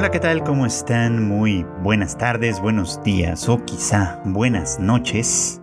Hola, 0.00 0.10
¿qué 0.10 0.18
tal? 0.18 0.42
¿Cómo 0.44 0.64
están? 0.64 1.28
Muy 1.28 1.62
buenas 1.82 2.16
tardes, 2.16 2.58
buenos 2.58 3.02
días 3.02 3.46
o 3.50 3.62
quizá 3.66 4.18
buenas 4.24 4.80
noches. 4.80 5.60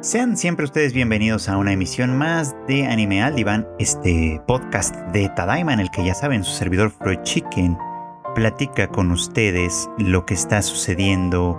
Sean 0.00 0.36
siempre 0.36 0.66
ustedes 0.66 0.92
bienvenidos 0.92 1.48
a 1.48 1.56
una 1.56 1.72
emisión 1.72 2.16
más 2.16 2.54
de 2.68 2.86
Anime 2.86 3.24
Aldivan, 3.24 3.66
este 3.80 4.40
podcast 4.46 4.94
de 5.12 5.28
Tadaima 5.30 5.72
en 5.72 5.80
el 5.80 5.90
que 5.90 6.04
ya 6.04 6.14
saben, 6.14 6.44
su 6.44 6.52
servidor 6.52 6.92
Freud 6.92 7.22
Chicken 7.24 7.76
platica 8.36 8.86
con 8.86 9.10
ustedes 9.10 9.90
lo 9.98 10.26
que 10.26 10.34
está 10.34 10.62
sucediendo 10.62 11.58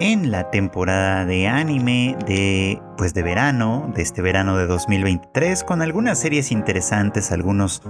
en 0.00 0.30
la 0.30 0.50
temporada 0.50 1.26
de 1.26 1.46
anime 1.46 2.16
de 2.26 2.80
pues 2.96 3.12
de 3.12 3.22
verano, 3.22 3.92
de 3.94 4.00
este 4.00 4.22
verano 4.22 4.56
de 4.56 4.66
2023 4.66 5.62
con 5.64 5.82
algunas 5.82 6.18
series 6.18 6.52
interesantes, 6.52 7.30
algunos 7.32 7.82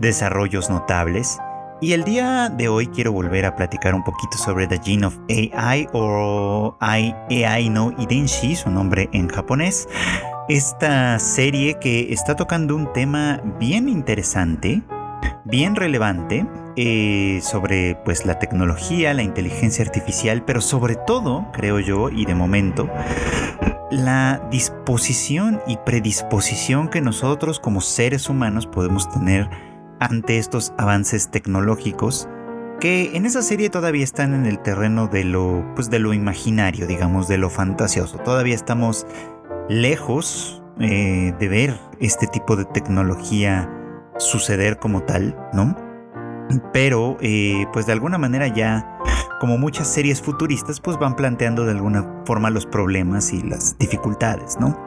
desarrollos 0.00 0.70
notables. 0.70 1.38
Y 1.82 1.94
el 1.94 2.04
día 2.04 2.50
de 2.50 2.68
hoy 2.68 2.88
quiero 2.88 3.10
volver 3.10 3.46
a 3.46 3.56
platicar 3.56 3.94
un 3.94 4.04
poquito 4.04 4.36
sobre 4.36 4.66
The 4.66 4.80
Gene 4.84 5.06
of 5.06 5.16
AI 5.30 5.88
o 5.94 6.76
AI 6.78 7.70
no 7.70 7.94
Idenshi, 7.98 8.54
su 8.54 8.70
nombre 8.70 9.08
en 9.14 9.28
japonés. 9.28 9.88
Esta 10.50 11.18
serie 11.18 11.78
que 11.80 12.12
está 12.12 12.36
tocando 12.36 12.76
un 12.76 12.92
tema 12.92 13.40
bien 13.58 13.88
interesante, 13.88 14.82
bien 15.44 15.74
relevante, 15.74 16.46
eh, 16.76 17.40
sobre 17.42 17.94
pues 18.04 18.26
la 18.26 18.38
tecnología, 18.38 19.14
la 19.14 19.22
inteligencia 19.22 19.82
artificial, 19.82 20.44
pero 20.44 20.60
sobre 20.60 20.96
todo, 20.96 21.46
creo 21.54 21.80
yo, 21.80 22.10
y 22.10 22.26
de 22.26 22.34
momento, 22.34 22.90
la 23.90 24.46
disposición 24.50 25.62
y 25.66 25.78
predisposición 25.78 26.88
que 26.88 27.00
nosotros 27.00 27.58
como 27.58 27.80
seres 27.80 28.28
humanos 28.28 28.66
podemos 28.66 29.10
tener 29.10 29.48
ante 30.00 30.38
estos 30.38 30.72
avances 30.78 31.30
tecnológicos 31.30 32.28
que 32.80 33.14
en 33.14 33.26
esa 33.26 33.42
serie 33.42 33.68
todavía 33.68 34.02
están 34.02 34.34
en 34.34 34.46
el 34.46 34.58
terreno 34.58 35.06
de 35.06 35.22
lo, 35.22 35.64
pues 35.76 35.90
de 35.90 35.98
lo 35.98 36.14
imaginario, 36.14 36.86
digamos, 36.86 37.28
de 37.28 37.36
lo 37.36 37.50
fantasioso. 37.50 38.18
Todavía 38.18 38.54
estamos 38.54 39.06
lejos 39.68 40.62
eh, 40.80 41.34
de 41.38 41.48
ver 41.48 41.78
este 42.00 42.26
tipo 42.26 42.56
de 42.56 42.64
tecnología 42.64 43.70
suceder 44.16 44.78
como 44.78 45.02
tal, 45.02 45.36
¿no? 45.52 45.76
Pero, 46.72 47.18
eh, 47.20 47.66
pues 47.72 47.86
de 47.86 47.92
alguna 47.92 48.18
manera 48.18 48.48
ya, 48.48 48.98
como 49.40 49.58
muchas 49.58 49.86
series 49.86 50.20
futuristas, 50.20 50.80
pues 50.80 50.98
van 50.98 51.14
planteando 51.14 51.64
de 51.64 51.72
alguna 51.72 52.22
forma 52.24 52.50
los 52.50 52.66
problemas 52.66 53.32
y 53.32 53.42
las 53.42 53.78
dificultades, 53.78 54.58
¿no? 54.58 54.82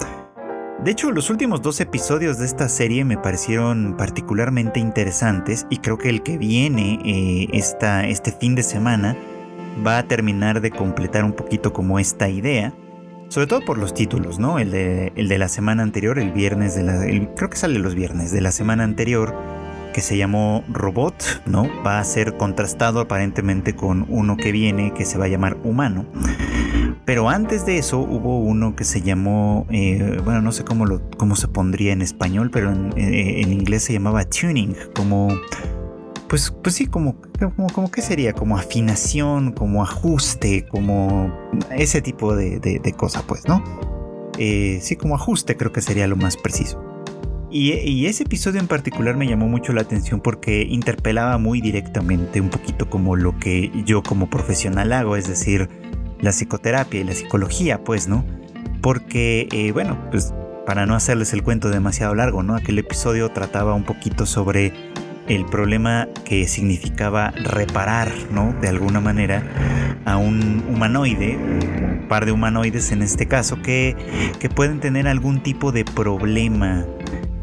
De 0.83 0.91
hecho, 0.91 1.13
los 1.13 1.29
últimos 1.29 1.61
dos 1.61 1.79
episodios 1.79 2.39
de 2.39 2.45
esta 2.45 2.67
serie 2.67 3.05
me 3.05 3.17
parecieron 3.17 3.95
particularmente 3.95 4.81
interesantes 4.81 5.65
y 5.69 5.77
creo 5.77 5.97
que 5.97 6.09
el 6.09 6.23
que 6.23 6.37
viene 6.37 6.99
eh, 7.05 7.47
este 7.53 8.31
fin 8.33 8.53
de 8.53 8.63
semana 8.63 9.15
va 9.85 9.97
a 9.97 10.03
terminar 10.03 10.59
de 10.59 10.71
completar 10.71 11.23
un 11.23 11.31
poquito 11.31 11.71
como 11.71 11.99
esta 11.99 12.27
idea. 12.27 12.73
Sobre 13.29 13.47
todo 13.47 13.61
por 13.61 13.77
los 13.77 13.93
títulos, 13.93 14.39
¿no? 14.39 14.59
El 14.59 14.71
de, 14.71 15.37
la 15.37 15.47
semana 15.47 15.83
anterior, 15.83 16.19
el 16.19 16.33
viernes 16.33 16.75
de 16.75 16.83
la... 16.83 16.99
creo 17.33 17.49
que 17.49 17.57
sale 17.57 17.79
los 17.79 17.95
viernes 17.95 18.33
de 18.33 18.41
la 18.41 18.51
semana 18.51 18.83
anterior, 18.83 19.33
que 19.93 20.01
se 20.01 20.17
llamó 20.17 20.65
Robot, 20.67 21.43
¿no? 21.45 21.69
Va 21.85 21.99
a 21.99 22.03
ser 22.03 22.35
contrastado 22.35 22.99
aparentemente 22.99 23.73
con 23.73 24.05
uno 24.09 24.35
que 24.35 24.51
viene 24.51 24.93
que 24.93 25.05
se 25.05 25.17
va 25.17 25.25
a 25.25 25.29
llamar 25.29 25.55
Humano. 25.63 26.05
Pero 27.05 27.29
antes 27.29 27.65
de 27.65 27.77
eso 27.77 27.99
hubo 27.99 28.39
uno 28.39 28.75
que 28.75 28.85
se 28.85 29.01
llamó, 29.01 29.67
eh, 29.69 30.21
bueno, 30.23 30.41
no 30.41 30.51
sé 30.53 30.63
cómo, 30.63 30.85
lo, 30.85 31.01
cómo 31.17 31.35
se 31.35 31.49
pondría 31.49 31.91
en 31.91 32.01
español, 32.01 32.49
pero 32.49 32.71
eh, 32.71 33.41
en, 33.41 33.51
inglés 33.51 33.83
se 33.83 33.93
llamaba 33.93 34.23
tuning, 34.23 34.73
como, 34.95 35.27
pues, 36.29 36.51
pues 36.63 36.75
sí, 36.75 36.87
como, 36.87 37.17
como, 37.73 37.91
¿qué 37.91 38.01
sería? 38.01 38.31
Como 38.31 38.57
afinación, 38.57 39.51
como 39.51 39.83
ajuste, 39.83 40.65
como 40.65 41.33
ese 41.71 42.01
tipo 42.01 42.37
de, 42.37 42.59
de, 42.59 42.93
cosa, 42.93 43.21
pues, 43.27 43.45
¿no? 43.49 43.61
Eh, 44.37 44.79
sí, 44.81 44.95
como 44.95 45.15
ajuste 45.15 45.57
creo 45.57 45.73
que 45.73 45.81
sería 45.81 46.07
lo 46.07 46.15
más 46.15 46.37
preciso. 46.37 46.81
Y, 47.51 47.73
y, 47.73 48.07
ese 48.07 48.23
episodio 48.23 48.61
en 48.61 48.67
particular 48.67 49.15
me 49.15 49.27
llamó 49.27 49.47
mucho 49.47 49.73
la 49.73 49.81
atención 49.81 50.21
porque 50.21 50.63
interpelaba 50.63 51.37
muy 51.37 51.61
directamente 51.61 52.41
un 52.41 52.49
poquito 52.49 52.89
como 52.89 53.15
lo 53.15 53.37
que 53.37 53.69
yo 53.85 54.01
como 54.01 54.27
profesional 54.27 54.91
hago, 54.91 55.17
es 55.17 55.27
decir, 55.27 55.69
la 56.23 56.31
psicoterapia 56.31 57.01
y 57.01 57.03
la 57.03 57.13
psicología, 57.13 57.83
pues, 57.83 58.07
¿no? 58.07 58.25
Porque, 58.81 59.47
eh, 59.51 59.71
bueno, 59.71 59.99
pues 60.09 60.33
para 60.65 60.85
no 60.85 60.95
hacerles 60.95 61.33
el 61.33 61.43
cuento 61.43 61.69
demasiado 61.69 62.15
largo, 62.15 62.41
¿no? 62.41 62.55
Aquel 62.55 62.79
episodio 62.79 63.29
trataba 63.29 63.73
un 63.73 63.83
poquito 63.83 64.25
sobre 64.25 64.73
el 65.27 65.45
problema 65.45 66.07
que 66.25 66.47
significaba 66.47 67.31
reparar, 67.31 68.09
¿no? 68.31 68.55
De 68.61 68.69
alguna 68.69 69.01
manera 69.01 69.43
a 70.05 70.17
un 70.17 70.63
humanoide, 70.69 71.37
un 71.37 72.07
par 72.07 72.25
de 72.25 72.31
humanoides 72.31 72.91
en 72.93 73.01
este 73.01 73.27
caso, 73.27 73.61
que, 73.61 73.95
que 74.39 74.49
pueden 74.49 74.79
tener 74.79 75.07
algún 75.09 75.43
tipo 75.43 75.73
de 75.73 75.83
problema 75.83 76.85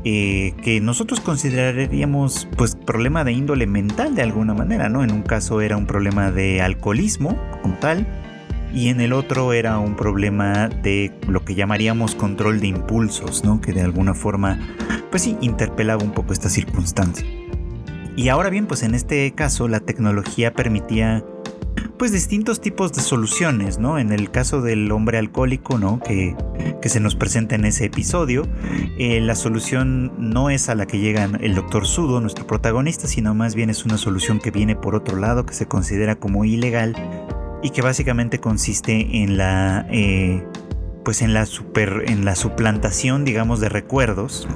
eh, 0.02 0.54
que 0.62 0.80
nosotros 0.80 1.20
consideraríamos 1.20 2.48
pues 2.56 2.74
problema 2.74 3.22
de 3.22 3.32
índole 3.32 3.66
mental 3.66 4.14
de 4.14 4.22
alguna 4.22 4.54
manera, 4.54 4.88
¿no? 4.88 5.04
En 5.04 5.12
un 5.12 5.20
caso 5.20 5.60
era 5.60 5.76
un 5.76 5.84
problema 5.84 6.30
de 6.30 6.62
alcoholismo 6.62 7.36
como 7.60 7.74
tal, 7.74 8.06
y 8.72 8.88
en 8.88 9.00
el 9.00 9.12
otro 9.12 9.53
era 9.53 9.78
un 9.78 9.97
problema 9.97 10.69
de 10.69 11.12
lo 11.28 11.44
que 11.44 11.54
llamaríamos 11.54 12.14
control 12.14 12.60
de 12.60 12.69
impulsos, 12.69 13.44
¿no? 13.44 13.60
Que 13.60 13.72
de 13.72 13.82
alguna 13.82 14.14
forma, 14.14 14.58
pues 15.10 15.22
sí, 15.22 15.36
interpelaba 15.41 16.03
un 16.03 16.12
poco 16.12 16.32
esta 16.32 16.48
circunstancia. 16.48 17.26
Y 18.16 18.28
ahora 18.28 18.50
bien, 18.50 18.66
pues 18.66 18.82
en 18.82 18.94
este 18.94 19.32
caso 19.32 19.69
la 19.69 19.80
tecnología 19.80 20.53
permitía 20.53 21.25
pues 22.00 22.12
distintos 22.12 22.62
tipos 22.62 22.94
de 22.94 23.03
soluciones, 23.03 23.78
¿no? 23.78 23.98
En 23.98 24.10
el 24.10 24.30
caso 24.30 24.62
del 24.62 24.91
hombre 24.91 25.19
alcohólico, 25.19 25.78
¿no? 25.78 26.00
Que, 26.00 26.34
que 26.80 26.88
se 26.88 26.98
nos 26.98 27.14
presenta 27.14 27.56
en 27.56 27.66
ese 27.66 27.84
episodio, 27.84 28.48
eh, 28.98 29.20
la 29.20 29.34
solución 29.34 30.10
no 30.19 30.48
es 30.48 30.70
a 30.70 30.75
la 30.75 30.86
que 30.86 30.98
llega 30.98 31.28
el 31.41 31.54
doctor 31.54 31.86
Sudo, 31.86 32.22
nuestro 32.22 32.47
protagonista, 32.47 33.06
sino 33.06 33.34
más 33.34 33.54
bien 33.54 33.69
es 33.69 33.84
una 33.84 33.98
solución 33.98 34.38
que 34.38 34.50
viene 34.50 34.76
por 34.76 34.94
otro 34.94 35.19
lado, 35.19 35.44
que 35.44 35.53
se 35.53 35.66
considera 35.66 36.16
como 36.16 36.47
ilegal, 36.47 36.97
y 37.62 37.71
que 37.71 37.82
básicamente 37.82 38.41
consiste 38.41 39.22
en 39.22 39.37
la 39.37 39.87
eh, 39.91 40.44
pues 41.04 41.22
en 41.22 41.34
la 41.34 41.47
super 41.47 42.04
en 42.06 42.25
la 42.25 42.34
suplantación 42.34 43.25
digamos 43.25 43.60
de 43.60 43.69
recuerdos 43.69 44.48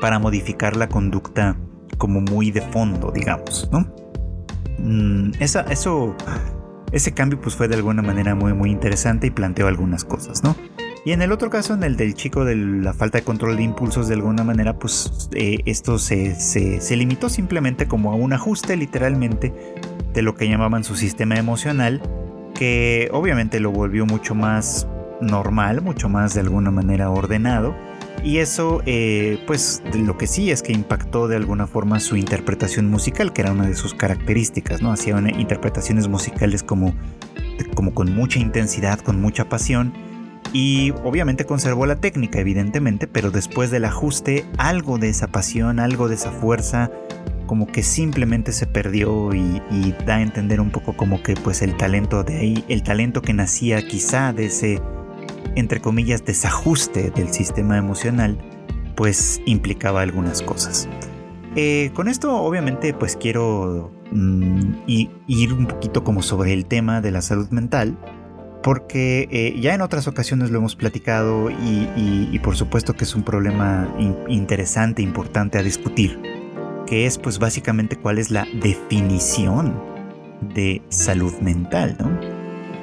para 0.00 0.18
modificar 0.18 0.76
la 0.76 0.88
conducta 0.88 1.56
como 1.98 2.20
muy 2.20 2.50
de 2.50 2.60
fondo 2.60 3.10
digamos 3.12 3.68
no 3.72 3.86
mm, 4.78 5.32
eso 5.40 6.16
ese 6.92 7.12
cambio 7.12 7.40
pues 7.40 7.56
fue 7.56 7.68
de 7.68 7.76
alguna 7.76 8.02
manera 8.02 8.34
muy 8.34 8.52
muy 8.52 8.70
interesante 8.70 9.28
y 9.28 9.30
planteó 9.30 9.66
algunas 9.66 10.04
cosas 10.04 10.42
no 10.42 10.56
y 11.04 11.12
en 11.12 11.22
el 11.22 11.32
otro 11.32 11.50
caso, 11.50 11.74
en 11.74 11.82
el 11.82 11.96
del 11.96 12.14
chico 12.14 12.44
de 12.44 12.56
la 12.56 12.92
falta 12.92 13.18
de 13.18 13.24
control 13.24 13.56
de 13.56 13.62
impulsos, 13.62 14.08
de 14.08 14.14
alguna 14.14 14.44
manera, 14.44 14.78
pues 14.78 15.28
eh, 15.32 15.58
esto 15.66 15.98
se, 15.98 16.34
se, 16.34 16.80
se, 16.80 16.96
limitó 16.96 17.28
simplemente 17.28 17.86
como 17.86 18.12
a 18.12 18.14
un 18.14 18.32
ajuste 18.32 18.76
literalmente 18.76 19.52
de 20.12 20.22
lo 20.22 20.34
que 20.34 20.48
llamaban 20.48 20.84
su 20.84 20.96
sistema 20.96 21.36
emocional 21.36 22.00
que 22.54 23.08
obviamente 23.12 23.60
lo 23.60 23.70
volvió 23.72 24.06
mucho 24.06 24.34
más 24.34 24.86
normal, 25.20 25.82
mucho 25.82 26.08
más 26.08 26.34
de 26.34 26.40
alguna 26.40 26.70
manera 26.70 27.10
ordenado. 27.10 27.74
Y 28.22 28.38
eso, 28.38 28.80
eh, 28.86 29.38
pues 29.46 29.82
lo 29.94 30.16
que 30.16 30.26
sí 30.26 30.50
es 30.50 30.62
que 30.62 30.72
impactó 30.72 31.28
de 31.28 31.36
alguna 31.36 31.66
forma 31.66 32.00
su 32.00 32.16
interpretación 32.16 32.88
musical, 32.88 33.32
que 33.32 33.42
era 33.42 33.52
una 33.52 33.66
de 33.66 33.74
sus 33.74 33.92
características, 33.92 34.80
¿no? 34.80 34.92
Hacía 34.92 35.18
interpretaciones 35.36 36.08
musicales 36.08 36.62
como, 36.62 36.94
como 37.74 37.92
con 37.92 38.14
mucha 38.14 38.38
intensidad, 38.38 39.00
con 39.00 39.20
mucha 39.20 39.48
pasión. 39.48 39.92
Y 40.54 40.92
obviamente 41.02 41.46
conservó 41.46 41.84
la 41.84 41.96
técnica, 41.96 42.38
evidentemente, 42.38 43.08
pero 43.08 43.32
después 43.32 43.72
del 43.72 43.84
ajuste, 43.84 44.46
algo 44.56 44.98
de 44.98 45.08
esa 45.08 45.26
pasión, 45.26 45.80
algo 45.80 46.06
de 46.08 46.14
esa 46.14 46.30
fuerza, 46.30 46.92
como 47.48 47.66
que 47.66 47.82
simplemente 47.82 48.52
se 48.52 48.68
perdió 48.68 49.34
y, 49.34 49.60
da 50.06 50.14
a 50.14 50.22
entender 50.22 50.60
un 50.60 50.70
poco 50.70 50.96
como 50.96 51.24
que 51.24 51.34
pues 51.34 51.60
el 51.60 51.76
talento 51.76 52.22
de 52.22 52.36
ahí, 52.36 52.64
el 52.68 52.84
talento 52.84 53.20
que 53.20 53.32
nacía 53.32 53.84
quizá 53.84 54.32
de 54.32 54.46
ese, 54.46 54.80
entre 55.56 55.80
comillas, 55.80 56.24
desajuste 56.24 57.10
del 57.10 57.32
sistema 57.32 57.76
emocional, 57.76 58.38
pues 58.94 59.42
implicaba 59.46 60.02
algunas 60.02 60.40
cosas. 60.40 60.88
Eh, 61.56 61.90
con 61.94 62.06
esto 62.06 62.32
obviamente 62.36 62.94
pues 62.94 63.16
quiero 63.16 63.92
mm, 64.12 64.74
ir 64.86 65.52
un 65.52 65.66
poquito 65.66 66.04
como 66.04 66.22
sobre 66.22 66.52
el 66.52 66.64
tema 66.66 67.00
de 67.00 67.10
la 67.10 67.22
salud 67.22 67.48
mental, 67.50 67.98
porque 68.64 69.28
eh, 69.30 69.60
ya 69.60 69.74
en 69.74 69.82
otras 69.82 70.08
ocasiones 70.08 70.50
lo 70.50 70.58
hemos 70.58 70.74
platicado 70.74 71.50
y, 71.50 72.38
por 72.42 72.56
supuesto 72.56 72.94
que 72.94 73.04
es 73.04 73.14
un 73.14 73.22
problema 73.22 73.94
interesante, 74.26 75.02
importante 75.02 75.58
a 75.58 75.62
discutir 75.62 76.18
que 76.86 77.04
es 77.04 77.18
pues 77.18 77.38
básicamente 77.38 77.96
cuál 77.96 78.18
es 78.18 78.30
la 78.30 78.46
definición 78.54 79.78
de 80.54 80.82
salud 80.88 81.34
mental, 81.40 81.96
¿no? 81.98 82.18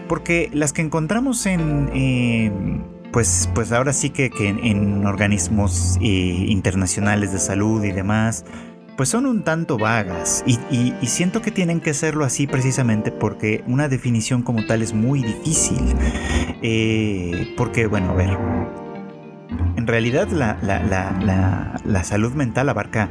Porque 0.08 0.50
las 0.54 0.72
que 0.72 0.82
encontramos 0.82 1.46
en, 1.48 2.84
pues, 3.12 3.50
pues 3.56 3.72
ahora 3.72 3.94
sí 3.94 4.12
que, 4.12 4.30
en, 4.40 5.06
organismos 5.06 5.98
eh, 6.02 6.06
internacionales 6.48 7.32
de 7.32 7.40
salud 7.40 7.84
y 7.84 7.92
demás, 7.92 8.46
pues 8.98 9.10
son 9.10 9.26
un 9.26 9.44
tanto 9.44 9.78
vagas 9.78 10.44
y, 10.46 10.58
siento 11.08 11.42
que 11.42 11.52
tienen 11.52 11.80
que 11.80 11.94
serlo 11.94 12.24
así 12.24 12.48
precisamente 12.48 13.12
porque 13.12 13.64
una 13.68 13.88
definición 13.88 14.44
como 14.44 14.66
tal 14.66 14.82
es 14.82 14.94
muy 14.94 15.22
difícil. 15.22 15.96
Eh, 16.62 17.54
porque, 17.58 17.88
bueno, 17.88 18.12
a 18.12 18.14
ver, 18.14 18.38
en 19.76 19.88
realidad 19.88 20.28
la, 20.30 22.04
salud 22.04 22.34
mental 22.34 22.70
abarca 22.70 23.10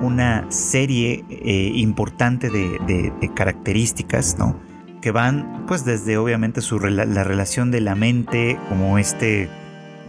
una 0.00 0.50
serie 0.50 1.24
eh, 1.28 1.72
importante 1.74 2.50
de, 2.50 3.30
características, 3.34 4.38
¿no? 4.38 4.58
Que 5.00 5.10
van 5.10 5.66
pues 5.66 5.84
desde 5.84 6.16
obviamente 6.16 6.60
su, 6.62 6.78
la 6.80 7.24
relación 7.24 7.70
de 7.70 7.80
la 7.80 7.94
mente 7.94 8.58
como 8.68 8.98
este 8.98 9.48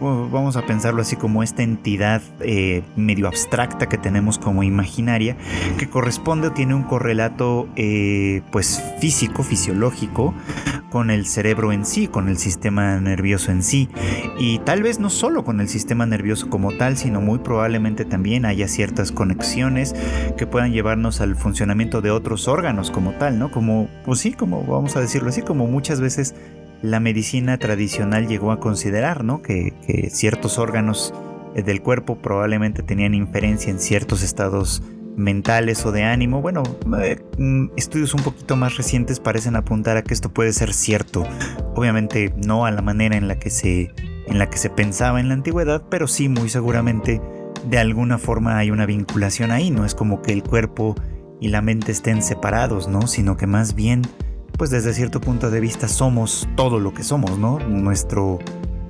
vamos 0.00 0.56
a 0.56 0.66
pensarlo 0.66 1.02
así 1.02 1.16
como 1.16 1.42
esta 1.42 1.62
entidad 1.62 2.22
eh, 2.40 2.82
medio 2.96 3.26
abstracta 3.26 3.88
que 3.88 3.98
tenemos 3.98 4.38
como 4.38 4.62
imaginaria, 4.62 5.36
que 5.78 5.88
corresponde 5.88 6.48
o 6.48 6.52
tiene 6.52 6.74
un 6.74 6.82
correlato 6.82 7.68
eh, 7.76 8.42
pues 8.50 8.82
físico, 9.00 9.42
fisiológico, 9.42 10.34
con 10.90 11.10
el 11.10 11.26
cerebro 11.26 11.72
en 11.72 11.84
sí, 11.84 12.08
con 12.08 12.28
el 12.28 12.38
sistema 12.38 12.98
nervioso 13.00 13.52
en 13.52 13.62
sí, 13.62 13.88
y 14.38 14.58
tal 14.60 14.82
vez 14.82 14.98
no 14.98 15.10
solo 15.10 15.44
con 15.44 15.60
el 15.60 15.68
sistema 15.68 16.06
nervioso 16.06 16.48
como 16.48 16.72
tal, 16.72 16.96
sino 16.96 17.20
muy 17.20 17.40
probablemente 17.40 18.04
también 18.04 18.46
haya 18.46 18.68
ciertas 18.68 19.12
conexiones 19.12 19.94
que 20.36 20.46
puedan 20.46 20.72
llevarnos 20.72 21.20
al 21.20 21.36
funcionamiento 21.36 22.00
de 22.00 22.10
otros 22.10 22.48
órganos 22.48 22.90
como 22.90 23.12
tal, 23.12 23.38
¿no? 23.38 23.50
Como, 23.50 23.88
pues 24.04 24.20
sí, 24.20 24.32
como 24.32 24.64
vamos 24.64 24.96
a 24.96 25.00
decirlo 25.00 25.28
así, 25.28 25.42
como 25.42 25.66
muchas 25.66 26.00
veces 26.00 26.34
la 26.82 27.00
medicina 27.00 27.58
tradicional 27.58 28.28
llegó 28.28 28.52
a 28.52 28.60
considerar 28.60 29.24
¿no? 29.24 29.42
que, 29.42 29.72
ciertos 30.10 30.58
órganos 30.58 31.12
eh, 31.54 31.62
del 31.62 31.82
cuerpo 31.82 32.18
probablemente 32.18 32.82
tenían 32.82 33.14
inferencia 33.14 33.70
en 33.70 33.80
ciertos 33.80 34.22
estados 34.22 34.82
mentales 35.16 35.84
o 35.84 35.92
de 35.92 36.04
ánimo. 36.04 36.40
Bueno, 36.40 36.62
eh, 37.00 37.18
mm, 37.38 37.70
estudios 37.76 38.14
un 38.14 38.22
poquito 38.22 38.56
más 38.56 38.76
recientes 38.76 39.18
parecen 39.18 39.56
apuntar 39.56 39.96
a 39.96 40.02
que 40.02 40.14
esto 40.14 40.30
puede 40.30 40.52
ser 40.52 40.72
cierto. 40.72 41.24
Obviamente 41.74 42.32
no 42.36 42.64
a 42.64 42.70
la 42.70 42.82
manera 42.82 43.16
en 43.16 43.26
la 43.26 43.38
que 43.38 43.50
se, 43.50 43.92
en 44.26 44.38
la 44.38 44.48
que 44.48 44.58
se 44.58 44.70
pensaba 44.70 45.20
en 45.20 45.28
la 45.28 45.34
antigüedad, 45.34 45.82
pero 45.90 46.06
sí 46.06 46.28
muy 46.28 46.48
seguramente 46.48 47.20
de 47.68 47.78
alguna 47.78 48.18
forma 48.18 48.56
hay 48.56 48.70
una 48.70 48.86
vinculación 48.86 49.50
ahí. 49.50 49.70
No 49.70 49.84
es 49.84 49.94
como 49.94 50.22
que 50.22 50.32
el 50.32 50.44
cuerpo 50.44 50.94
y 51.40 51.48
la 51.48 51.62
mente 51.62 51.92
estén 51.92 52.22
separados, 52.22 52.88
¿no? 52.88 53.06
Sino 53.08 53.36
que 53.36 53.46
más 53.46 53.74
bien 53.74 54.02
pues 54.58 54.70
desde 54.70 54.92
cierto 54.92 55.20
punto 55.20 55.50
de 55.50 55.60
vista 55.60 55.86
somos 55.86 56.48
todo 56.56 56.80
lo 56.80 56.92
que 56.92 57.04
somos, 57.04 57.38
¿no? 57.38 57.60
Nuestro, 57.60 58.40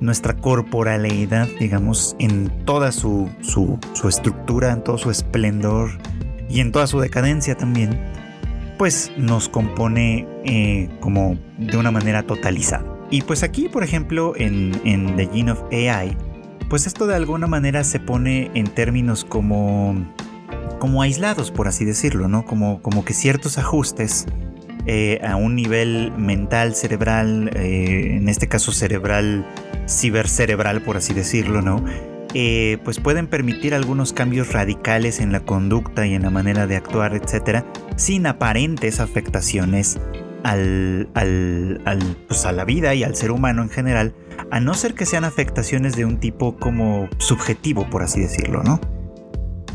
nuestra 0.01 0.35
corporalidad, 0.35 1.47
digamos, 1.61 2.17
en 2.19 2.49
toda 2.65 2.91
su, 2.91 3.29
su, 3.43 3.79
estructura, 4.09 4.73
en 4.73 4.83
todo 4.83 4.97
su 4.97 5.11
esplendor 5.11 5.91
y 6.49 6.61
en 6.61 6.73
toda 6.73 6.87
su 6.87 6.99
decadencia 7.01 7.55
también, 7.55 8.01
pues 8.79 9.13
nos 9.19 9.51
compone 9.51 10.27
eh, 10.45 10.89
como 11.01 11.39
de 11.59 11.77
una 11.77 11.91
manera 11.91 12.23
totalizada. 12.23 12.87
Y 13.11 13.23
pues 13.23 13.43
aquí, 13.43 13.69
por 13.69 13.85
ejemplo, 13.85 14.33
en, 14.37 14.81
en 14.85 15.17
The 15.17 15.29
Gene 15.35 15.53
of 15.53 15.63
AI, 15.71 16.17
pues 16.71 16.87
esto 16.87 17.07
de 17.07 17.15
alguna 17.15 17.47
manera 17.47 17.85
se 17.85 18.01
pone 18.01 18.51
en 18.55 18.69
términos 18.69 19.23
como, 19.23 19.95
como 20.79 21.03
aislados, 21.03 21.51
por 21.51 21.69
así 21.69 21.85
decirlo, 21.85 22.27
¿no? 22.27 22.47
Como, 22.47 22.81
como 22.81 23.05
que 23.05 23.13
ciertos 23.13 23.59
ajustes 23.59 24.27
eh, 24.91 25.21
a 25.23 25.37
un 25.37 25.55
nivel 25.55 26.13
mental, 26.17 26.75
cerebral, 26.75 27.51
eh, 27.55 28.17
en 28.17 28.27
este 28.27 28.49
caso 28.49 28.73
cerebral, 28.73 29.45
cibercerebral, 29.87 30.81
por 30.81 30.97
así 30.97 31.13
decirlo, 31.13 31.61
¿no? 31.61 31.85
Eh, 32.33 32.79
pues 32.85 32.99
pueden 32.99 33.27
permitir 33.27 33.75
algunos 33.75 34.15
cambios 34.15 34.51
radicales 34.51 35.21
en 35.21 35.31
la 35.31 35.41
conducta 35.41 36.07
y 36.07 36.15
en 36.15 36.23
la 36.23 36.31
manera 36.31 36.67
de 36.67 36.77
actuar, 36.77 37.15
etcétera, 37.15 37.67
sin 37.97 38.27
aparentes 38.27 38.99
afectaciones 38.99 40.01
al, 40.43 41.11
al, 41.13 42.17
pues 42.27 42.47
a 42.47 42.53
la 42.53 42.65
vida 42.65 42.95
y 42.95 43.05
al 43.05 43.15
ser 43.15 43.31
humano 43.31 43.63
en 43.63 43.69
general, 43.69 44.15
a 44.51 44.59
no 44.59 44.73
ser 44.73 44.95
que 44.95 45.05
sean 45.05 45.25
afectaciones 45.25 45.97
de 45.97 46.07
un 46.07 46.17
tipo 46.19 46.57
como 46.57 47.11
subjetivo, 47.19 47.91
por 47.91 48.03
así 48.03 48.23
decirlo, 48.23 48.63
¿no? 48.63 48.81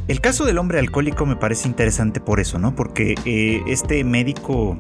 El 0.08 0.20
caso 0.20 0.44
del 0.44 0.58
hombre 0.58 0.80
alcohólico 0.80 1.26
me 1.26 1.38
parece 1.38 1.68
interesante 1.68 2.20
por 2.20 2.42
eso, 2.42 2.60
¿no? 2.60 2.76
Porque 2.76 3.16
eh, 3.24 3.64
este 3.68 4.04
médico 4.04 4.78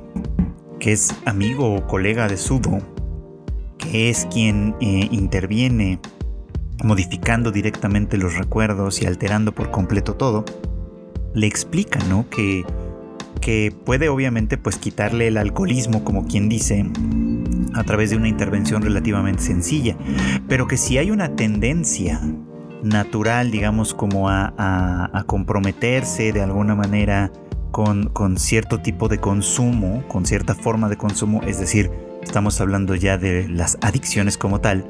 que 0.80 0.92
es 0.92 1.16
amigo 1.24 1.74
o 1.74 1.88
colega 1.88 2.28
de 2.28 2.36
Sudo, 2.36 2.80
que 3.78 4.10
es 4.10 4.26
quien 4.26 4.76
eh, 4.82 5.08
interviene 5.12 6.00
modificando 6.84 7.52
directamente 7.52 8.18
los 8.18 8.38
recuerdos 8.38 9.02
y 9.02 9.06
alterando 9.06 9.54
por 9.54 9.72
completo 9.72 10.16
todo, 10.16 10.44
le 11.34 11.48
explica, 11.48 12.00
¿no? 12.10 12.30
Que, 12.30 12.66
que 13.40 13.74
puede 13.86 14.10
obviamente 14.10 14.58
pues 14.58 14.76
quitarle 14.76 15.28
el 15.28 15.38
alcoholismo, 15.38 16.04
como 16.04 16.28
quien 16.28 16.50
dice, 16.50 16.86
a 17.74 17.84
través 17.86 18.10
de 18.10 18.18
una 18.18 18.28
intervención 18.28 18.82
relativamente 18.82 19.42
sencilla, 19.42 19.96
pero 20.50 20.68
que 20.68 20.76
si 20.76 20.98
hay 20.98 21.12
una 21.12 21.34
tendencia 21.38 22.20
natural, 22.84 23.52
digamos, 23.52 23.94
como 23.94 24.30
a, 24.30 25.24
comprometerse 25.26 26.32
de 26.32 26.42
alguna 26.42 26.76
manera 26.76 27.32
con, 27.72 28.10
con, 28.10 28.38
cierto 28.38 28.80
tipo 28.80 29.08
de 29.08 29.20
consumo, 29.20 30.04
con 30.08 30.26
cierta 30.26 30.54
forma 30.54 30.90
de 30.90 30.98
consumo, 30.98 31.42
es 31.44 31.60
decir, 31.60 31.90
estamos 32.22 32.60
hablando 32.62 32.96
ya 32.96 33.18
de 33.18 33.48
las 33.48 33.78
adicciones 33.82 34.38
como 34.38 34.62
tal, 34.62 34.86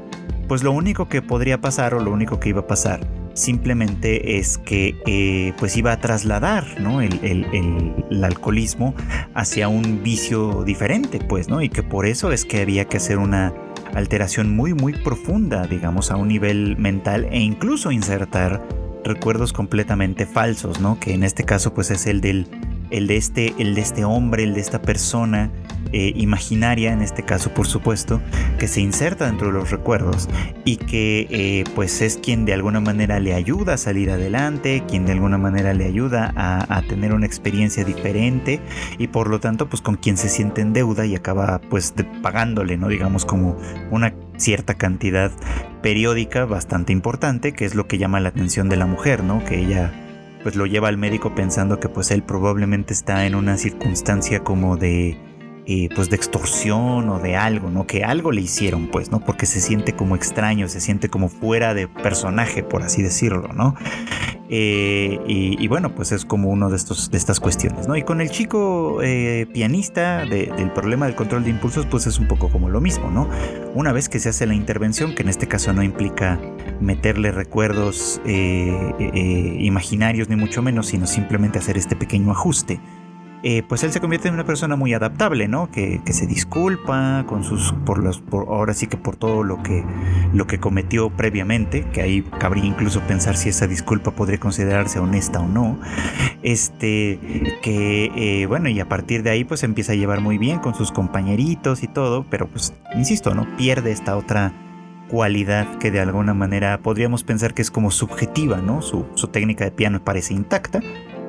pues 0.48 0.62
lo 0.62 0.72
único 0.72 1.08
que 1.08 1.22
podría 1.22 1.60
pasar 1.60 1.94
o 1.94 2.00
lo 2.00 2.10
único 2.12 2.40
que 2.40 2.50
iba 2.50 2.60
a 2.60 2.66
pasar 2.66 3.00
simplemente 3.34 4.38
es 4.38 4.58
que 4.58 4.96
eh, 5.06 5.52
pues 5.58 5.76
iba 5.76 5.92
a 5.92 6.00
trasladar 6.00 6.80
¿no? 6.80 7.00
el, 7.00 7.20
el, 7.22 8.24
alcoholismo 8.24 8.94
hacia 9.34 9.68
un 9.68 10.02
vicio 10.02 10.62
diferente, 10.64 11.18
pues, 11.18 11.48
¿no? 11.48 11.60
Y 11.60 11.68
que 11.68 11.82
por 11.82 12.06
eso 12.06 12.32
es 12.32 12.44
que 12.44 12.62
había 12.62 12.86
que 12.86 12.96
hacer 12.96 13.18
una 13.18 13.52
alteración 13.94 14.54
muy 14.54 14.74
muy 14.74 14.92
profunda, 14.92 15.66
digamos, 15.66 16.10
a 16.10 16.16
un 16.16 16.28
nivel 16.28 16.76
mental 16.76 17.26
e 17.30 17.40
incluso 17.40 17.90
insertar 17.90 18.66
recuerdos 19.04 19.52
completamente 19.52 20.26
falsos, 20.26 20.80
¿no? 20.80 20.98
Que 20.98 21.14
en 21.14 21.22
este 21.22 21.44
caso 21.44 21.74
pues 21.74 21.90
es 21.90 22.06
el 22.06 22.20
del 22.20 22.46
el 22.90 23.06
de 23.06 23.16
este 23.16 23.54
el 23.58 23.74
de 23.74 23.80
este 23.80 24.04
hombre, 24.04 24.44
el 24.44 24.54
de 24.54 24.60
esta 24.60 24.82
persona 24.82 25.50
eh, 25.92 26.12
imaginaria, 26.16 26.92
en 26.92 27.02
este 27.02 27.22
caso 27.22 27.52
por 27.52 27.66
supuesto, 27.66 28.20
que 28.58 28.68
se 28.68 28.80
inserta 28.80 29.26
dentro 29.26 29.48
de 29.48 29.52
los 29.54 29.70
recuerdos 29.70 30.28
y 30.64 30.76
que 30.76 31.26
eh, 31.30 31.64
pues 31.74 32.00
es 32.00 32.16
quien 32.16 32.44
de 32.44 32.52
alguna 32.54 32.80
manera 32.80 33.20
le 33.20 33.34
ayuda 33.34 33.74
a 33.74 33.76
salir 33.76 34.10
adelante, 34.10 34.82
quien 34.88 35.06
de 35.06 35.12
alguna 35.12 35.38
manera 35.38 35.74
le 35.74 35.84
ayuda 35.84 36.32
a, 36.36 36.82
tener 36.88 37.14
una 37.14 37.26
experiencia 37.26 37.84
diferente 37.84 38.60
y 38.98 39.06
por 39.06 39.28
lo 39.28 39.40
tanto 39.40 39.68
pues 39.68 39.80
con 39.80 39.96
quien 39.96 40.16
se 40.16 40.28
siente 40.28 40.60
en 40.60 40.72
deuda 40.72 41.06
y 41.06 41.14
acaba 41.14 41.60
pues 41.70 41.94
pagándole, 42.22 42.76
¿no? 42.76 42.88
Digamos 42.88 43.24
como 43.24 43.56
una 43.90 44.14
cierta 44.36 44.74
cantidad 44.74 45.30
periódica 45.82 46.44
bastante 46.44 46.92
importante, 46.92 47.52
que 47.52 47.64
es 47.64 47.74
lo 47.74 47.86
que 47.86 47.98
llama 47.98 48.20
la 48.20 48.30
atención 48.30 48.68
de 48.68 48.76
la 48.76 48.86
mujer, 48.86 49.24
¿no? 49.24 49.44
Que 49.44 49.60
ella 49.60 49.92
pues 50.44 50.56
lo 50.56 50.66
lleva 50.66 50.88
al 50.88 50.98
médico 50.98 51.34
pensando 51.34 51.80
que 51.80 51.88
pues 51.88 52.10
él 52.10 52.22
probablemente 52.22 52.92
está 52.92 53.24
en 53.24 53.34
una 53.34 53.56
circunstancia 53.56 54.40
como 54.40 54.76
de 54.76 55.18
eh, 55.66 55.88
pues 55.94 56.10
de 56.10 56.16
extorsión 56.16 57.08
o 57.08 57.20
de 57.20 57.36
algo, 57.36 57.70
¿no? 57.70 57.86
Que 57.86 58.04
algo 58.04 58.32
le 58.32 58.42
hicieron, 58.42 58.88
pues, 58.88 59.10
¿no? 59.10 59.20
Porque 59.20 59.46
se 59.46 59.62
siente 59.62 59.94
como 59.94 60.14
extraño, 60.14 60.68
se 60.68 60.78
siente 60.78 61.08
como 61.08 61.30
fuera 61.30 61.72
de 61.72 61.88
personaje, 61.88 62.62
por 62.62 62.82
así 62.82 63.00
decirlo, 63.00 63.48
¿no? 63.54 63.74
Eh, 64.50 65.18
y, 65.26 65.66
bueno, 65.68 65.94
pues 65.94 66.12
es 66.12 66.26
como 66.26 66.50
uno 66.50 66.68
de, 66.68 66.76
estos, 66.76 67.10
de 67.10 67.16
estas 67.16 67.40
cuestiones, 67.40 67.88
¿no? 67.88 67.96
Y 67.96 68.02
con 68.02 68.20
el 68.20 68.28
chico 68.28 68.98
eh, 69.02 69.46
pianista 69.54 70.26
del 70.26 70.70
problema 70.74 71.06
del 71.06 71.14
control 71.14 71.44
de 71.44 71.50
impulsos, 71.50 71.86
pues 71.86 72.06
es 72.06 72.18
un 72.18 72.28
poco 72.28 72.50
como 72.50 72.68
lo 72.68 72.82
mismo, 72.82 73.10
¿no? 73.10 73.30
Una 73.74 73.92
vez 73.92 74.10
que 74.10 74.20
se 74.20 74.28
hace 74.28 74.46
la 74.46 74.54
intervención, 74.54 75.14
que 75.14 75.22
en 75.22 75.30
este 75.30 75.48
caso 75.48 75.72
no 75.72 75.82
implica 75.82 76.38
meterle 76.78 77.32
recuerdos 77.32 78.20
imaginarios 79.58 80.28
ni 80.28 80.36
mucho 80.36 80.60
menos, 80.60 80.88
sino 80.88 81.06
simplemente 81.06 81.58
hacer 81.58 81.78
este 81.78 81.96
pequeño 81.96 82.32
ajuste 82.32 82.80
eh, 83.46 83.62
pues 83.62 83.84
él 83.84 83.92
se 83.92 84.00
convierte 84.00 84.28
en 84.28 84.34
una 84.34 84.46
persona 84.46 84.74
muy 84.74 84.94
adaptable, 84.94 85.48
¿no? 85.48 85.70
Que, 85.70 86.00
se 86.06 86.26
disculpa 86.26 87.24
con 87.26 87.44
sus, 87.44 87.74
por 87.84 88.02
los, 88.02 88.18
por, 88.18 88.48
ahora 88.48 88.72
sí 88.72 88.86
que 88.86 88.96
por 88.96 89.16
todo 89.16 89.42
lo 89.42 89.62
que, 89.62 89.84
lo 90.32 90.46
que 90.46 90.58
cometió 90.58 91.10
previamente, 91.10 91.84
que 91.92 92.00
ahí 92.00 92.22
cabría 92.38 92.64
incluso 92.64 93.00
pensar 93.00 93.36
si 93.36 93.50
esa 93.50 93.66
disculpa 93.66 94.12
podría 94.12 94.40
considerarse 94.40 94.98
honesta 94.98 95.40
o 95.40 95.46
no. 95.46 95.78
Este, 96.42 97.18
que, 97.60 98.10
eh, 98.16 98.46
bueno, 98.46 98.70
y 98.70 98.80
a 98.80 98.88
partir 98.88 99.22
de 99.22 99.28
ahí 99.28 99.44
pues 99.44 99.62
empieza 99.62 99.92
a 99.92 99.96
llevar 99.96 100.22
muy 100.22 100.38
bien 100.38 100.58
con 100.58 100.74
sus 100.74 100.90
compañeritos 100.90 101.82
y 101.82 101.88
todo, 101.88 102.24
pero 102.30 102.48
pues, 102.48 102.72
insisto, 102.94 103.34
¿no? 103.34 103.46
Pierde 103.58 103.92
esta 103.92 104.16
otra 104.16 104.54
cualidad 105.10 105.76
que 105.76 105.90
de 105.90 106.00
alguna 106.00 106.32
manera 106.32 106.78
podríamos 106.78 107.24
pensar 107.24 107.52
que 107.52 107.60
es 107.60 107.70
como 107.70 107.90
subjetiva, 107.90 108.62
¿no? 108.62 108.80
Su 108.80 109.04
técnica 109.30 109.64
de 109.64 109.70
piano 109.70 110.02
parece 110.02 110.32
intacta, 110.32 110.80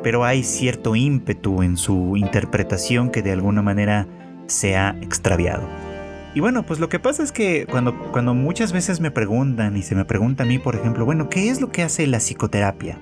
pero 0.05 0.23
hay 0.23 0.43
cierto 0.43 0.95
ímpetu 0.95 1.63
en 1.63 1.77
su 1.77 2.15
interpretación 2.15 3.09
que 3.09 3.23
de 3.23 3.31
alguna 3.31 3.63
manera 3.63 4.07
se 4.45 4.77
ha 4.77 4.95
extraviado. 5.01 5.67
Y 6.35 6.41
bueno, 6.41 6.61
pues 6.61 6.79
lo 6.79 6.89
que 6.89 6.99
pasa 6.99 7.23
es 7.23 7.31
que 7.31 7.65
cuando, 7.65 7.97
cuando 8.11 8.35
muchas 8.35 8.71
veces 8.71 8.99
me 8.99 9.09
preguntan 9.09 9.75
y 9.75 9.81
se 9.81 9.95
me 9.95 10.05
pregunta 10.05 10.43
a 10.43 10.45
mí, 10.45 10.59
por 10.59 10.75
ejemplo, 10.75 11.05
bueno, 11.05 11.27
¿qué 11.27 11.49
es 11.49 11.59
lo 11.59 11.71
que 11.71 11.81
hace 11.81 12.05
la 12.05 12.19
psicoterapia? 12.19 12.99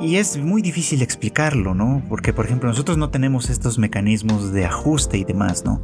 Y 0.00 0.14
es 0.14 0.38
muy 0.38 0.62
difícil 0.62 1.02
explicarlo, 1.02 1.74
¿no? 1.74 2.00
Porque, 2.08 2.32
por 2.32 2.44
ejemplo, 2.44 2.68
nosotros 2.68 2.96
no 2.98 3.10
tenemos 3.10 3.50
estos 3.50 3.76
mecanismos 3.76 4.52
de 4.52 4.64
ajuste 4.64 5.18
y 5.18 5.24
demás, 5.24 5.64
¿no? 5.64 5.82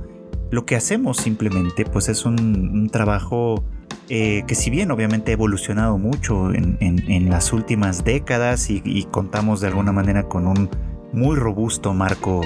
Lo 0.52 0.66
que 0.66 0.76
hacemos 0.76 1.16
simplemente, 1.16 1.86
pues 1.86 2.10
es 2.10 2.26
un, 2.26 2.90
trabajo 2.92 3.64
eh, 4.10 4.44
que 4.46 4.54
si 4.54 4.68
bien 4.68 4.90
obviamente 4.90 5.30
ha 5.30 5.32
evolucionado 5.32 5.96
mucho 5.96 6.52
en, 6.52 7.30
las 7.30 7.54
últimas 7.54 8.04
décadas 8.04 8.68
y, 8.68 9.06
contamos 9.10 9.62
de 9.62 9.68
alguna 9.68 9.92
manera 9.92 10.24
con 10.24 10.46
un 10.46 10.68
muy 11.14 11.36
robusto 11.36 11.94
marco 11.94 12.42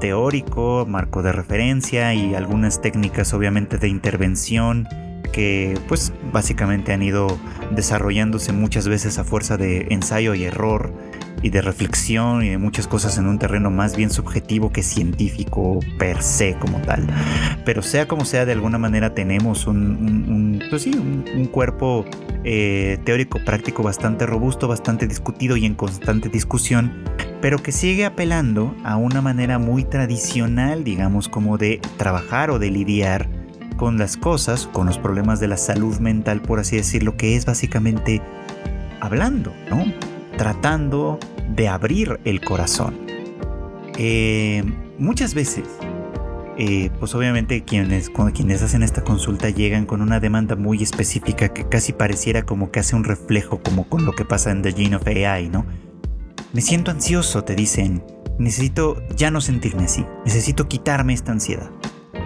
teórico, 0.00 0.84
marco 0.88 1.22
de 1.22 1.30
referencia 1.30 2.12
y 2.12 2.34
algunas 2.34 2.80
técnicas 2.80 3.32
obviamente 3.34 3.78
de 3.78 3.86
intervención 3.86 4.88
que 5.32 5.78
pues 5.88 6.12
básicamente 6.32 6.92
han 6.92 7.02
ido 7.02 7.38
desarrollándose 7.70 8.52
muchas 8.52 8.88
veces 8.88 9.18
a 9.18 9.24
fuerza 9.24 9.56
de 9.56 9.86
ensayo 9.90 10.34
y 10.34 10.44
error 10.44 10.92
y 11.44 11.50
de 11.50 11.60
reflexión 11.60 12.42
y 12.42 12.48
de 12.48 12.58
muchas 12.58 12.88
cosas 12.88 13.18
en 13.18 13.26
un 13.26 13.38
terreno 13.38 13.70
más 13.70 13.96
bien 13.96 14.10
subjetivo 14.10 14.72
que 14.72 14.82
científico 14.82 15.78
per 15.98 16.22
se 16.22 16.56
como 16.58 16.80
tal. 16.80 17.06
Pero 17.66 17.82
sea 17.82 18.08
como 18.08 18.24
sea, 18.24 18.46
de 18.46 18.52
alguna 18.52 18.78
manera 18.78 19.14
tenemos 19.14 19.66
un, 19.66 20.62
pues 20.70 20.86
un, 20.86 21.46
cuerpo 21.52 22.06
eh, 22.44 22.98
teórico 23.04 23.38
práctico 23.44 23.82
bastante 23.82 24.24
robusto, 24.24 24.68
bastante 24.68 25.06
discutido 25.06 25.58
y 25.58 25.66
en 25.66 25.74
constante 25.74 26.30
discusión, 26.30 27.04
pero 27.42 27.58
que 27.58 27.72
sigue 27.72 28.06
apelando 28.06 28.74
a 28.82 28.96
una 28.96 29.20
manera 29.20 29.58
muy 29.58 29.84
tradicional, 29.84 30.82
digamos, 30.82 31.28
como 31.28 31.58
de 31.58 31.78
trabajar 31.98 32.50
o 32.50 32.58
de 32.58 32.70
lidiar 32.70 33.43
con 33.76 33.98
las 33.98 34.16
cosas, 34.16 34.68
con 34.72 34.86
los 34.86 34.98
problemas 34.98 35.40
de 35.40 35.48
la 35.48 35.56
salud 35.56 35.98
mental, 35.98 36.40
por 36.42 36.60
así 36.60 36.76
decirlo, 36.76 37.16
que 37.16 37.36
es 37.36 37.46
básicamente 37.46 38.22
hablando, 39.00 39.52
¿no? 39.70 39.84
Tratando 40.36 41.18
de 41.48 41.68
abrir 41.68 42.20
el 42.24 42.40
corazón. 42.40 42.98
Eh, 43.98 44.64
muchas 44.98 45.34
veces, 45.34 45.64
eh, 46.58 46.90
pues 46.98 47.14
obviamente 47.14 47.62
quienes, 47.62 48.10
quienes 48.32 48.62
hacen 48.62 48.82
esta 48.82 49.02
consulta 49.04 49.50
llegan 49.50 49.86
con 49.86 50.02
una 50.02 50.20
demanda 50.20 50.56
muy 50.56 50.82
específica 50.82 51.52
que 51.52 51.68
casi 51.68 51.92
pareciera 51.92 52.42
como 52.42 52.70
que 52.70 52.80
hace 52.80 52.96
un 52.96 53.04
reflejo 53.04 53.60
como 53.62 53.88
con 53.88 54.04
lo 54.04 54.12
que 54.12 54.24
pasa 54.24 54.50
en 54.50 54.62
The 54.62 54.72
Gene 54.72 54.96
of 54.96 55.06
AI, 55.06 55.48
¿no? 55.48 55.66
Me 56.52 56.60
siento 56.60 56.90
ansioso, 56.90 57.44
te 57.44 57.54
dicen. 57.54 58.02
Necesito 58.36 59.00
ya 59.14 59.30
no 59.30 59.40
sentirme 59.40 59.84
así. 59.84 60.04
Necesito 60.24 60.66
quitarme 60.66 61.12
esta 61.12 61.30
ansiedad 61.30 61.70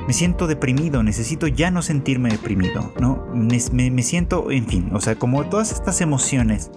me 0.08 0.14
siento 0.14 0.46
deprimido, 0.46 1.02
necesito 1.02 1.48
ya 1.48 1.70
no 1.70 1.82
sentirme 1.82 2.30
deprimido, 2.30 2.94
¿no? 2.98 3.26
Me, 3.34 4.02
siento, 4.02 4.50
en 4.50 4.66
fin, 4.66 4.88
o 4.94 5.02
sea, 5.02 5.16
como 5.16 5.44
todas 5.44 5.70
estas 5.70 6.00
emociones 6.00 6.70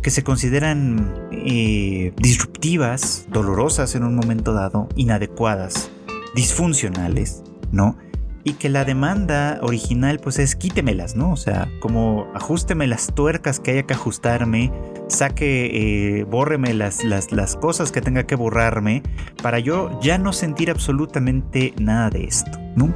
que 0.00 0.10
se 0.10 0.22
consideran 0.22 1.28
eh, 1.32 2.12
disruptivas, 2.18 3.26
dolorosas 3.32 3.96
en 3.96 4.04
un 4.04 4.14
momento 4.14 4.52
dado, 4.52 4.88
inadecuadas, 4.94 5.90
disfuncionales, 6.36 7.42
¿no? 7.72 7.96
Y 8.44 8.54
que 8.54 8.68
la 8.68 8.84
demanda 8.84 9.60
original 9.62 10.18
pues 10.18 10.38
es 10.38 10.56
quítemelas, 10.56 11.14
¿no? 11.14 11.32
O 11.32 11.36
sea, 11.36 11.68
como 11.80 12.26
ajusteme 12.34 12.86
las 12.86 13.14
tuercas 13.14 13.60
que 13.60 13.72
haya 13.72 13.82
que 13.84 13.94
ajustarme, 13.94 14.72
saque, 15.08 16.18
eh, 16.20 16.24
bórreme 16.24 16.74
las, 16.74 17.04
las, 17.04 17.30
las 17.30 17.54
cosas 17.56 17.92
que 17.92 18.00
tenga 18.00 18.24
que 18.24 18.34
borrarme 18.34 19.02
para 19.42 19.60
yo 19.60 20.00
ya 20.02 20.18
no 20.18 20.32
sentir 20.32 20.70
absolutamente 20.70 21.72
nada 21.78 22.10
de 22.10 22.24
esto, 22.24 22.58
¿no? 22.74 22.92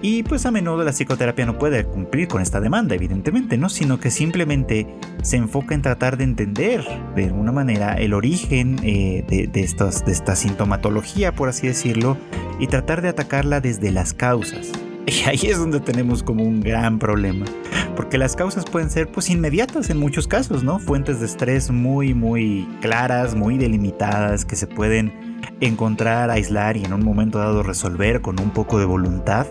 Y 0.00 0.22
pues 0.22 0.46
a 0.46 0.50
menudo 0.50 0.84
la 0.84 0.92
psicoterapia 0.92 1.44
no 1.44 1.58
puede 1.58 1.84
cumplir 1.84 2.28
con 2.28 2.40
esta 2.40 2.60
demanda, 2.60 2.94
evidentemente, 2.94 3.58
¿no? 3.58 3.68
Sino 3.68 3.98
que 3.98 4.10
simplemente 4.10 4.86
se 5.22 5.36
enfoca 5.36 5.74
en 5.74 5.82
tratar 5.82 6.16
de 6.16 6.24
entender 6.24 6.84
de 7.16 7.24
alguna 7.24 7.50
manera 7.50 7.94
el 7.94 8.14
origen 8.14 8.78
eh, 8.84 9.24
de, 9.28 9.48
de, 9.48 9.60
esta 9.62 10.36
sintomatología, 10.36 11.32
por 11.32 11.48
así 11.48 11.66
decirlo, 11.66 12.16
y 12.60 12.68
tratar 12.68 13.02
de 13.02 13.08
atacarla 13.08 13.60
desde 13.60 13.90
las 13.90 14.14
causas. 14.14 14.70
Y 15.08 15.26
ahí 15.26 15.40
es 15.44 15.58
donde 15.58 15.80
tenemos 15.80 16.22
como 16.22 16.44
un 16.44 16.60
gran 16.60 16.98
problema, 16.98 17.46
porque 17.96 18.18
las 18.18 18.36
causas 18.36 18.66
pueden 18.66 18.90
ser 18.90 19.08
pues 19.08 19.30
inmediatas 19.30 19.88
en 19.88 19.96
muchos 19.96 20.28
casos, 20.28 20.62
¿no? 20.62 20.78
Fuentes 20.78 21.20
de 21.20 21.24
estrés 21.26 21.70
muy, 21.70 22.12
muy 22.12 22.68
claras, 22.82 23.34
muy 23.34 23.56
delimitadas, 23.56 24.44
que 24.44 24.54
se 24.54 24.66
pueden 24.66 25.27
encontrar, 25.60 26.30
aislar 26.30 26.76
y 26.76 26.84
en 26.84 26.92
un 26.92 27.04
momento 27.04 27.38
dado 27.38 27.62
resolver 27.62 28.20
con 28.20 28.40
un 28.40 28.50
poco 28.50 28.78
de 28.78 28.84
voluntad 28.84 29.46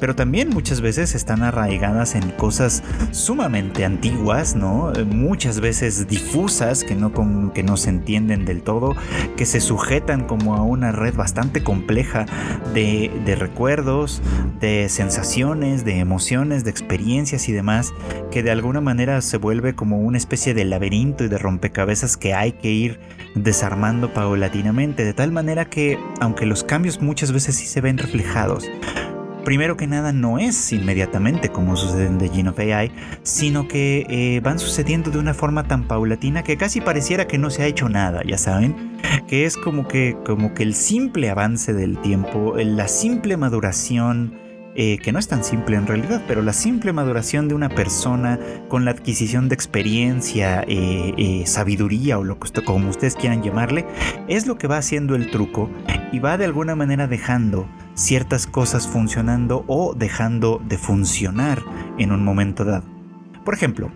pero 0.00 0.16
también 0.16 0.48
muchas 0.48 0.80
veces 0.80 1.14
están 1.14 1.42
arraigadas 1.42 2.14
en 2.14 2.30
cosas 2.30 2.82
sumamente 3.12 3.84
antiguas, 3.84 4.56
¿no? 4.56 4.92
Muchas 5.06 5.60
veces 5.60 6.08
difusas 6.08 6.82
que 6.82 6.96
no, 6.96 7.12
que 7.52 7.62
no 7.62 7.76
se 7.76 7.90
entienden 7.90 8.46
del 8.46 8.62
todo, 8.62 8.96
que 9.36 9.44
se 9.44 9.60
sujetan 9.60 10.26
como 10.26 10.56
a 10.56 10.62
una 10.62 10.90
red 10.90 11.14
bastante 11.14 11.62
compleja 11.62 12.24
de, 12.72 13.12
de 13.26 13.36
recuerdos, 13.36 14.22
de 14.58 14.88
sensaciones, 14.88 15.84
de 15.84 15.98
emociones, 15.98 16.64
de 16.64 16.70
experiencias 16.70 17.48
y 17.50 17.52
demás, 17.52 17.92
que 18.30 18.42
de 18.42 18.50
alguna 18.50 18.80
manera 18.80 19.20
se 19.20 19.36
vuelve 19.36 19.74
como 19.74 19.98
una 20.00 20.16
especie 20.16 20.54
de 20.54 20.64
laberinto 20.64 21.24
y 21.24 21.28
de 21.28 21.36
rompecabezas 21.36 22.16
que 22.16 22.32
hay 22.32 22.52
que 22.52 22.70
ir 22.70 23.00
desarmando 23.34 24.12
paulatinamente, 24.12 25.04
de 25.04 25.12
tal 25.20 25.32
manera 25.32 25.66
que, 25.66 25.98
aunque 26.18 26.46
los 26.46 26.64
cambios 26.64 27.02
muchas 27.02 27.30
veces 27.30 27.54
sí 27.54 27.66
se 27.66 27.82
ven 27.82 27.98
reflejados, 27.98 28.66
primero 29.44 29.76
que 29.76 29.86
nada 29.86 30.14
no 30.14 30.38
es 30.38 30.72
inmediatamente 30.72 31.50
como 31.50 31.76
sucede 31.76 32.06
en 32.06 32.16
The 32.16 32.30
Gene 32.30 32.48
of 32.48 32.58
AI, 32.58 32.90
sino 33.22 33.68
que 33.68 34.06
eh, 34.08 34.40
van 34.40 34.58
sucediendo 34.58 35.10
de 35.10 35.18
una 35.18 35.34
forma 35.34 35.64
tan 35.64 35.86
paulatina 35.86 36.42
que 36.42 36.56
casi 36.56 36.80
pareciera 36.80 37.26
que 37.26 37.36
no 37.36 37.50
se 37.50 37.62
ha 37.62 37.66
hecho 37.66 37.90
nada, 37.90 38.22
ya 38.26 38.38
saben, 38.38 38.96
que 39.28 39.44
es 39.44 39.58
como 39.58 39.86
que, 39.86 40.16
como 40.24 40.54
que 40.54 40.62
el 40.62 40.74
simple 40.74 41.28
avance 41.28 41.74
del 41.74 41.98
tiempo, 41.98 42.54
la 42.56 42.88
simple 42.88 43.36
maduración, 43.36 44.38
eh, 44.82 44.96
que 44.96 45.12
no 45.12 45.18
es 45.18 45.28
tan 45.28 45.44
simple 45.44 45.76
en 45.76 45.86
realidad, 45.86 46.22
pero 46.26 46.40
la 46.40 46.54
simple 46.54 46.94
maduración 46.94 47.48
de 47.48 47.54
una 47.54 47.68
persona 47.68 48.38
con 48.68 48.86
la 48.86 48.92
adquisición 48.92 49.50
de 49.50 49.54
experiencia, 49.54 50.64
eh, 50.66 51.42
sabiduría 51.44 52.18
o 52.18 52.24
lo 52.24 52.38
que 52.38 52.64
como 52.64 52.88
ustedes 52.88 53.14
quieran 53.14 53.42
llamarle, 53.42 53.84
es 54.26 54.46
lo 54.46 54.56
que 54.56 54.68
va 54.68 54.78
haciendo 54.78 55.16
el 55.16 55.30
truco 55.30 55.68
y 56.12 56.18
va 56.18 56.38
de 56.38 56.46
alguna 56.46 56.76
manera 56.76 57.06
dejando 57.06 57.68
ciertas 57.92 58.46
cosas 58.46 58.88
funcionando 58.88 59.66
o 59.66 59.92
dejando 59.92 60.62
de 60.66 60.78
funcionar 60.78 61.62
en 61.98 62.10
un 62.10 62.24
momento 62.24 62.64
dado. 62.64 62.88
Por 63.44 63.52
ejemplo, 63.52 63.92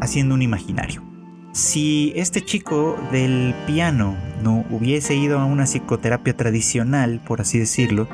haciendo 0.00 0.34
un 0.34 0.40
imaginario. 0.40 1.04
Si 1.52 2.14
este 2.16 2.40
chico 2.40 2.96
del 3.12 3.54
piano 3.66 4.16
no 4.42 4.64
hubiese 4.70 5.14
ido 5.14 5.38
a 5.38 5.44
una 5.44 5.64
psicoterapia 5.64 6.34
tradicional, 6.34 7.20
por 7.22 7.42
así 7.42 7.58
decirlo, 7.58 8.08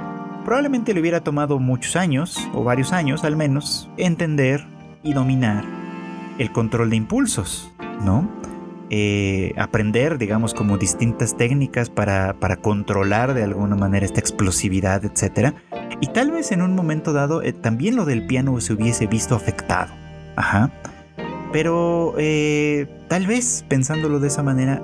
probablemente 0.48 0.94
le 0.94 1.00
hubiera 1.02 1.20
tomado 1.20 1.58
muchos 1.58 1.94
años, 1.94 2.48
o 2.54 2.64
varios 2.64 2.94
años 2.94 3.22
al 3.22 3.36
menos, 3.36 3.90
entender 3.98 4.64
y 5.02 5.12
dominar 5.12 5.62
el 6.38 6.50
control 6.52 6.88
de 6.88 6.96
impulsos, 6.96 7.70
¿no? 8.02 8.26
Eh, 8.88 9.52
aprender, 9.58 10.16
digamos, 10.16 10.54
como 10.54 10.78
distintas 10.78 11.36
técnicas 11.36 11.90
para, 11.90 12.34
controlar 12.62 13.34
de 13.34 13.42
alguna 13.42 13.76
manera 13.76 14.06
esta 14.06 14.20
explosividad, 14.20 15.04
etc. 15.04 15.52
Y 16.00 16.06
tal 16.06 16.30
vez 16.30 16.50
en 16.50 16.62
un 16.62 16.74
momento 16.74 17.12
dado 17.12 17.42
eh, 17.42 17.52
también 17.52 17.94
lo 17.94 18.06
del 18.06 18.26
piano 18.26 18.58
se 18.62 18.72
hubiese 18.72 19.06
visto 19.06 19.34
afectado. 19.34 19.92
Ajá. 20.34 20.72
Pero 21.52 22.14
eh, 22.16 22.86
tal 23.08 23.26
vez, 23.26 23.66
pensándolo 23.68 24.18
de 24.18 24.28
esa 24.28 24.42
manera, 24.42 24.80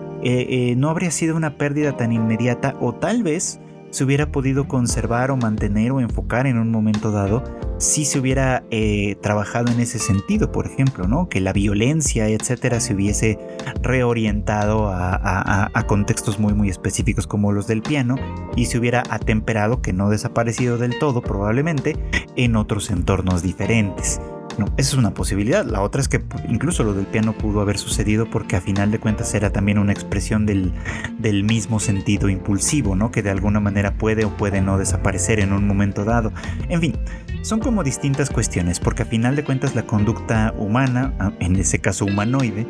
no 0.77 0.91
habría 0.91 1.11
sido 1.11 1.37
una 1.37 1.57
pérdida 1.57 1.97
tan 1.97 2.13
inmediata 2.13 2.77
o 2.81 2.93
tal 2.93 3.23
vez 3.23 3.61
se 3.95 4.03
hubiera 4.03 4.33
podido 4.33 4.67
conservar 4.67 5.31
o 5.31 5.37
mantener 5.37 5.93
o 5.93 6.01
enfocar 6.01 6.49
en 6.49 6.59
un 6.59 6.73
momento 6.73 7.13
dado 7.13 7.45
si 7.79 8.05
se 8.05 8.19
hubiera 8.19 8.65
eh, 8.73 9.15
trabajado 9.23 9.71
en 9.71 9.79
ese 9.79 10.01
sentido, 10.01 10.51
por 10.51 10.67
ejemplo, 10.67 11.07
¿no? 11.07 11.29
Que 11.29 11.41
la 11.41 11.53
violencia, 11.53 12.29
etcétera, 12.29 12.81
se 12.81 12.95
hubiese 12.95 13.39
reorientado 13.83 14.89
a, 14.89 15.71
a, 15.73 15.87
contextos 15.87 16.41
muy, 16.41 16.55
muy 16.55 16.71
específicos 16.71 17.29
como 17.29 17.53
los 17.53 17.69
del 17.69 17.83
piano 17.83 18.17
y 18.57 18.67
se 18.67 18.79
hubiera 18.79 19.05
atemperado, 19.11 19.81
que 19.81 19.93
no 19.93 20.11
desaparecido 20.11 20.77
del 20.77 20.99
todo 20.99 21.23
probablemente, 21.23 21.97
en 22.35 22.57
otros 22.57 22.91
entornos 22.91 23.43
diferentes. 23.45 24.21
No, 24.59 24.67
esa 24.77 24.91
es 24.91 24.95
una 24.95 25.13
posibilidad. 25.15 25.65
La 25.65 25.81
otra 25.81 26.01
es 26.01 26.09
que 26.09 26.23
incluso 26.49 26.85
lo 26.85 26.95
del 26.95 27.07
piano 27.07 27.33
pudo 27.33 27.61
haber 27.61 27.79
sucedido 27.79 28.29
porque 28.31 28.57
a 28.57 28.61
final 28.61 28.91
de 28.91 29.01
cuentas 29.01 29.35
era 29.35 29.51
también 29.51 29.79
una 29.79 29.93
expresión 29.93 30.47
del, 30.47 30.73
del, 31.19 31.45
mismo 31.45 31.81
sentido 31.81 32.29
impulsivo, 32.29 32.95
¿no? 32.95 33.11
Que 33.11 33.23
de 33.23 33.31
alguna 33.31 33.61
manera 33.61 33.95
puede 33.95 34.25
o 34.25 34.37
puede 34.37 34.61
no 34.61 34.79
desaparecer 34.79 35.41
en 35.41 35.53
un 35.53 35.67
momento 35.67 36.05
dado. 36.05 36.33
En 36.69 36.81
fin, 36.81 36.97
son 37.43 37.61
como 37.61 37.83
distintas 37.83 38.31
cuestiones 38.31 38.81
porque 38.81 39.03
a 39.03 39.07
final 39.07 39.37
de 39.37 39.45
cuentas 39.45 39.75
la 39.75 39.87
conducta 39.87 40.55
humana, 40.57 41.35
en 41.41 41.57
ese 41.57 41.79
caso 41.81 42.05
humanoide, 42.05 42.67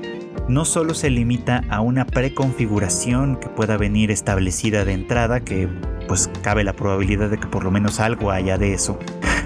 no 0.49 0.65
solo 0.65 0.95
se 0.95 1.11
limita 1.11 1.63
a 1.71 1.81
una 1.81 2.07
preconfiguración 2.07 3.37
que 3.37 3.49
pueda 3.49 3.77
venir 3.77 4.11
establecida 4.11 4.85
de 4.85 4.93
entrada, 4.93 5.41
que 5.41 5.69
pues 6.09 6.31
cabe 6.43 6.65
la 6.65 6.75
probabilidad 6.75 7.31
de 7.31 7.39
que 7.39 7.47
por 7.47 7.65
lo 7.65 7.71
menos 7.71 8.01
algo 8.01 8.31
haya 8.31 8.59
de 8.59 8.75
eso, 8.75 8.99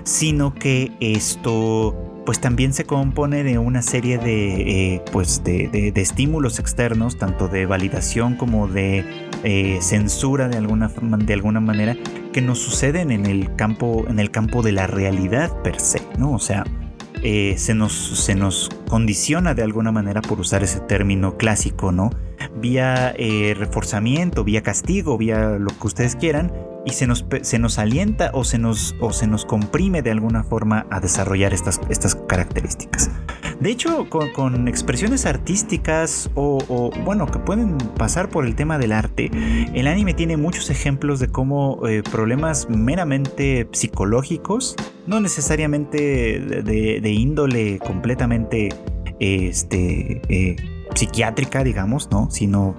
sino 0.04 0.54
que 0.54 0.92
esto 1.00 2.08
pues 2.28 2.40
también 2.40 2.75
se 2.75 2.85
compone 2.85 3.42
de 3.42 3.56
una 3.56 3.80
serie 3.80 4.18
de, 4.18 4.97
eh, 4.97 5.02
pues 5.12 5.42
de, 5.44 5.94
estímulos 5.97 6.58
externos, 6.58 7.16
tanto 7.16 7.49
de 7.49 7.64
validación 7.64 8.35
como 8.35 8.68
de 8.68 9.02
eh, 9.44 9.78
censura 9.80 10.50
de 10.50 10.58
alguna, 10.58 10.88
de 10.88 11.32
alguna 11.32 11.61
manera, 11.61 11.97
que 12.35 12.42
nos 12.42 12.58
suceden 12.58 13.12
en 13.12 13.25
el 13.25 13.56
campo, 13.56 14.04
en 14.11 14.18
el 14.18 14.30
campo 14.30 14.61
de 14.61 14.73
la 14.73 14.87
realidad 14.87 15.62
per 15.62 15.80
se, 15.80 16.02
¿no? 16.18 16.32
O 16.32 16.38
sea, 16.38 16.66
eh, 17.23 17.54
se, 17.56 17.75
nos, 17.75 17.94
se 17.94 18.35
nos 18.35 18.68
condiciona 18.90 19.54
de 19.54 19.62
alguna 19.62 19.90
manera 19.90 20.20
por 20.20 20.38
usar 20.38 20.62
ese 20.62 20.80
término 20.80 21.38
clásico, 21.38 21.92
¿no? 21.92 22.11
Vía 22.61 23.14
reforzamiento, 23.56 24.44
vía 24.44 24.62
castigo, 24.62 25.16
vía 25.16 25.56
lo 25.58 25.68
que 25.68 25.87
ustedes 25.87 26.14
quieran, 26.14 26.52
y 26.88 26.92
se 26.92 27.07
nos, 27.07 27.26
se 27.42 27.59
nos 27.59 27.78
alienta 27.78 28.30
o 28.33 28.45
se 28.45 28.59
nos, 28.59 28.97
o 28.99 29.12
se 29.12 29.26
nos 29.26 29.45
comprime 29.45 30.00
de 30.00 30.11
alguna 30.11 30.42
forma 30.42 30.87
a 30.90 31.00
desarrollar 31.00 31.52
estas, 31.52 31.80
estas 31.90 32.14
características. 32.14 33.11
De 33.61 33.71
hecho, 33.71 34.09
con, 34.09 34.68
expresiones 34.68 35.26
artísticas 35.26 36.30
o, 36.35 36.90
bueno, 37.04 37.26
que 37.26 37.38
pueden 37.40 37.76
pasar 37.76 38.30
por 38.30 38.47
el 38.47 38.54
tema 38.54 38.78
del 38.78 38.92
arte, 38.92 39.30
el 39.75 39.87
anime 39.87 40.14
tiene 40.14 40.37
muchos 40.37 40.71
ejemplos 40.71 41.18
de 41.18 41.28
cómo 41.28 41.87
eh, 41.87 42.02
problemas 42.11 42.71
meramente 42.71 43.68
psicológicos, 43.73 44.76
no 45.07 45.21
necesariamente 45.21 45.99
de, 46.38 47.11
índole 47.11 47.78
completamente 47.80 48.71
este, 49.18 50.23
eh, 50.28 50.57
psiquiátrica, 50.95 51.64
digamos, 51.64 52.09
¿no? 52.11 52.30
Sino 52.30 52.76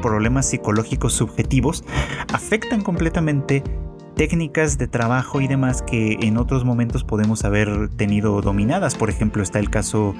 problemas 0.00 0.48
psicológicos 0.48 1.12
subjetivos 1.12 1.84
afectan 2.32 2.82
completamente 2.82 3.62
técnicas 4.18 4.78
de 4.78 4.88
trabajo 4.88 5.40
y 5.40 5.46
demás 5.46 5.80
que 5.82 6.18
en 6.20 6.38
otros 6.38 6.64
momentos 6.64 7.04
podemos 7.04 7.44
haber 7.44 7.88
tenido 7.90 8.40
dominadas. 8.40 8.96
Por 8.96 9.10
ejemplo, 9.10 9.42
está 9.44 9.60
el 9.60 9.70
caso 9.70 10.14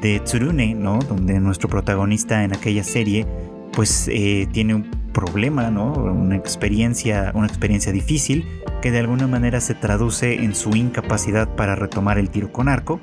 de 0.00 0.20
Tsurune, 0.20 0.74
¿no? 0.74 0.98
Donde 1.00 1.38
nuestro 1.38 1.68
protagonista 1.68 2.44
en 2.44 2.54
aquella 2.54 2.82
serie 2.82 3.26
pues 3.72 4.08
eh, 4.08 4.48
tiene 4.52 4.74
un 4.74 4.90
problema, 5.12 5.70
¿no? 5.70 5.92
Una 5.92 6.36
experiencia, 6.36 7.30
una 7.34 7.46
experiencia 7.46 7.92
difícil 7.92 8.46
que 8.80 8.90
de 8.90 9.00
alguna 9.00 9.26
manera 9.26 9.60
se 9.60 9.74
traduce 9.74 10.42
en 10.42 10.54
su 10.54 10.70
incapacidad 10.70 11.54
para 11.54 11.74
retomar 11.74 12.18
el 12.18 12.30
tiro 12.30 12.52
con 12.52 12.68
arco, 12.68 13.00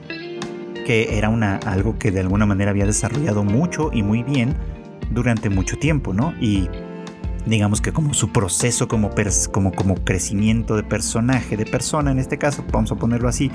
que 0.85 1.17
era 1.17 1.29
una, 1.29 1.57
algo 1.57 1.97
que 1.99 2.11
de 2.11 2.21
alguna 2.21 2.45
manera 2.47 2.71
había 2.71 2.85
desarrollado 2.85 3.43
mucho 3.43 3.91
y 3.93 4.01
muy 4.01 4.23
bien 4.23 4.55
durante 5.11 5.49
mucho 5.49 5.77
tiempo, 5.77 6.13
¿no? 6.13 6.33
Y 6.39 6.69
digamos 7.45 7.81
que 7.81 7.91
como 7.91 8.13
su 8.13 8.31
proceso 8.31 8.87
como, 8.87 9.09
como, 9.51 9.71
como 9.71 9.95
crecimiento 9.95 10.75
de 10.75 10.83
personaje, 10.83 11.57
de 11.57 11.65
persona 11.65 12.11
en 12.11 12.19
este 12.19 12.37
caso, 12.37 12.63
vamos 12.71 12.91
a 12.91 12.95
ponerlo 12.95 13.27
así, 13.27 13.51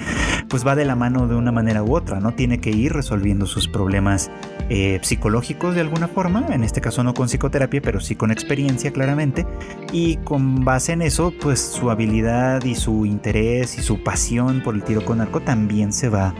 pues 0.49 0.67
va 0.67 0.75
de 0.75 0.85
la 0.85 0.97
mano 0.97 1.27
de 1.27 1.35
una 1.35 1.53
manera 1.53 1.83
u 1.83 1.95
otra, 1.95 2.21
¿no? 2.21 2.33
Tiene 2.33 2.61
que 2.61 2.71
ir 2.71 2.93
resolviendo 2.93 3.47
sus 3.47 3.69
problemas 3.69 4.31
eh, 4.69 4.99
psicológicos 5.03 5.75
de 5.75 5.83
alguna 5.83 6.09
forma, 6.09 6.47
en 6.51 6.65
este 6.65 6.81
caso 6.81 7.05
no 7.05 7.15
con 7.15 7.29
psicoterapia, 7.29 7.81
pero 7.83 8.01
sí 8.01 8.17
con 8.17 8.31
experiencia 8.31 8.93
claramente, 8.93 9.47
y 9.93 10.17
con 10.19 10.65
base 10.65 10.93
en 10.93 11.03
eso, 11.03 11.33
pues 11.41 11.61
su 11.61 11.91
habilidad 11.91 12.65
y 12.65 12.75
su 12.75 13.07
interés 13.07 13.79
y 13.79 13.83
su 13.83 14.03
pasión 14.03 14.63
por 14.63 14.75
el 14.75 14.83
tiro 14.83 15.05
con 15.05 15.21
arco 15.21 15.41
también 15.41 15.93
se 15.93 16.09
va 16.09 16.35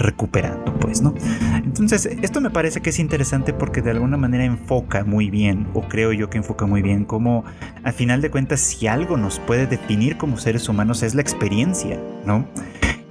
recuperando, 0.00 0.74
pues, 0.74 1.02
¿no? 1.02 1.14
Entonces, 1.56 2.06
esto 2.22 2.40
me 2.40 2.50
parece 2.50 2.80
que 2.80 2.90
es 2.90 2.98
interesante 2.98 3.52
porque 3.52 3.82
de 3.82 3.90
alguna 3.90 4.16
manera 4.16 4.44
enfoca 4.44 5.04
muy 5.04 5.30
bien, 5.30 5.68
o 5.74 5.82
creo 5.82 6.12
yo 6.12 6.30
que 6.30 6.38
enfoca 6.38 6.66
muy 6.66 6.82
bien, 6.82 7.04
como 7.04 7.44
al 7.82 7.92
final 7.92 8.20
de 8.20 8.30
cuentas, 8.30 8.60
si 8.60 8.86
algo 8.86 9.16
nos 9.16 9.38
puede 9.40 9.66
definir 9.66 10.16
como 10.16 10.36
seres 10.38 10.68
humanos 10.68 11.02
es 11.02 11.14
la 11.14 11.22
experiencia, 11.22 12.00
¿no? 12.24 12.46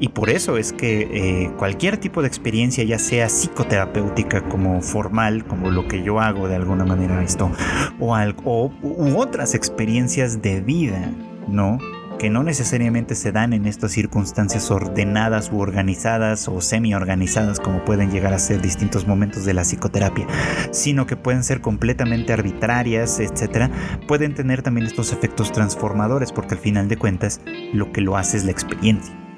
Y 0.01 0.09
por 0.09 0.29
eso 0.29 0.57
es 0.57 0.71
que 0.71 1.09
eh, 1.11 1.51
cualquier 1.57 1.97
tipo 1.97 2.21
de 2.21 2.27
experiencia, 2.29 2.85
ya 2.85 2.97
sea 2.97 3.27
psicoterapéutica 3.27 4.47
como 4.47 4.81
formal, 4.81 5.45
como 5.45 5.71
lo 5.71 5.89
que 5.89 6.03
yo 6.03 6.21
hago 6.21 6.47
de 6.47 6.55
alguna 6.55 6.85
manera 6.85 7.21
esto, 7.21 7.51
o, 7.99 8.15
algo, 8.15 8.71
u 8.81 9.17
otras 9.17 9.55
experiencias 9.55 10.41
de 10.41 10.61
vida, 10.61 11.11
¿no? 11.49 11.79
Que 12.19 12.29
no 12.29 12.43
necesariamente 12.43 13.15
se 13.15 13.31
dan 13.31 13.53
en 13.53 13.65
estas 13.65 13.93
circunstancias 13.93 14.69
ordenadas 14.69 15.51
u 15.51 15.59
organizadas 15.59 16.47
o 16.47 16.61
semi-organizadas 16.61 17.59
como 17.59 17.83
pueden 17.85 18.11
llegar 18.11 18.33
a 18.33 18.39
ser 18.39 18.61
distintos 18.61 19.07
momentos 19.07 19.45
de 19.45 19.53
la 19.53 19.63
psicoterapia, 19.63 20.27
sino 20.71 21.07
que 21.07 21.15
pueden 21.15 21.43
ser 21.43 21.61
completamente 21.61 22.33
arbitrarias, 22.33 23.19
etcétera, 23.19 23.71
pueden 24.07 24.35
tener 24.35 24.61
también 24.61 24.85
estos 24.85 25.13
efectos 25.13 25.51
transformadores 25.51 26.31
porque 26.31 26.55
al 26.55 26.61
final 26.61 26.89
de 26.89 26.97
cuentas 26.97 27.41
lo 27.73 27.91
que 27.91 28.01
lo 28.01 28.17
hace 28.17 28.37
es 28.37 28.43
la 28.43 28.51
experiencia. 28.51 29.28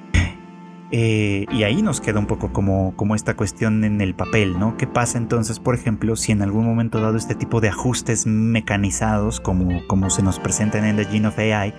Eh, 0.92 1.46
y 1.52 1.64
ahí 1.64 1.82
nos 1.82 2.02
queda 2.02 2.20
un 2.20 2.26
poco 2.26 2.52
como, 2.52 3.16
esta 3.16 3.36
cuestión 3.36 3.84
en 3.86 4.02
el 4.02 4.14
papel, 4.14 4.60
¿no? 4.60 4.76
¿Qué 4.76 4.88
pasa 4.88 5.18
entonces, 5.18 5.60
por 5.60 5.74
ejemplo, 5.74 6.16
si 6.18 6.34
en 6.34 6.42
algún 6.42 6.66
momento 6.66 7.00
dado 7.00 7.18
este 7.18 7.34
tipo 7.34 7.62
de 7.62 7.70
ajustes 7.70 8.26
mecanizados, 8.26 9.40
como, 9.40 9.86
como 9.88 10.10
se 10.10 10.22
nos 10.22 10.40
presentan 10.40 10.86
en 10.86 10.98
The 10.98 11.06
Gene 11.06 11.28
of 11.30 11.40
AI, 11.40 11.74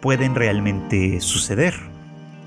pueden 0.00 0.34
realmente 0.34 1.20
suceder, 1.20 1.74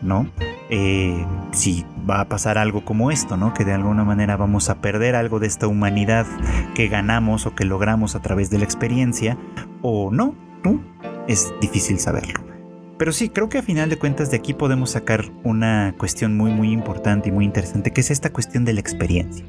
¿no? 0.01 0.27
Eh, 0.69 1.23
si 1.51 1.86
va 2.10 2.21
a 2.21 2.30
pasar 2.30 2.58
algo 2.58 2.84
como 2.84 3.12
esto, 3.12 3.38
¿no? 3.38 3.53
Que 3.53 3.63
de 3.63 3.73
alguna 3.73 4.03
manera 4.03 4.38
vamos 4.38 4.69
a 4.69 4.82
perder 4.82 5.15
algo 5.15 5.39
de 5.39 5.47
esta 5.47 5.67
humanidad 5.67 6.25
que 6.73 6.88
ganamos 6.88 7.45
o 7.45 7.53
que 7.53 7.63
logramos 7.63 8.15
a 8.15 8.21
través 8.21 8.49
de 8.49 8.58
la 8.58 8.63
experiencia, 8.63 9.38
o 9.84 10.12
no, 10.12 10.36
¿no? 10.63 10.82
Es 11.27 11.53
difícil 11.62 11.99
saberlo. 11.99 12.57
Pero 12.97 13.12
sí, 13.12 13.29
creo 13.29 13.47
que 13.47 13.60
a 13.60 13.63
final 13.63 13.89
de 13.89 13.97
cuentas 13.97 14.31
de 14.31 14.38
aquí 14.38 14.53
podemos 14.53 14.91
sacar 14.91 15.25
una 15.43 15.93
cuestión 15.97 16.36
muy 16.36 16.51
muy 16.51 16.71
importante 16.71 17.29
y 17.29 17.31
muy 17.31 17.45
interesante, 17.45 17.91
que 17.91 18.01
es 18.01 18.10
esta 18.10 18.31
cuestión 18.31 18.65
de 18.65 18.73
la 18.73 18.79
experiencia. 18.79 19.45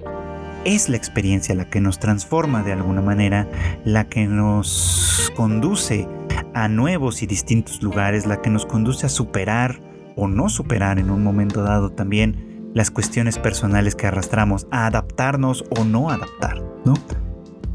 Es 0.64 0.88
la 0.88 0.96
experiencia 0.96 1.54
la 1.54 1.70
que 1.70 1.80
nos 1.80 1.98
transforma 1.98 2.62
de 2.62 2.72
alguna 2.72 3.00
manera, 3.00 3.48
la 3.84 4.08
que 4.08 4.26
nos 4.26 5.32
conduce 5.34 6.06
a 6.52 6.68
nuevos 6.68 7.22
y 7.22 7.26
distintos 7.26 7.82
lugares, 7.82 8.26
la 8.26 8.42
que 8.42 8.50
nos 8.50 8.66
conduce 8.66 9.06
a 9.06 9.08
superar 9.08 9.80
o 10.16 10.28
no 10.28 10.48
superar 10.48 10.98
en 10.98 11.10
un 11.10 11.22
momento 11.22 11.62
dado 11.62 11.90
también 11.90 12.70
las 12.74 12.90
cuestiones 12.90 13.38
personales 13.38 13.94
que 13.94 14.06
arrastramos, 14.06 14.66
a 14.70 14.86
adaptarnos 14.86 15.64
o 15.70 15.84
no 15.84 16.10
adaptar, 16.10 16.62
¿no? 16.84 16.94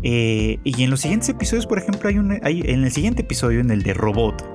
Eh, 0.03 0.59
y 0.63 0.83
en 0.83 0.89
los 0.89 1.01
siguientes 1.01 1.29
episodios, 1.29 1.65
por 1.65 1.77
ejemplo, 1.77 2.09
hay, 2.09 2.17
un, 2.17 2.39
hay 2.43 2.61
en 2.65 2.83
el 2.83 2.91
siguiente 2.91 3.21
episodio, 3.21 3.61
en 3.61 3.71
el 3.71 3.83
de 3.83 3.93
Robot, 3.93 4.45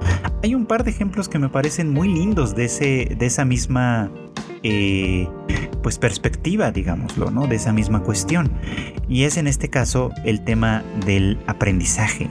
hay 0.42 0.54
un 0.54 0.66
par 0.66 0.84
de 0.84 0.90
ejemplos 0.90 1.28
que 1.28 1.38
me 1.38 1.48
parecen 1.48 1.90
muy 1.90 2.08
lindos 2.08 2.54
de, 2.54 2.66
ese, 2.66 3.16
de 3.18 3.26
esa 3.26 3.44
misma 3.44 4.11
eh, 4.62 5.26
pues 5.82 5.98
perspectiva, 5.98 6.70
digámoslo, 6.70 7.30
¿no? 7.30 7.46
De 7.46 7.56
esa 7.56 7.72
misma 7.72 8.02
cuestión. 8.02 8.52
Y 9.08 9.22
es 9.22 9.37
en 9.37 9.46
este 9.46 9.70
caso 9.70 10.11
el 10.24 10.44
tema 10.44 10.82
del 11.06 11.38
aprendizaje. 11.46 12.28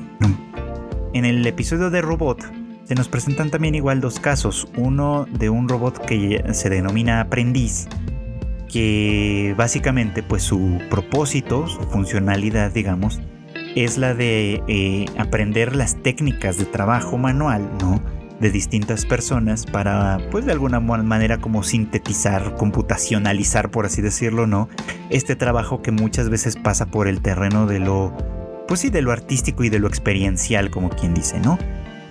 En 1.13 1.25
el 1.25 1.45
episodio 1.47 1.89
de 1.89 2.01
Robot 2.01 2.43
se 2.83 2.95
nos 2.95 3.09
presentan 3.09 3.49
también 3.49 3.75
igual 3.75 3.99
dos 3.99 4.19
casos. 4.19 4.67
Uno 4.77 5.25
de 5.31 5.49
un 5.49 5.67
robot 5.67 6.05
que 6.05 6.43
se 6.53 6.69
denomina 6.69 7.21
aprendiz 7.21 7.87
que 8.67 9.53
básicamente 9.57 10.23
pues 10.23 10.43
su 10.43 10.79
propósito, 10.89 11.67
su 11.67 11.81
funcionalidad 11.83 12.71
digamos, 12.71 13.19
es 13.75 13.97
la 13.97 14.13
de 14.13 14.63
eh, 14.67 15.05
aprender 15.17 15.75
las 15.75 16.01
técnicas 16.01 16.57
de 16.57 16.65
trabajo 16.65 17.17
manual, 17.17 17.69
¿no? 17.79 18.01
De 18.39 18.51
distintas 18.51 19.05
personas 19.05 19.65
para, 19.65 20.19
pues 20.31 20.45
de 20.45 20.51
alguna 20.51 20.79
manera 20.79 21.39
como 21.39 21.63
sintetizar, 21.63 22.55
computacionalizar, 22.55 23.71
por 23.71 23.85
así 23.85 24.01
decirlo, 24.01 24.47
¿no? 24.47 24.69
Este 25.09 25.35
trabajo 25.35 25.81
que 25.81 25.91
muchas 25.91 26.29
veces 26.29 26.55
pasa 26.55 26.87
por 26.87 27.07
el 27.07 27.21
terreno 27.21 27.65
de 27.65 27.79
lo, 27.79 28.15
pues 28.67 28.81
sí, 28.81 28.89
de 28.89 29.01
lo 29.01 29.11
artístico 29.11 29.63
y 29.63 29.69
de 29.69 29.79
lo 29.79 29.87
experiencial, 29.87 30.69
como 30.69 30.89
quien 30.89 31.13
dice, 31.13 31.39
¿no? 31.39 31.57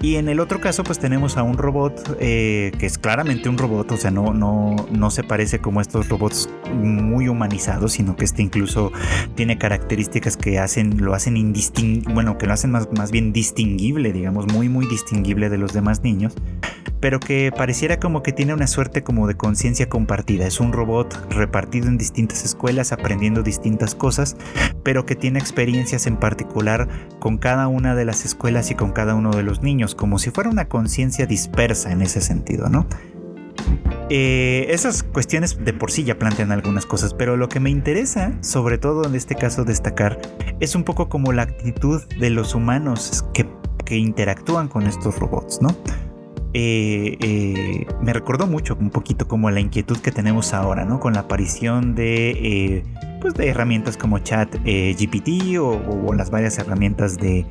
Y 0.03 0.17
en 0.17 0.29
el 0.29 0.41
otro 0.41 0.61
caso, 0.61 0.85
pues 0.85 0.99
tenemos 0.99 1.37
a 1.37 1.43
un 1.43 1.57
robot 1.57 2.17
eh, 2.21 2.73
que 2.79 2.87
es 2.87 2.99
claramente 2.99 3.49
un 3.49 3.57
robot, 3.57 3.93
o 3.93 3.97
sea, 3.97 4.11
no, 4.11 4.35
no, 4.35 4.77
no 4.91 5.11
se 5.11 5.23
parece 5.23 5.59
como 5.59 5.81
estos 5.81 6.09
robots 6.09 6.51
muy 6.75 7.29
humanizados, 7.29 7.93
sino 7.93 8.15
que 8.15 8.25
este 8.25 8.43
incluso 8.43 8.93
tiene 9.35 9.59
características 9.59 10.37
que 10.37 10.59
hacen, 10.59 11.03
lo 11.03 11.15
hacen 11.15 11.37
indistinguible, 11.37 12.13
bueno, 12.13 12.37
que 12.37 12.47
lo 12.47 12.53
hacen 12.53 12.73
más, 12.73 12.89
más 12.97 13.11
bien 13.11 13.33
distinguible, 13.33 14.13
digamos, 14.13 14.47
muy, 14.53 14.69
muy 14.69 14.87
distinguible 14.87 15.49
de 15.49 15.59
los 15.59 15.73
demás 15.73 16.03
niños 16.03 16.35
pero 17.07 17.21
que 17.21 17.53
pareciera 17.57 18.01
como 18.01 18.25
que 18.25 18.33
tiene 18.33 18.53
una 18.53 18.67
suerte 18.67 19.05
como 19.05 19.29
de 19.29 19.37
conciencia 19.37 19.89
compartida. 19.89 20.45
Es 20.45 20.59
un 20.59 20.73
robot 20.73 21.31
repartido 21.31 21.87
en 21.87 21.99
distintas 21.99 22.45
escuelas 22.45 22.91
aprendiendo 22.91 23.45
distintas 23.45 23.95
cosas, 23.95 24.37
pero 24.83 25.07
que 25.07 25.15
tiene 25.15 25.39
experiencias 25.39 26.09
en 26.09 26.17
particular 26.17 26.89
con 27.21 27.39
cada 27.39 27.69
una 27.69 27.95
de 27.95 28.05
las 28.05 28.25
escuelas 28.25 28.73
y 28.73 28.75
con 28.75 28.91
cada 28.91 29.15
uno 29.15 29.31
de 29.31 29.45
los 29.45 29.63
niños, 29.63 29.95
como 29.95 30.19
si 30.19 30.33
fuera 30.33 30.51
una 30.51 30.65
conciencia 30.65 31.27
dispersa 31.27 31.93
en 31.93 32.03
ese 32.03 32.21
sentido, 32.21 32.69
¿no? 32.71 32.89
Eh, 34.11 34.67
esas 34.71 35.05
cuestiones 35.05 35.65
de 35.65 35.73
por 35.73 35.93
sí 35.93 36.03
ya 36.03 36.19
plantean 36.19 36.51
algunas 36.51 36.87
cosas, 36.87 37.15
pero 37.15 37.37
lo 37.37 37.49
que 37.49 37.61
me 37.61 37.71
interesa, 37.71 38.33
sobre 38.41 38.79
todo 38.79 39.07
en 39.07 39.15
este 39.15 39.37
caso 39.37 39.63
destacar, 39.63 40.21
es 40.59 40.75
un 40.75 40.83
poco 40.83 41.09
como 41.09 41.33
la 41.33 41.43
actitud 41.43 42.03
de 42.19 42.31
los 42.31 42.57
humanos 42.57 43.25
que, 43.33 43.47
que 43.85 43.97
interactúan 43.97 44.67
con 44.67 44.89
estos 44.89 45.21
robots, 45.21 45.63
¿no? 45.63 45.69
Eh, 46.59 47.19
eh, 47.21 47.87
me 48.01 48.15
recordó 48.15 48.47
mucho 48.47 48.79
un 48.81 48.89
poquito 48.89 49.29
como 49.29 49.51
la 49.51 49.61
inquietud 49.61 49.99
que 49.99 50.11
tenemos 50.11 50.55
ahora, 50.55 50.87
¿no? 50.87 51.01
Con 51.01 51.13
la 51.13 51.21
aparición 51.21 51.95
de, 51.95 52.31
eh, 52.31 52.83
pues 53.21 53.35
de 53.35 53.49
herramientas 53.49 53.99
como 53.99 54.21
Chat 54.21 54.55
GPT 54.65 55.59
o, 55.61 56.15
las 56.15 56.31
varias 56.31 56.57
herramientas 56.57 57.19
de, 57.19 57.45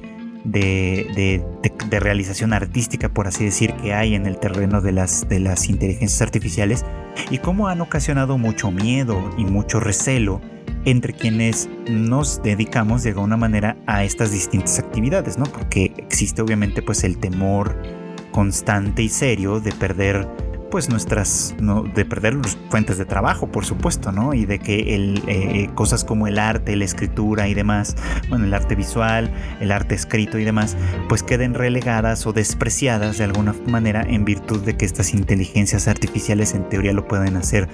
realización 1.91 2.51
artística, 2.51 3.09
por 3.09 3.27
así 3.27 3.45
decir, 3.45 3.75
que 3.75 3.93
hay 3.93 4.15
en 4.15 4.25
el 4.25 4.39
terreno 4.39 4.81
de 4.81 4.93
las, 4.93 5.29
de 5.29 5.39
las 5.39 5.69
inteligencias 5.69 6.23
artificiales 6.23 6.83
y 7.29 7.37
cómo 7.37 7.67
han 7.67 7.81
ocasionado 7.81 8.39
mucho 8.39 8.71
miedo 8.71 9.21
y 9.37 9.45
mucho 9.45 9.79
recelo 9.79 10.41
entre 10.85 11.13
quienes 11.13 11.69
nos 11.87 12.41
dedicamos 12.41 13.03
de 13.03 13.11
alguna 13.11 13.37
manera 13.37 13.77
a 13.85 14.03
estas 14.03 14.31
distintas 14.31 14.79
actividades, 14.79 15.37
¿no? 15.37 15.45
Porque 15.45 15.93
existe 15.97 16.41
obviamente 16.41 16.81
pues 16.81 17.03
el 17.03 17.19
temor 17.19 18.04
constante 18.35 19.01
y 19.01 19.07
serio 19.07 19.61
de 19.61 19.71
perder 19.71 20.27
pues 20.69 20.89
nuestras 20.89 21.55
de 21.95 22.03
perder 22.03 22.37
fuentes 22.69 22.97
de 22.97 23.05
trabajo 23.05 23.47
por 23.47 23.63
supuesto 23.63 24.11
no 24.11 24.33
y 24.33 24.45
de 24.45 24.59
que 24.59 24.93
el, 24.93 25.23
eh, 25.27 25.69
cosas 25.73 26.03
como 26.03 26.27
el 26.27 26.37
arte 26.37 26.75
la 26.75 26.83
escritura 26.83 27.47
y 27.47 27.53
demás 27.53 27.95
bueno 28.27 28.43
el 28.43 28.53
arte 28.53 28.75
visual 28.75 29.33
el 29.61 29.71
arte 29.71 29.95
escrito 29.95 30.37
y 30.37 30.43
demás 30.43 30.75
pues 31.07 31.23
queden 31.23 31.53
relegadas 31.53 32.27
o 32.27 32.33
despreciadas 32.33 33.19
de 33.19 33.23
alguna 33.23 33.55
manera 33.67 34.01
en 34.01 34.25
virtud 34.25 34.65
de 34.65 34.75
que 34.75 34.83
estas 34.83 35.13
inteligencias 35.13 35.87
artificiales 35.87 36.55
en 36.55 36.67
teoría 36.67 36.91
lo 36.91 37.07
pueden 37.07 37.37
hacer 37.37 37.69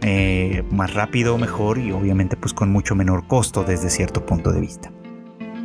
eh, 0.00 0.62
más 0.70 0.94
rápido 0.94 1.36
mejor 1.36 1.76
y 1.76 1.92
obviamente 1.92 2.38
pues 2.38 2.54
con 2.54 2.72
mucho 2.72 2.94
menor 2.94 3.26
costo 3.26 3.62
desde 3.62 3.90
cierto 3.90 4.24
punto 4.24 4.52
de 4.52 4.60
vista. 4.60 4.90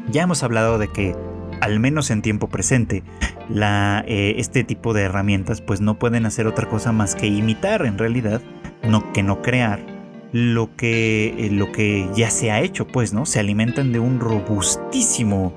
Ya 0.10 0.24
hemos 0.24 0.44
hablado 0.44 0.80
de 0.80 0.90
que 0.90 1.16
al 1.64 1.80
menos 1.80 2.12
en 2.12 2.22
tiempo 2.22 2.50
presente, 2.50 3.04
eh, 3.50 4.36
este 4.38 4.66
tipo 4.66 4.94
de 4.94 5.04
herramientas 5.04 5.62
pues 5.62 5.80
no 5.80 5.98
pueden 5.98 6.26
hacer 6.26 6.46
otra 6.46 6.68
cosa 6.68 6.92
más 6.92 7.16
que 7.16 7.28
imitar 7.28 7.86
en 7.86 7.98
realidad, 7.98 8.42
no 8.84 9.14
que 9.14 9.24
no 9.24 9.42
crear 9.42 9.80
lo 10.34 10.76
que, 10.76 11.28
eh, 11.38 11.52
lo 11.52 11.72
que 11.72 12.10
ya 12.16 12.30
se 12.32 12.52
ha 12.52 12.60
hecho, 12.60 12.86
pues, 12.86 13.14
¿no? 13.14 13.26
Se 13.26 13.40
alimentan 13.40 13.94
de 13.94 14.00
un 14.00 14.20
robustísimo 14.20 15.54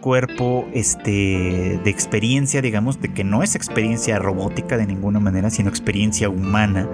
cuerpo 0.00 0.68
este, 0.74 1.80
de 1.82 1.90
experiencia, 1.90 2.62
digamos, 2.62 3.00
de 3.00 3.12
que 3.12 3.24
no 3.24 3.42
es 3.42 3.56
experiencia 3.56 4.20
robótica 4.20 4.76
de 4.76 4.86
ninguna 4.86 5.18
manera, 5.18 5.50
sino 5.50 5.70
experiencia 5.70 6.28
humana, 6.28 6.88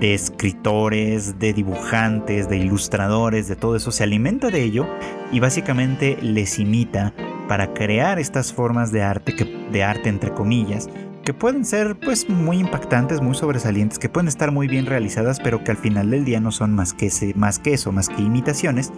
de 0.00 0.14
escritores, 0.14 1.38
de 1.38 1.52
dibujantes, 1.52 2.48
de 2.48 2.56
ilustradores, 2.56 3.46
de 3.46 3.56
todo 3.56 3.76
eso, 3.76 3.90
se 3.90 4.04
alimenta 4.04 4.48
de 4.48 4.62
ello 4.62 4.86
y 5.32 5.40
básicamente 5.40 6.16
les 6.22 6.58
imita 6.58 7.12
para 7.48 7.72
crear 7.74 8.18
estas 8.18 8.52
formas 8.52 8.92
de 8.92 9.02
arte, 9.02 9.34
de 9.72 9.84
arte 9.84 10.08
entre 10.08 10.32
comillas, 10.32 10.88
que 11.26 11.34
pueden 11.34 11.64
ser 11.64 11.98
pues 11.98 12.28
muy 12.28 12.58
impactantes, 12.58 13.20
muy 13.20 13.34
sobresalientes, 13.34 13.98
que 13.98 14.08
pueden 14.08 14.28
estar 14.28 14.52
muy 14.52 14.68
bien 14.68 14.86
realizadas, 14.86 15.40
pero 15.40 15.64
que 15.64 15.72
al 15.72 15.76
final 15.76 16.10
del 16.10 16.24
día 16.24 16.38
no 16.38 16.52
son 16.52 16.72
más 16.72 16.94
que, 16.94 17.10
más 17.34 17.58
que 17.58 17.74
eso, 17.74 17.90
más 17.90 18.08
que 18.08 18.22
imitaciones, 18.22 18.92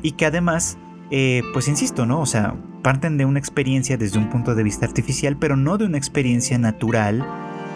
y 0.00 0.12
que 0.12 0.24
además, 0.24 0.78
eh, 1.10 1.42
pues 1.52 1.68
insisto, 1.68 2.06
¿no? 2.06 2.20
O 2.20 2.26
sea, 2.26 2.54
parten 2.82 3.18
de 3.18 3.26
una 3.26 3.38
experiencia 3.38 3.98
desde 3.98 4.18
un 4.18 4.30
punto 4.30 4.54
de 4.54 4.62
vista 4.62 4.86
artificial, 4.86 5.36
pero 5.36 5.56
no 5.56 5.76
de 5.76 5.84
una 5.84 5.98
experiencia 5.98 6.56
natural 6.56 7.22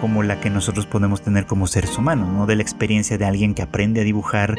como 0.00 0.22
la 0.22 0.40
que 0.40 0.48
nosotros 0.48 0.86
podemos 0.86 1.20
tener 1.20 1.44
como 1.44 1.66
seres 1.66 1.98
humanos, 1.98 2.28
¿no? 2.28 2.46
De 2.46 2.56
la 2.56 2.62
experiencia 2.62 3.18
de 3.18 3.26
alguien 3.26 3.52
que 3.52 3.60
aprende 3.60 4.00
a 4.00 4.04
dibujar, 4.04 4.56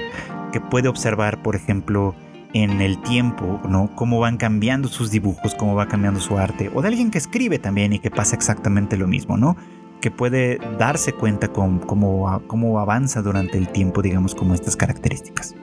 que 0.52 0.62
puede 0.62 0.90
observar, 0.90 1.42
por 1.42 1.56
ejemplo, 1.56 2.14
en 2.54 2.82
el 2.82 3.02
tiempo, 3.02 3.62
¿no? 3.68 3.90
Cómo 3.96 4.20
van 4.20 4.38
cambiando 4.38 4.88
sus 4.88 5.12
dibujos, 5.12 5.56
cómo 5.56 5.76
va 5.76 5.88
cambiando 5.88 6.20
su 6.20 6.38
arte, 6.38 6.72
o 6.74 6.82
de 6.82 6.88
alguien 6.88 7.12
que 7.12 7.18
escribe 7.18 7.60
también 7.60 7.94
y 7.94 8.00
que 8.00 8.10
pasa 8.10 8.36
exactamente 8.36 8.98
lo 8.98 9.08
mismo, 9.08 9.38
¿no? 9.38 9.56
Que 10.02 10.12
puede 10.12 10.60
darse 10.78 11.14
cuenta 11.14 11.50
con 11.50 11.80
cómo, 11.80 12.42
cómo 12.48 12.80
avanza 12.80 13.22
durante 13.22 13.58
el 13.58 13.70
tiempo, 13.70 14.02
digamos, 14.02 14.34
como 14.34 14.54
estas 14.54 14.76
características. 14.76 15.56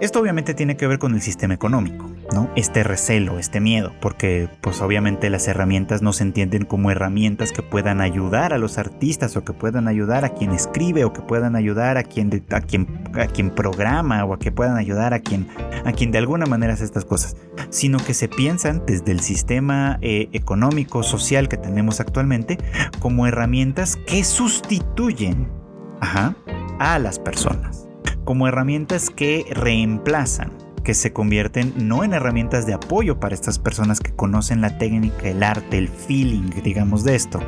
Esto 0.00 0.20
obviamente 0.20 0.54
tiene 0.54 0.76
que 0.76 0.88
ver 0.88 0.98
con 0.98 1.14
el 1.14 1.22
sistema 1.22 1.54
económico, 1.54 2.10
¿no? 2.32 2.50
Este 2.56 2.82
recelo, 2.82 3.38
este 3.38 3.60
miedo, 3.60 3.92
porque 4.00 4.48
pues 4.60 4.82
obviamente 4.82 5.30
las 5.30 5.46
herramientas 5.46 6.02
no 6.02 6.12
se 6.12 6.24
entienden 6.24 6.64
como 6.64 6.90
herramientas 6.90 7.52
que 7.52 7.62
puedan 7.62 8.00
ayudar 8.00 8.52
a 8.52 8.58
los 8.58 8.76
artistas 8.76 9.36
o 9.36 9.44
que 9.44 9.52
puedan 9.52 9.86
ayudar 9.86 10.24
a 10.24 10.30
quien 10.30 10.50
escribe 10.50 11.04
o 11.04 11.12
que 11.12 11.22
puedan 11.22 11.54
ayudar 11.54 11.96
a 11.96 12.02
quien, 12.02 12.44
a 12.50 12.60
quien, 12.60 13.50
programa 13.50 14.24
o 14.24 14.34
a 14.34 14.38
que 14.40 14.50
puedan 14.50 14.76
ayudar 14.76 15.14
a 15.14 15.20
quien, 15.20 15.46
a 15.84 15.92
quien 15.92 16.10
de 16.10 16.18
alguna 16.18 16.46
manera 16.46 16.74
hace 16.74 16.84
estas 16.84 17.04
cosas, 17.04 17.36
sino 17.70 17.98
que 17.98 18.14
se 18.14 18.28
piensan 18.28 18.82
desde 18.84 19.12
el 19.12 19.20
sistema 19.20 19.98
eh, 20.02 20.28
económico, 20.32 21.04
social 21.04 21.48
que 21.48 21.56
tenemos 21.56 22.00
actualmente 22.00 22.58
como 22.98 23.28
herramientas 23.28 23.96
que 24.06 24.24
sustituyen 24.24 25.48
a 26.78 26.98
las 26.98 27.18
personas 27.18 27.83
como 28.24 28.48
herramientas 28.48 29.10
que 29.10 29.44
reemplazan, 29.50 30.52
que 30.84 30.94
se 30.94 31.12
convierten 31.12 31.72
no 31.76 32.04
en 32.04 32.12
herramientas 32.12 32.66
de 32.66 32.74
apoyo 32.74 33.18
para 33.18 33.34
estas 33.34 33.58
personas 33.58 34.00
que 34.00 34.12
conocen 34.12 34.60
la 34.60 34.78
técnica, 34.78 35.28
el 35.28 35.42
arte, 35.42 35.78
el 35.78 35.88
feeling, 35.88 36.50
digamos 36.62 37.04
de 37.04 37.14
esto, 37.16 37.40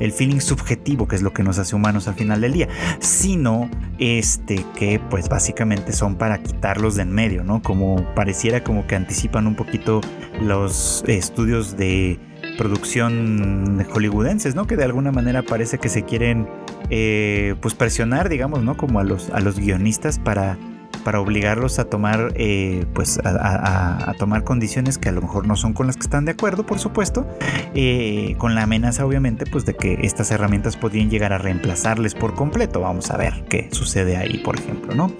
el 0.00 0.10
feeling 0.10 0.40
subjetivo 0.40 1.06
que 1.06 1.16
es 1.16 1.22
lo 1.22 1.32
que 1.32 1.42
nos 1.42 1.58
hace 1.58 1.76
humanos 1.76 2.08
al 2.08 2.14
final 2.14 2.40
del 2.40 2.54
día, 2.54 2.68
sino 2.98 3.70
este 3.98 4.64
que 4.76 5.00
pues 5.10 5.28
básicamente 5.28 5.92
son 5.92 6.16
para 6.16 6.42
quitarlos 6.42 6.96
de 6.96 7.02
en 7.02 7.12
medio, 7.12 7.44
¿no? 7.44 7.62
Como 7.62 8.02
pareciera 8.14 8.64
como 8.64 8.86
que 8.86 8.96
anticipan 8.96 9.46
un 9.46 9.54
poquito 9.54 10.00
los 10.40 11.04
estudios 11.06 11.76
de 11.76 12.18
producción 12.56 13.84
hollywoodenses, 13.92 14.54
¿no? 14.54 14.66
Que 14.66 14.76
de 14.76 14.84
alguna 14.84 15.12
manera 15.12 15.42
parece 15.42 15.78
que 15.78 15.88
se 15.88 16.04
quieren 16.04 16.48
eh, 16.90 17.54
pues 17.60 17.74
presionar, 17.74 18.28
digamos, 18.28 18.62
¿no? 18.62 18.76
Como 18.76 19.00
a 19.00 19.04
los, 19.04 19.30
a 19.30 19.40
los 19.40 19.58
guionistas 19.58 20.18
para, 20.18 20.58
para 21.04 21.20
obligarlos 21.20 21.78
a 21.78 21.84
tomar, 21.84 22.32
eh, 22.36 22.86
pues 22.94 23.18
a, 23.24 24.12
tomar 24.18 24.44
condiciones 24.44 24.98
que 24.98 25.08
a 25.08 25.12
lo 25.12 25.22
mejor 25.22 25.46
no 25.46 25.56
son 25.56 25.72
con 25.72 25.86
las 25.86 25.96
que 25.96 26.02
están 26.02 26.24
de 26.24 26.32
acuerdo, 26.32 26.66
por 26.66 26.78
supuesto, 26.78 27.26
eh, 27.74 28.34
con 28.38 28.54
la 28.54 28.62
amenaza 28.62 29.04
obviamente, 29.06 29.46
pues 29.46 29.64
de 29.64 29.74
que 29.74 29.98
estas 30.02 30.30
herramientas 30.30 30.76
podrían 30.76 31.10
llegar 31.10 31.32
a 31.32 31.38
reemplazarles 31.38 32.14
por 32.14 32.34
completo. 32.34 32.80
Vamos 32.80 33.10
a 33.10 33.16
ver 33.16 33.44
qué 33.48 33.68
sucede 33.72 34.16
ahí, 34.16 34.38
por 34.38 34.58
ejemplo, 34.58 34.94
¿no? 34.94 35.12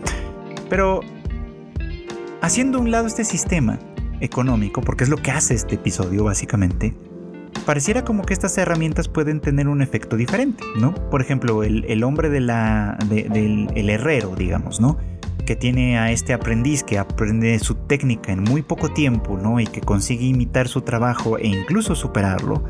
Pero 0.69 1.01
haciendo 2.41 2.81
un 2.81 2.91
lado 2.91 3.07
este 3.07 3.25
sistema 3.25 3.79
económico, 4.21 4.81
porque 4.81 5.05
es 5.05 5.11
lo 5.11 5.17
que 5.17 5.31
hace 5.31 5.55
este 5.55 5.77
episodio 5.77 6.25
básicamente, 6.25 6.95
pareciera 7.67 8.05
como 8.05 8.25
que 8.25 8.33
estas 8.33 8.57
herramientas 8.59 9.09
pueden 9.09 9.41
tener 9.41 9.69
un 9.69 9.83
efecto 9.83 10.17
diferente, 10.17 10.65
¿no? 10.81 10.95
Por 11.11 11.21
ejemplo, 11.21 11.63
el, 11.63 12.05
hombre 12.05 12.31
del 12.31 12.51
el 12.51 13.91
herrero, 13.91 14.35
digamos, 14.37 14.81
¿no? 14.81 14.97
Que 15.45 15.57
tiene 15.57 15.99
a 15.99 16.11
este 16.11 16.33
aprendiz 16.33 16.83
que 16.83 16.99
aprende 16.99 17.59
su 17.59 17.75
técnica 17.75 18.33
en 18.33 18.43
muy 18.43 18.63
poco 18.63 18.91
tiempo, 18.91 19.37
¿no? 19.37 19.61
Y 19.61 19.67
que 19.67 19.81
consigue 19.81 20.27
imitar 20.27 20.69
su 20.69 20.83
trabajo 20.83 21.39
e 21.39 21.47
incluso 21.47 21.95
superarlo, 21.95 22.65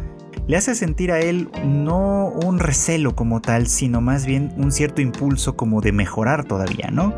le 0.48 0.56
hace 0.56 0.74
sentir 0.74 1.12
a 1.12 1.20
él 1.20 1.50
no 1.64 2.28
un 2.28 2.58
recelo 2.58 3.14
como 3.14 3.40
tal, 3.42 3.66
sino 3.66 4.00
más 4.00 4.24
bien 4.24 4.52
un 4.56 4.72
cierto 4.72 5.02
impulso 5.02 5.56
como 5.56 5.82
de 5.82 5.92
mejorar 5.92 6.44
todavía, 6.44 6.88
¿no? 6.90 7.14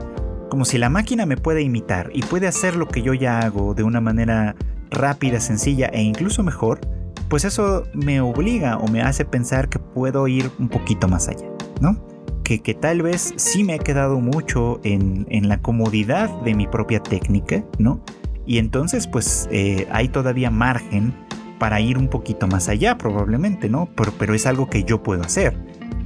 Como 0.51 0.65
si 0.65 0.79
la 0.79 0.91
máquina 0.91 1.27
me 1.27 1.37
puede 1.37 1.63
imitar 1.63 2.11
y 2.13 2.23
puede 2.23 2.49
hacer 2.49 2.75
lo 2.75 2.89
que 2.89 3.03
yo 3.03 3.15
ya 3.15 3.39
hago 3.39 3.75
de 3.75 3.85
una 3.85 4.01
manera 4.01 4.57
rápida, 4.91 5.39
sencilla 5.39 5.87
e 5.93 6.03
incluso 6.03 6.43
mejor, 6.43 6.81
pues 7.31 7.45
eso 7.45 7.85
me 7.95 8.21
obliga 8.21 8.77
o 8.77 8.89
me 8.89 9.01
hace 9.01 9.25
pensar 9.25 9.69
que 9.69 9.79
puedo 9.79 10.27
ir 10.27 10.51
un 10.59 10.69
poquito 10.69 11.09
más 11.09 11.29
allá, 11.29 11.47
¿no? 11.81 12.05
Que, 12.43 12.59
tal 12.75 13.03
vez 13.03 13.33
sí 13.37 13.63
me 13.63 13.77
he 13.77 13.79
quedado 13.79 14.19
mucho 14.19 14.81
en, 14.83 15.49
la 15.49 15.63
comodidad 15.63 16.29
de 16.43 16.57
mi 16.57 16.67
propia 16.67 17.01
técnica, 17.01 17.65
¿no? 17.79 18.03
Y 18.45 18.59
entonces 18.59 19.07
pues 19.07 19.49
eh, 19.53 19.87
hay 19.93 20.09
todavía 20.09 20.51
margen 20.51 21.15
para 21.61 21.81
ir 21.81 21.97
un 21.97 22.09
poquito 22.09 22.49
más 22.49 22.69
allá 22.69 22.99
probablemente, 22.99 23.69
¿no? 23.69 23.89
Pero, 23.95 24.13
pero 24.19 24.35
es 24.35 24.47
algo 24.47 24.69
que 24.69 24.83
yo 24.83 25.01
puedo 25.01 25.23
hacer. 25.23 25.57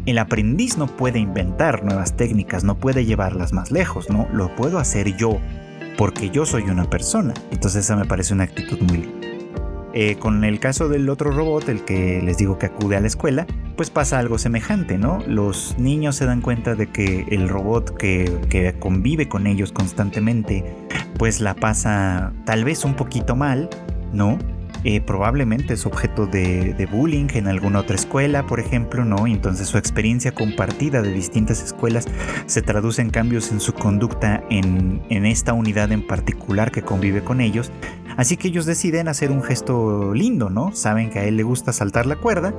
El 0.05 0.19
aprendiz 0.19 0.77
no 0.77 0.87
puede 0.87 1.19
inventar 1.19 1.83
nuevas 1.83 2.15
técnicas, 2.15 2.63
no 2.63 2.77
puede 2.77 3.07
llevarlas 3.07 3.55
más 3.55 3.71
lejos, 3.71 4.11
¿no? 4.11 4.29
Lo 4.31 4.55
puedo 4.55 4.79
hacer 4.79 5.17
yo, 5.17 5.39
porque 5.97 6.29
yo 6.29 6.45
soy 6.45 6.65
una 6.65 6.91
persona. 6.91 7.33
Entonces 7.51 7.87
esa 7.87 7.97
me 7.97 8.05
parece 8.05 8.35
una 8.35 8.45
actitud 8.45 8.79
muy 8.83 8.99
linda. 8.99 9.24
Eh, 9.97 10.17
con 10.17 10.43
el 10.43 10.59
caso 10.59 10.89
del 10.89 11.09
otro 11.09 11.31
robot, 11.31 11.69
el 11.69 11.85
que 11.85 12.21
les 12.21 12.37
digo 12.37 12.59
que 12.59 12.67
acude 12.67 12.97
a 12.97 13.01
la 13.01 13.07
escuela, 13.07 13.47
pues 13.77 13.91
pasa 13.91 14.19
algo 14.19 14.39
semejante, 14.39 14.99
¿no? 14.99 15.23
Los 15.29 15.77
niños 15.79 16.17
se 16.17 16.27
dan 16.27 16.41
cuenta 16.41 16.75
de 16.75 16.89
que 16.89 17.27
el 17.31 17.49
robot 17.49 17.97
que, 17.97 18.41
que 18.51 18.75
convive 18.79 19.29
con 19.29 19.47
ellos 19.47 19.71
constantemente, 19.71 20.65
pues 21.17 21.41
la 21.41 21.55
pasa 21.55 22.33
tal 22.45 22.65
vez 22.65 22.85
un 22.85 22.95
poquito 22.95 23.37
mal, 23.37 23.71
¿no? 24.13 24.37
Eh, 24.85 25.01
probablemente 25.01 25.75
es 25.75 25.87
objeto 25.87 26.27
de, 26.27 26.87
bullying 26.93 27.29
en 27.33 27.49
alguna 27.49 27.81
otra 27.81 27.97
escuela, 27.97 28.47
por 28.47 28.61
ejemplo, 28.61 29.05
¿no? 29.07 29.27
Entonces 29.27 29.67
su 29.67 29.79
experiencia 29.79 30.33
compartida 30.33 31.01
de 31.01 31.11
distintas 31.11 31.63
escuelas 31.63 32.07
se 32.45 32.61
traduce 32.61 33.01
en 33.01 33.09
cambios 33.09 33.51
en 33.51 33.61
su 33.61 33.73
conducta 33.73 34.45
en, 34.51 35.03
en 35.09 35.25
esta 35.25 35.55
unidad 35.55 35.91
en 35.91 36.07
particular 36.07 36.71
que 36.71 36.83
convive 36.83 37.25
con 37.25 37.41
ellos. 37.41 37.73
Así 38.17 38.37
que 38.37 38.49
ellos 38.49 38.67
deciden 38.67 39.09
hacer 39.09 39.31
un 39.31 39.43
gesto 39.43 40.15
lindo, 40.15 40.51
¿no? 40.51 40.73
Saben 40.75 41.11
que 41.11 41.19
a 41.19 41.25
él 41.25 41.37
le 41.37 41.43
gusta 41.43 41.73
saltar 41.73 42.07
la 42.07 42.17
cuerda 42.17 42.55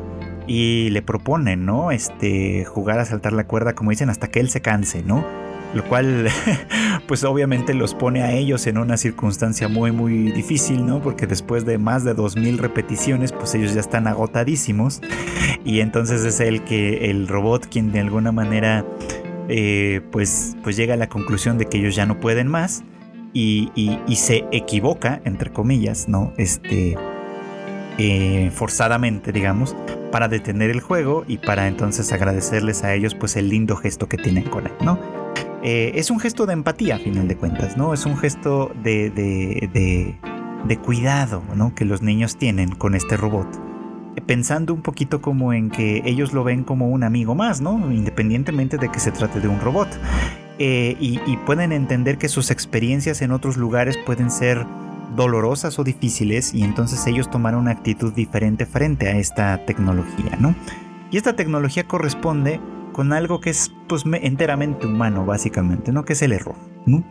y 0.47 0.89
le 0.89 1.01
proponen, 1.01 1.65
¿no? 1.65 1.91
Este, 1.91 2.65
jugar 2.65 2.99
a 2.99 3.05
saltar 3.05 3.33
la 3.33 3.47
cuerda, 3.47 3.73
como 3.73 3.91
dicen, 3.91 4.09
hasta 4.09 4.27
que 4.29 4.39
él 4.39 4.49
se 4.49 4.61
canse, 4.61 5.03
¿no? 5.03 5.25
Lo 5.73 5.83
cual, 5.83 6.29
pues 7.07 7.23
obviamente 7.23 7.73
los 7.73 7.93
pone 7.93 8.23
a 8.23 8.31
ellos 8.31 8.65
en 8.67 8.77
una 8.77 8.97
circunstancia 8.97 9.67
muy, 9.67 9.91
muy 9.91 10.31
difícil, 10.31 10.85
¿no? 10.85 11.01
Porque 11.01 11.27
después 11.27 11.65
de 11.65 11.77
más 11.77 12.03
de 12.03 12.13
2000 12.13 12.59
repeticiones, 12.59 13.31
pues 13.31 13.55
ellos 13.55 13.73
ya 13.73 13.81
están 13.81 14.07
agotadísimos. 14.07 15.01
Y 15.65 15.81
entonces 15.81 16.23
es 16.23 16.39
el 16.39 16.63
que, 16.63 17.09
el 17.09 17.27
robot, 17.27 17.67
quien 17.67 17.91
de 17.91 17.99
alguna 17.99 18.31
manera, 18.31 18.85
eh, 19.49 20.01
pues, 20.11 20.55
pues 20.63 20.77
llega 20.77 20.93
a 20.93 20.97
la 20.97 21.09
conclusión 21.09 21.57
de 21.57 21.65
que 21.65 21.77
ellos 21.77 21.95
ya 21.95 22.05
no 22.05 22.19
pueden 22.19 22.47
más. 22.47 22.83
Y, 23.37 24.15
se 24.15 24.45
equivoca, 24.53 25.21
entre 25.25 25.51
comillas, 25.51 26.07
¿no? 26.07 26.31
Este 26.37 26.95
eh, 27.97 28.49
forzadamente, 28.53 29.33
digamos, 29.33 29.75
para 30.09 30.29
detener 30.29 30.69
el 30.69 30.79
juego 30.79 31.25
y 31.27 31.37
para 31.37 31.67
entonces 31.67 32.13
agradecerles 32.13 32.85
a 32.85 32.93
ellos 32.93 33.13
pues 33.13 33.35
el 33.35 33.49
lindo 33.49 33.75
gesto 33.75 34.07
que 34.07 34.15
tienen 34.17 34.45
con 34.45 34.67
él, 34.67 34.73
¿no? 34.81 34.97
Eh, 35.63 35.91
es 35.95 36.11
un 36.11 36.19
gesto 36.21 36.45
de 36.45 36.53
empatía, 36.53 36.95
a 36.95 36.99
final 36.99 37.27
de 37.27 37.35
cuentas, 37.35 37.75
¿no? 37.75 37.93
Es 37.93 38.05
un 38.05 38.15
gesto 38.17 38.71
de, 38.81 39.09
de, 39.09 40.15
de, 40.65 40.77
cuidado, 40.77 41.43
¿no? 41.55 41.75
Que 41.75 41.83
los 41.83 42.01
niños 42.01 42.37
tienen 42.37 42.69
con 42.69 42.95
este 42.95 43.17
robot 43.17 43.47
pensando 44.25 44.73
un 44.73 44.81
poquito 44.81 45.21
como 45.21 45.51
en 45.51 45.69
que 45.69 46.01
ellos 46.05 46.31
lo 46.31 46.45
ven 46.45 46.63
como 46.63 46.87
un 46.87 47.03
amigo 47.03 47.35
más, 47.35 47.59
¿no? 47.59 47.91
Independientemente 47.91 48.77
de 48.77 48.89
que 48.89 48.99
se 48.99 49.11
trate 49.11 49.41
de 49.41 49.49
un 49.49 49.59
robot. 49.59 49.89
Eh, 50.57 50.95
y, 50.99 51.19
pueden 51.45 51.71
entender 51.73 52.17
que 52.17 52.29
sus 52.29 52.49
experiencias 52.49 53.21
en 53.21 53.31
otros 53.31 53.57
lugares 53.57 53.97
pueden 54.05 54.31
ser 54.31 54.65
dolorosas 55.15 55.77
o 55.79 55.83
difíciles 55.83 56.53
y 56.53 56.63
entonces 56.63 57.05
ellos 57.07 57.29
tomaron 57.29 57.61
una 57.61 57.71
actitud 57.71 58.13
diferente 58.13 58.65
frente 58.65 59.07
a 59.07 59.17
esta 59.17 59.65
tecnología, 59.65 60.37
¿no? 60.39 60.55
Y 61.11 61.17
esta 61.17 61.35
tecnología 61.35 61.85
corresponde 61.87 62.59
con 62.93 63.11
algo 63.11 63.41
que 63.41 63.49
es 63.49 63.71
pues 63.87 64.03
enteramente 64.21 64.87
humano 64.87 65.25
básicamente, 65.25 65.91
¿no? 65.91 66.05
Que 66.05 66.13
es 66.13 66.21
el 66.21 66.31
error, 66.31 66.55
¿no? 66.85 67.03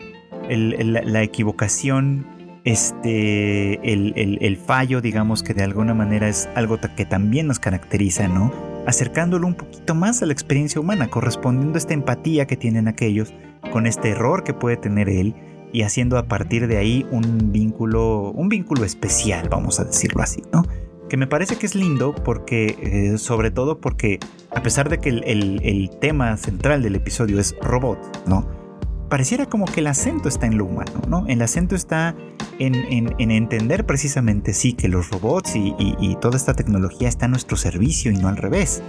la 0.48 1.22
equivocación, 1.22 2.26
este, 2.64 3.80
el, 3.82 4.56
fallo, 4.56 5.00
digamos 5.00 5.42
que 5.42 5.54
de 5.54 5.62
alguna 5.62 5.94
manera 5.94 6.28
es 6.28 6.48
algo 6.54 6.78
que 6.96 7.04
también 7.06 7.46
nos 7.46 7.58
caracteriza, 7.58 8.28
¿no? 8.28 8.52
Acercándolo 8.86 9.46
un 9.46 9.54
poquito 9.54 9.94
más 9.94 10.22
a 10.22 10.26
la 10.26 10.32
experiencia 10.32 10.80
humana, 10.80 11.08
correspondiendo 11.08 11.76
a 11.76 11.78
esta 11.78 11.94
empatía 11.94 12.46
que 12.46 12.56
tienen 12.56 12.88
aquellos 12.88 13.32
con 13.72 13.86
este 13.86 14.10
error 14.10 14.44
que 14.44 14.54
puede 14.54 14.76
tener 14.76 15.08
él 15.08 15.34
y 15.72 15.82
haciendo 15.82 16.18
a 16.18 16.28
partir 16.28 16.68
de 16.68 16.76
ahí 16.76 17.06
un 17.10 17.50
vínculo, 17.50 18.30
un 18.30 18.48
vínculo 18.48 18.84
especial, 18.84 19.48
vamos 19.48 19.80
a 19.80 19.84
decirlo 19.84 20.22
así, 20.22 20.42
¿no? 20.52 20.62
Que 21.08 21.16
me 21.16 21.26
parece 21.26 21.56
que 21.56 21.66
es 21.66 21.74
lindo 21.74 22.14
porque, 22.14 22.76
eh, 22.80 23.18
sobre 23.18 23.50
todo 23.50 23.80
porque, 23.80 24.20
a 24.54 24.62
pesar 24.62 24.88
de 24.88 24.98
que 24.98 25.08
el, 25.08 25.90
tema 26.00 26.36
central 26.36 26.82
del 26.82 26.94
episodio 26.94 27.40
es 27.40 27.56
robot, 27.60 27.98
¿no? 28.28 28.63
Pareciera 29.08 29.46
como 29.46 29.66
que 29.66 29.80
el 29.80 29.86
acento 29.86 30.28
está 30.28 30.46
en 30.46 30.58
lo 30.58 30.64
humano, 30.64 31.02
¿no? 31.08 31.26
El 31.28 31.42
acento 31.42 31.74
está 31.74 32.14
en, 32.58 33.14
entender 33.18 33.86
precisamente, 33.86 34.54
sí, 34.54 34.72
que 34.72 34.88
los 34.88 35.10
robots 35.10 35.54
y, 35.56 36.16
toda 36.20 36.36
esta 36.36 36.54
tecnología 36.54 37.08
está 37.08 37.26
a 37.26 37.28
nuestro 37.28 37.56
servicio 37.56 38.10
y 38.10 38.16
no 38.16 38.28
al 38.28 38.36
revés. 38.36 38.82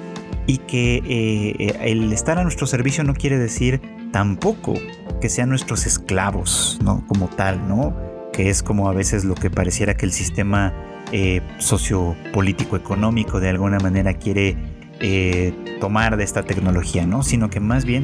Y 0.47 0.59
que 0.59 1.01
eh, 1.05 1.77
el 1.81 2.13
estar 2.13 2.37
a 2.37 2.43
nuestro 2.43 2.67
servicio 2.67 3.03
no 3.03 3.13
quiere 3.13 3.37
decir 3.37 3.81
tampoco 4.11 4.73
que 5.19 5.29
sean 5.29 5.49
nuestros 5.49 5.85
esclavos, 5.85 6.79
¿no? 6.83 7.05
Como 7.07 7.27
tal, 7.27 7.67
¿no? 7.67 7.95
Que 8.31 8.49
es 8.49 8.63
como 8.63 8.89
a 8.89 8.93
veces 8.93 9.25
lo 9.25 9.35
que 9.35 9.49
pareciera 9.49 9.95
que 9.95 10.05
el 10.05 10.11
sistema 10.11 10.73
eh, 11.11 11.41
sociopolítico 11.59 12.75
económico 12.75 13.39
de 13.39 13.49
alguna 13.49 13.79
manera 13.79 14.13
quiere 14.13 14.57
eh, 14.99 15.53
tomar 15.79 16.17
de 16.17 16.23
esta 16.23 16.43
tecnología, 16.43 17.05
¿no? 17.05 17.23
Sino 17.23 17.49
que 17.49 17.59
más 17.59 17.85
bien, 17.85 18.03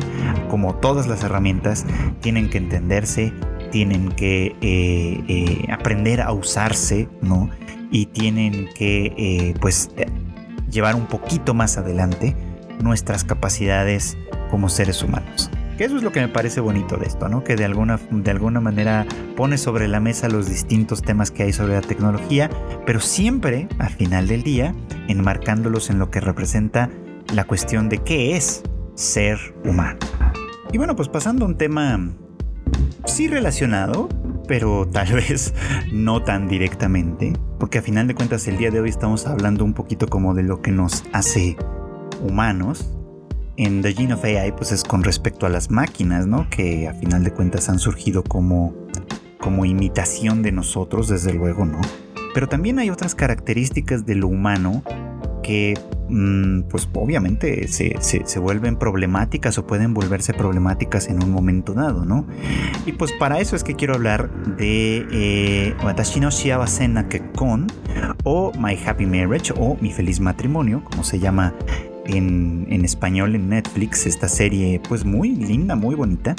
como 0.49 0.75
todas 0.75 1.08
las 1.08 1.23
herramientas, 1.23 1.86
tienen 2.21 2.49
que 2.49 2.58
entenderse, 2.58 3.34
tienen 3.71 4.10
que 4.10 4.56
eh, 4.62 5.65
aprender 5.71 6.21
a 6.21 6.32
usarse, 6.32 7.10
¿no? 7.21 7.49
Y 7.91 8.08
tienen 8.08 8.69
que, 8.75 9.54
pues, 9.60 9.91
llevar 10.69 10.95
un 10.95 11.06
poquito 11.08 11.54
más 11.54 11.77
adelante 11.77 12.36
nuestras 12.82 13.23
capacidades 13.23 14.17
como 14.49 14.69
seres 14.69 15.04
humanos 15.04 15.51
eso 15.83 15.97
es 15.97 16.03
lo 16.03 16.11
que 16.11 16.19
me 16.19 16.27
parece 16.27 16.59
bonito 16.61 16.97
de 16.97 17.07
esto, 17.07 17.29
¿no? 17.29 17.43
Que 17.43 17.55
de 17.55 17.65
alguna, 17.65 17.99
de 18.11 18.31
alguna 18.31 18.59
manera 18.59 19.05
pone 19.35 19.57
sobre 19.57 19.87
la 19.87 19.99
mesa 19.99 20.29
los 20.29 20.49
distintos 20.49 21.01
temas 21.01 21.31
que 21.31 21.43
hay 21.43 21.53
sobre 21.53 21.73
la 21.73 21.81
tecnología, 21.81 22.49
pero 22.85 22.99
siempre, 22.99 23.67
al 23.79 23.89
final 23.89 24.27
del 24.27 24.43
día, 24.43 24.75
enmarcándolos 25.07 25.89
en 25.89 25.99
lo 25.99 26.11
que 26.11 26.19
representa 26.19 26.89
la 27.33 27.45
cuestión 27.45 27.89
de 27.89 27.99
qué 27.99 28.35
es 28.35 28.63
ser 28.95 29.37
humano. 29.65 29.99
Y 30.71 30.77
bueno, 30.77 30.95
pues 30.95 31.09
pasando 31.09 31.45
a 31.45 31.47
un 31.47 31.57
tema 31.57 31.99
sí 33.05 33.27
relacionado, 33.27 34.09
pero 34.47 34.87
tal 34.91 35.13
vez 35.13 35.53
no 35.91 36.23
tan 36.23 36.47
directamente, 36.47 37.33
porque 37.59 37.79
a 37.79 37.81
final 37.81 38.07
de 38.07 38.15
cuentas 38.15 38.47
el 38.47 38.57
día 38.57 38.71
de 38.71 38.79
hoy 38.79 38.89
estamos 38.89 39.25
hablando 39.27 39.65
un 39.65 39.73
poquito 39.73 40.07
como 40.07 40.33
de 40.33 40.43
lo 40.43 40.61
que 40.61 40.71
nos 40.71 41.03
hace 41.13 41.57
humanos, 42.21 42.97
en 43.65 43.82
The 43.82 43.93
Gene 43.93 44.15
of 44.15 44.24
AI 44.24 44.52
pues 44.54 44.71
es 44.71 44.84
con 44.84 45.04
respecto 45.04 45.45
a 45.45 45.50
las 45.50 45.69
máquinas, 45.69 46.26
¿no? 46.26 46.50
Que 46.50 46.88
a 46.88 46.93
final 46.93 47.24
de 47.24 47.32
cuentas 47.32 47.69
han 47.69 47.78
surgido 47.78 48.24
como, 48.24 48.74
como 49.39 49.65
imitación 49.65 50.41
de 50.41 50.52
nosotros, 50.52 51.08
desde 51.08 51.34
luego, 51.34 51.65
¿no? 51.65 51.80
Pero 52.34 52.47
también 52.47 52.80
hay 52.80 52.89
otras 52.89 53.13
características 53.13 54.06
de 54.06 54.15
lo 54.15 54.28
humano 54.28 54.84
que 55.43 55.76
mm, 56.10 56.62
pues 56.69 56.88
obviamente 56.93 57.67
se, 57.67 58.39
vuelven 58.39 58.78
problemáticas 58.78 59.58
o 59.58 59.67
pueden 59.67 59.93
volverse 59.93 60.34
problemáticas 60.34 61.08
en 61.08 61.24
un 61.24 61.32
momento 61.32 61.74
dado, 61.74 62.04
¿no? 62.04 62.26
Y 62.88 62.93
pues 62.93 63.12
para 63.12 63.39
eso 63.39 63.56
es 63.56 63.63
que 63.63 63.76
quiero 63.76 63.93
hablar 63.93 64.32
de 64.58 65.06
eh, 65.12 65.76
Watashi 65.84 66.19
no 66.19 66.30
Nakekon 66.89 67.67
o 68.24 68.52
My 68.58 68.78
Happy 68.86 69.06
Marriage 69.06 69.54
o 69.56 69.78
Mi 69.82 69.91
Feliz 69.91 70.19
Matrimonio, 70.19 70.84
como 70.84 71.04
se 71.04 71.19
llama 71.19 71.54
en, 72.05 72.85
español 72.85 73.35
en 73.35 73.49
Netflix, 73.49 74.05
esta 74.05 74.27
serie 74.27 74.81
pues 74.87 75.05
muy 75.05 75.35
linda, 75.35 75.75
muy 75.75 75.95
bonita, 75.95 76.35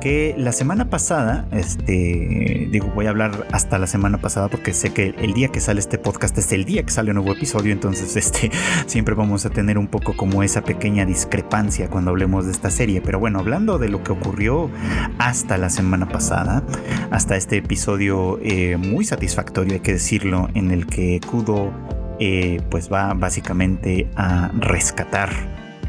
que 0.00 0.34
la 0.36 0.52
semana 0.52 0.90
pasada, 0.90 1.46
este, 1.50 2.68
digo, 2.70 2.88
voy 2.94 3.06
a 3.06 3.10
hablar 3.10 3.46
hasta 3.52 3.78
la 3.78 3.86
semana 3.86 4.18
pasada 4.18 4.48
porque 4.48 4.74
sé 4.74 4.92
que 4.92 5.14
el 5.18 5.32
día 5.32 5.48
que 5.48 5.60
sale 5.60 5.80
este 5.80 5.98
podcast 5.98 6.36
es 6.36 6.52
el 6.52 6.64
día 6.64 6.82
que 6.82 6.90
sale 6.90 7.10
un 7.10 7.16
nuevo 7.16 7.32
episodio, 7.32 7.72
entonces 7.72 8.16
este, 8.16 8.50
siempre 8.86 9.14
vamos 9.14 9.46
a 9.46 9.50
tener 9.50 9.78
un 9.78 9.86
poco 9.86 10.16
como 10.16 10.42
esa 10.42 10.62
pequeña 10.62 11.06
discrepancia 11.06 11.88
cuando 11.88 12.10
hablemos 12.10 12.46
de 12.46 12.52
esta 12.52 12.70
serie, 12.70 13.00
pero 13.00 13.18
bueno, 13.18 13.38
hablando 13.38 13.78
de 13.78 13.88
lo 13.88 14.02
que 14.02 14.12
ocurrió 14.12 14.70
hasta 15.18 15.58
la 15.58 15.70
semana 15.70 16.08
pasada, 16.08 16.62
hasta 17.10 17.36
este 17.36 17.58
episodio 17.58 18.38
eh, 18.42 18.76
muy 18.76 19.04
satisfactorio, 19.04 19.74
hay 19.74 19.80
que 19.80 19.92
decirlo, 19.92 20.48
en 20.54 20.70
el 20.70 20.86
que 20.86 21.20
Kudo 21.30 21.72
eh, 22.20 22.60
pues 22.70 22.92
va 22.92 23.12
básicamente 23.14 24.08
a 24.16 24.50
rescatar 24.54 25.30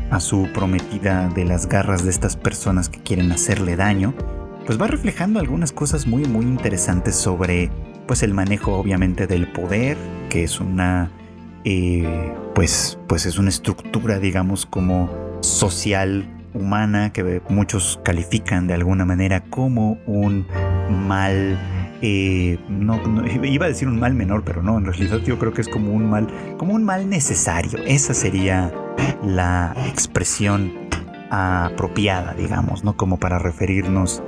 a 0.10 0.20
su 0.20 0.48
prometida 0.54 1.30
de 1.30 1.46
las 1.46 1.68
garras 1.68 2.04
de 2.04 2.12
estas 2.12 2.36
personas 2.36 2.90
que 2.90 3.00
quieren 3.02 3.32
hacerle 3.32 3.76
daño, 3.76 4.14
pues 4.66 4.80
va 4.80 4.88
reflejando 4.88 5.40
algunas 5.40 5.72
cosas 5.72 6.08
muy 6.08 6.26
muy 6.26 6.46
interesantes 6.46 7.16
sobre 7.16 7.70
pues 8.08 8.24
el 8.24 8.34
manejo 8.34 8.76
obviamente 8.78 9.28
del 9.28 9.52
poder, 9.52 9.98
que 10.30 10.44
es 10.44 10.60
una 10.60 11.12
eh, 11.64 12.34
pues 12.54 12.98
pues 13.08 13.26
es 13.26 13.38
una 13.38 13.50
estructura 13.50 14.20
digamos 14.20 14.66
como 14.66 15.10
social 15.42 16.28
humana 16.54 17.12
que 17.12 17.42
muchos 17.50 18.00
califican 18.04 18.68
de 18.68 18.74
alguna 18.76 19.06
manera 19.06 19.42
como 19.42 19.98
un 20.06 20.48
mal 21.08 21.60
eh, 22.02 22.58
no, 22.70 23.00
iba 23.44 23.66
a 23.66 23.70
decir 23.70 23.88
un 23.88 24.00
mal 24.00 24.14
menor, 24.14 24.44
pero 24.44 24.62
no, 24.62 24.78
en 24.78 24.86
realidad 24.86 25.20
yo 25.20 25.40
creo 25.40 25.54
que 25.54 25.62
es 25.62 25.70
como 25.70 25.92
un 25.92 26.10
mal, 26.10 26.28
como 26.58 26.74
un 26.74 26.84
mal 26.84 27.10
necesario. 27.10 27.80
Esa 27.86 28.14
sería 28.14 28.72
la 29.24 29.76
expresión 29.88 30.74
apropiada, 31.30 32.34
digamos, 32.34 32.84
¿no? 32.84 32.96
Como 32.96 33.18
para 33.18 33.40
referirnos 33.40 34.22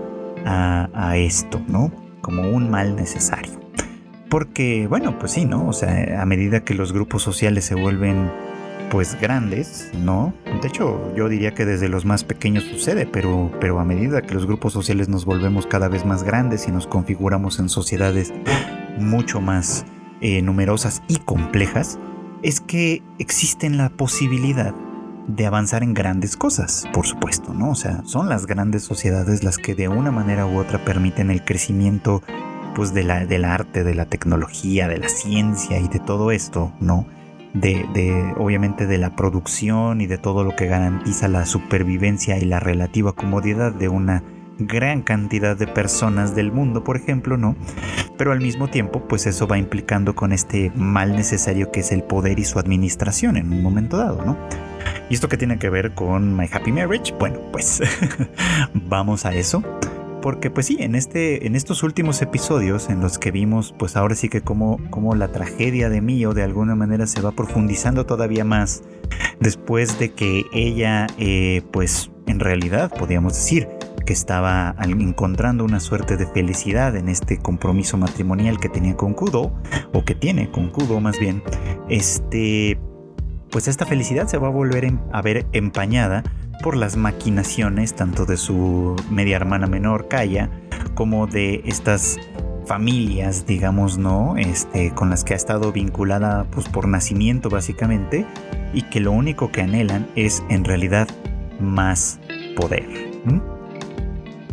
a, 0.45 0.89
a 0.93 1.17
esto, 1.17 1.61
¿no? 1.67 1.91
Como 2.21 2.49
un 2.49 2.69
mal 2.69 2.95
necesario. 2.95 3.59
Porque, 4.29 4.87
bueno, 4.87 5.17
pues 5.19 5.31
sí, 5.31 5.45
¿no? 5.45 5.67
O 5.67 5.73
sea, 5.73 6.21
a 6.21 6.25
medida 6.25 6.61
que 6.61 6.73
los 6.73 6.91
grupos 6.91 7.23
sociales 7.23 7.65
se 7.65 7.75
vuelven 7.75 8.29
pues 8.89 9.19
grandes, 9.19 9.91
¿no? 9.93 10.33
De 10.61 10.67
hecho, 10.67 11.13
yo 11.15 11.29
diría 11.29 11.53
que 11.53 11.65
desde 11.65 11.89
los 11.89 12.05
más 12.05 12.23
pequeños 12.23 12.63
sucede, 12.63 13.05
pero, 13.05 13.51
pero 13.59 13.79
a 13.79 13.85
medida 13.85 14.21
que 14.21 14.33
los 14.33 14.45
grupos 14.45 14.73
sociales 14.73 15.09
nos 15.09 15.25
volvemos 15.25 15.67
cada 15.67 15.87
vez 15.87 16.05
más 16.05 16.23
grandes 16.23 16.67
y 16.67 16.71
nos 16.71 16.87
configuramos 16.87 17.59
en 17.59 17.69
sociedades 17.69 18.33
mucho 18.97 19.41
más 19.41 19.85
eh, 20.21 20.41
numerosas 20.41 21.03
y 21.07 21.17
complejas, 21.17 21.99
es 22.43 22.61
que 22.61 23.03
existe 23.19 23.69
la 23.69 23.89
posibilidad 23.89 24.73
de 25.27 25.45
avanzar 25.45 25.83
en 25.83 25.93
grandes 25.93 26.37
cosas, 26.37 26.87
por 26.93 27.05
supuesto, 27.05 27.53
¿no? 27.53 27.71
O 27.71 27.75
sea, 27.75 28.01
son 28.05 28.29
las 28.29 28.45
grandes 28.45 28.83
sociedades 28.83 29.43
las 29.43 29.57
que 29.57 29.75
de 29.75 29.89
una 29.89 30.11
manera 30.11 30.45
u 30.45 30.57
otra 30.57 30.83
permiten 30.85 31.29
el 31.29 31.43
crecimiento 31.43 32.23
pues 32.75 32.93
de 32.93 33.03
la, 33.03 33.25
del 33.25 33.43
arte, 33.43 33.83
de 33.83 33.95
la 33.95 34.05
tecnología, 34.05 34.87
de 34.87 34.99
la 34.99 35.09
ciencia 35.09 35.79
y 35.79 35.87
de 35.87 35.99
todo 35.99 36.31
esto, 36.31 36.71
¿no? 36.79 37.05
De, 37.61 38.33
obviamente 38.37 38.87
de 38.87 38.97
la 38.97 39.15
producción 39.15 40.01
y 40.01 40.07
de 40.07 40.17
todo 40.17 40.43
lo 40.43 40.55
que 40.55 40.67
garantiza 40.67 41.27
la 41.27 41.45
supervivencia 41.45 42.37
y 42.37 42.45
la 42.45 42.59
relativa 42.59 43.13
comodidad 43.13 43.73
de 43.73 43.89
una 43.89 44.23
gran 44.59 45.03
cantidad 45.03 45.55
de 45.55 45.67
personas 45.67 46.35
del 46.35 46.51
mundo, 46.51 46.83
por 46.83 46.97
ejemplo, 46.97 47.37
¿no? 47.37 47.55
Pero 48.17 48.31
al 48.31 48.41
mismo 48.41 48.67
tiempo, 48.67 49.07
pues 49.07 49.27
eso 49.27 49.47
va 49.47 49.57
implicando 49.57 50.15
con 50.15 50.31
este 50.31 50.71
mal 50.75 51.15
necesario 51.15 51.71
que 51.71 51.81
es 51.81 51.91
el 51.91 52.03
poder 52.03 52.39
y 52.39 52.45
su 52.45 52.57
administración 52.57 53.37
en 53.37 53.51
un 53.51 53.61
momento 53.61 53.97
dado, 53.97 54.25
¿no? 54.25 54.37
¿Y 55.09 55.13
esto 55.13 55.29
qué 55.29 55.37
tiene 55.37 55.59
que 55.59 55.69
ver 55.69 55.93
con 55.93 56.35
My 56.35 56.49
Happy 56.51 56.71
Marriage? 56.71 57.13
Bueno, 57.19 57.39
pues 57.51 57.81
vamos 58.73 59.25
a 59.25 59.33
eso. 59.33 59.63
Porque 60.27 60.51
pues 60.51 60.65
sí, 60.65 60.75
en, 60.81 60.95
este, 60.95 61.47
en 61.47 61.55
estos 61.55 61.83
últimos 61.83 62.21
episodios 62.21 62.89
en 62.89 62.99
los 62.99 63.17
que 63.17 63.31
vimos 63.31 63.73
pues 63.79 63.95
ahora 63.95 64.13
sí 64.13 64.27
que 64.27 64.41
como, 64.41 64.77
como 64.89 65.15
la 65.15 65.29
tragedia 65.29 65.87
de 65.87 66.01
Mio 66.01 66.33
de 66.33 66.43
alguna 66.43 66.75
manera 66.75 67.07
se 67.07 67.21
va 67.21 67.31
profundizando 67.31 68.05
todavía 68.05 68.43
más 68.43 68.83
después 69.39 69.99
de 69.99 70.11
que 70.11 70.43
ella 70.51 71.07
eh, 71.17 71.61
pues 71.71 72.11
en 72.25 72.41
realidad 72.41 72.91
podríamos 72.99 73.35
decir 73.35 73.69
que 74.05 74.11
estaba 74.11 74.75
encontrando 74.81 75.63
una 75.63 75.79
suerte 75.79 76.17
de 76.17 76.27
felicidad 76.27 76.97
en 76.97 77.07
este 77.07 77.37
compromiso 77.37 77.95
matrimonial 77.95 78.59
que 78.59 78.67
tenía 78.67 78.97
con 78.97 79.13
Kudo, 79.13 79.53
o 79.93 80.03
que 80.03 80.13
tiene 80.13 80.51
con 80.51 80.71
Kudo 80.71 80.99
más 80.99 81.17
bien, 81.21 81.41
este, 81.87 82.77
pues 83.49 83.69
esta 83.69 83.85
felicidad 83.85 84.27
se 84.27 84.37
va 84.37 84.47
a 84.47 84.51
volver 84.51 84.91
a 85.13 85.21
ver 85.21 85.45
empañada 85.53 86.23
por 86.61 86.75
las 86.75 86.97
maquinaciones 86.97 87.93
tanto 87.95 88.25
de 88.25 88.37
su 88.37 88.95
media 89.09 89.35
hermana 89.35 89.67
menor 89.67 90.07
Kaya 90.07 90.49
como 90.95 91.27
de 91.27 91.61
estas 91.65 92.17
familias, 92.65 93.45
digamos, 93.47 93.97
¿no? 93.97 94.35
Este, 94.37 94.91
con 94.93 95.09
las 95.09 95.23
que 95.23 95.33
ha 95.33 95.37
estado 95.37 95.71
vinculada 95.71 96.45
pues 96.51 96.67
por 96.67 96.87
nacimiento 96.87 97.49
básicamente 97.49 98.25
y 98.73 98.83
que 98.83 98.99
lo 98.99 99.11
único 99.11 99.51
que 99.51 99.61
anhelan 99.61 100.07
es 100.15 100.43
en 100.49 100.65
realidad 100.65 101.07
más 101.59 102.19
poder. 102.55 102.85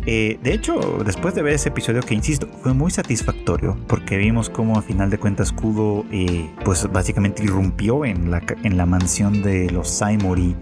Eh, 0.07 0.37
de 0.43 0.53
hecho, 0.53 0.99
después 1.03 1.33
de 1.33 1.41
ver 1.41 1.53
ese 1.53 1.69
episodio 1.69 2.01
que 2.01 2.13
insisto, 2.13 2.47
fue 2.61 2.73
muy 2.73 2.91
satisfactorio 2.91 3.75
porque 3.87 4.17
vimos 4.17 4.49
cómo 4.49 4.77
a 4.77 4.83
final 4.83 5.09
de 5.09 5.17
cuentas 5.17 5.51
Kudo 5.51 6.05
eh, 6.11 6.47
pues 6.63 6.87
básicamente 6.91 7.43
irrumpió 7.43 8.05
en 8.05 8.29
la, 8.29 8.43
en 8.63 8.77
la 8.77 8.85
mansión 8.85 9.41
de 9.41 9.71
los 9.71 9.89
Saimori 9.89 10.55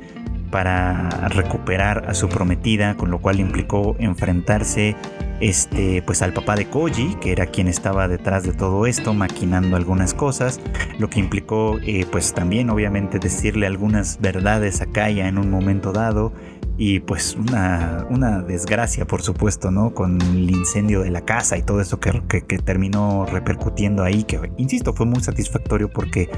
para 0.53 1.09
recuperar 1.29 2.05
a 2.07 2.13
su 2.13 2.29
prometida, 2.29 2.95
con 2.95 3.09
lo 3.09 3.17
cual 3.17 3.39
implicó 3.39 3.95
enfrentarse 3.97 4.95
este, 5.39 6.03
pues 6.03 6.21
al 6.21 6.31
papá 6.31 6.55
de 6.55 6.67
Koji, 6.67 7.15
que 7.15 7.31
era 7.31 7.47
quien 7.47 7.67
estaba 7.67 8.07
detrás 8.07 8.43
de 8.43 8.53
todo 8.53 8.85
esto, 8.85 9.15
maquinando 9.15 9.75
algunas 9.75 10.13
cosas, 10.13 10.61
lo 10.99 11.09
que 11.09 11.19
implicó 11.19 11.79
eh, 11.81 12.05
pues 12.11 12.35
también 12.35 12.69
obviamente 12.69 13.17
decirle 13.17 13.65
algunas 13.65 14.21
verdades 14.21 14.79
a 14.81 14.85
Kaya 14.85 15.27
en 15.27 15.39
un 15.39 15.49
momento 15.49 15.91
dado, 15.91 16.33
y 16.77 16.99
pues 16.99 17.35
una, 17.35 18.05
una, 18.11 18.43
desgracia, 18.43 19.05
por 19.05 19.23
supuesto, 19.23 19.71
¿no? 19.71 19.95
Con 19.95 20.21
el 20.21 20.51
incendio 20.51 21.01
de 21.01 21.09
la 21.09 21.21
casa 21.21 21.57
y 21.57 21.63
todo 21.63 21.81
eso 21.81 21.99
que, 21.99 22.21
que, 22.27 22.59
terminó 22.59 23.25
repercutiendo 23.25 24.03
ahí, 24.03 24.23
que, 24.23 24.51
insisto, 24.57 24.93
fue 24.93 25.07
muy 25.07 25.21
satisfactorio 25.23 25.89
porque 25.89 26.29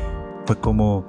fue 0.45 0.57
como 0.59 1.05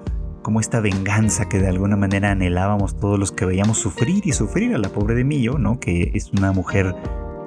como 0.47 0.61
esta 0.61 0.79
venganza 0.79 1.49
que 1.49 1.59
de 1.59 1.67
alguna 1.67 1.97
manera 1.97 2.31
anhelábamos 2.31 3.01
todos 3.01 3.19
los 3.19 3.33
que 3.33 3.45
veíamos 3.45 3.79
sufrir 3.79 4.25
y 4.25 4.33
sufrir 4.33 4.77
a 4.77 4.79
la 4.79 4.91
pobre 4.91 5.17
de 5.17 5.25
Millo, 5.25 5.59
¿no? 5.59 5.81
Que 5.81 6.13
es 6.15 6.31
una 6.31 6.53
mujer, 6.53 6.95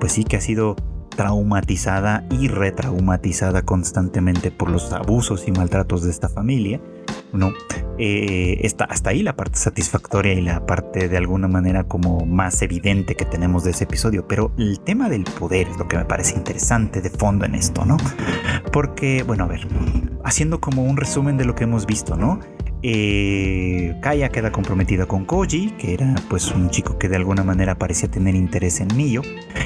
pues 0.02 0.12
sí, 0.12 0.26
que 0.26 0.36
ha 0.36 0.42
sido 0.42 0.76
traumatizada 1.16 2.28
y 2.30 2.50
retraumatizada 2.50 3.62
constantemente 3.62 4.52
por 4.52 4.70
los 4.70 4.92
abusos 4.92 5.48
y 5.48 5.54
maltratos 5.54 6.04
de 6.04 6.10
esta 6.10 6.28
familia, 6.28 6.82
¿no? 7.32 7.54
Eh, 7.98 8.60
está 8.64 8.84
hasta 8.84 9.12
ahí 9.12 9.24
la 9.24 9.38
parte 9.38 9.58
satisfactoria 9.58 10.34
y 10.34 10.42
la 10.42 10.66
parte 10.66 11.08
de 11.08 11.16
alguna 11.16 11.48
manera 11.48 11.86
como 11.86 12.26
más 12.26 12.62
evidente 12.62 13.16
que 13.16 13.24
tenemos 13.24 13.64
de 13.64 13.72
ese 13.72 13.86
episodio, 13.86 14.28
pero 14.28 14.52
el 14.58 14.82
tema 14.82 15.08
del 15.08 15.24
poder 15.24 15.70
es 15.70 15.78
lo 15.78 15.88
que 15.88 15.96
me 15.96 16.04
parece 16.04 16.36
interesante 16.36 17.00
de 17.00 17.10
fondo 17.10 17.46
en 17.46 17.56
esto, 17.56 17.86
¿no? 17.86 17.96
Porque, 18.74 19.24
bueno, 19.24 19.46
a 19.46 19.48
ver, 19.48 19.66
haciendo 20.26 20.60
como 20.60 20.84
un 20.84 20.98
resumen 20.98 21.38
de 21.38 21.46
lo 21.46 21.56
que 21.56 21.64
hemos 21.64 21.86
visto, 21.86 22.18
¿no? 22.18 22.42
Eh, 22.82 23.98
Kaya 24.02 24.30
queda 24.30 24.52
comprometida 24.52 25.06
con 25.06 25.26
Koji, 25.26 25.72
que 25.72 25.94
era 25.94 26.16
pues 26.30 26.52
un 26.52 26.70
chico 26.70 26.98
que 26.98 27.10
de 27.10 27.18
alguna 27.18 27.44
manera 27.44 27.76
parecía 27.76 28.10
tener 28.10 28.36
interés 28.36 28.80
en 28.80 28.88
Mio. 28.96 29.22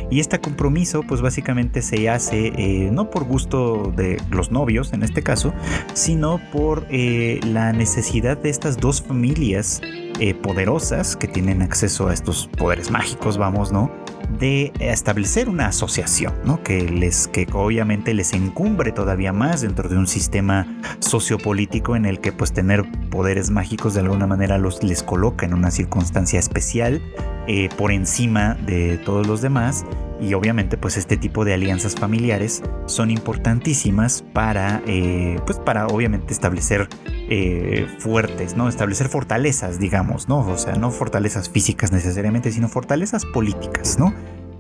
Y 0.10 0.20
este 0.20 0.40
compromiso 0.40 1.04
pues 1.04 1.22
básicamente 1.22 1.82
se 1.82 2.10
hace 2.10 2.48
eh, 2.48 2.90
no 2.92 3.10
por 3.10 3.24
gusto 3.24 3.92
de 3.96 4.18
los 4.30 4.52
novios 4.52 4.94
en 4.94 5.04
este 5.04 5.24
caso, 5.24 5.54
sino 5.94 6.40
por 6.52 6.86
eh, 6.90 7.40
la 7.46 7.74
necesidad 7.74 8.38
de 8.38 8.50
estas 8.50 8.78
dos 8.78 9.02
familias 9.02 9.82
eh, 10.20 10.34
poderosas 10.36 11.16
que 11.16 11.28
tienen 11.28 11.62
acceso 11.62 12.08
a 12.08 12.14
estos 12.14 12.48
poderes 12.58 12.92
mágicos, 12.92 13.38
vamos, 13.38 13.72
¿no? 13.72 14.03
De 14.40 14.72
establecer 14.80 15.50
una 15.50 15.68
asociación, 15.68 16.34
¿no? 16.44 16.64
Que 16.64 16.90
les, 16.90 17.28
que 17.28 17.48
obviamente 17.54 18.14
les 18.14 18.34
encumbre 18.34 18.92
todavía 18.92 19.34
más 19.34 19.62
dentro 19.62 19.90
de 19.90 19.98
un 19.98 20.08
sistema 20.08 20.68
sociopolítico 21.00 21.96
en 21.96 22.06
el 22.06 22.20
que 22.20 22.32
pues 22.32 22.54
tener 22.54 22.84
poderes 23.10 23.50
mágicos 23.50 23.94
de 23.94 24.02
alguna 24.02 24.28
manera 24.28 24.58
los, 24.58 24.84
les 24.84 25.04
coloca 25.04 25.46
en 25.46 25.54
una 25.54 25.72
circunstancia 25.72 26.40
especial 26.40 27.02
eh, 27.48 27.70
por 27.78 27.92
encima 27.92 28.56
de 28.66 28.98
todos 28.98 29.28
los 29.28 29.42
demás 29.42 29.86
y 30.22 30.34
obviamente 30.34 30.78
pues 30.78 30.98
este 30.98 31.18
tipo 31.18 31.46
de 31.46 31.54
alianzas 31.54 31.96
familiares 31.96 32.64
son 32.86 33.12
importantísimas 33.12 34.24
para 34.34 34.82
eh, 34.88 35.40
pues 35.46 35.60
para 35.60 35.88
obviamente 35.88 36.34
establecer 36.34 36.88
eh, 37.30 37.88
fuertes 38.00 38.56
no 38.56 38.70
establecer 38.70 39.10
fortalezas 39.10 39.80
digamos 39.80 40.30
no 40.30 40.40
o 40.40 40.58
sea 40.58 40.76
no 40.76 40.92
fortalezas 40.92 41.50
físicas 41.50 41.92
necesariamente 41.92 42.52
sino 42.52 42.68
fortalezas 42.68 43.26
políticas 43.26 43.98
no 44.00 44.14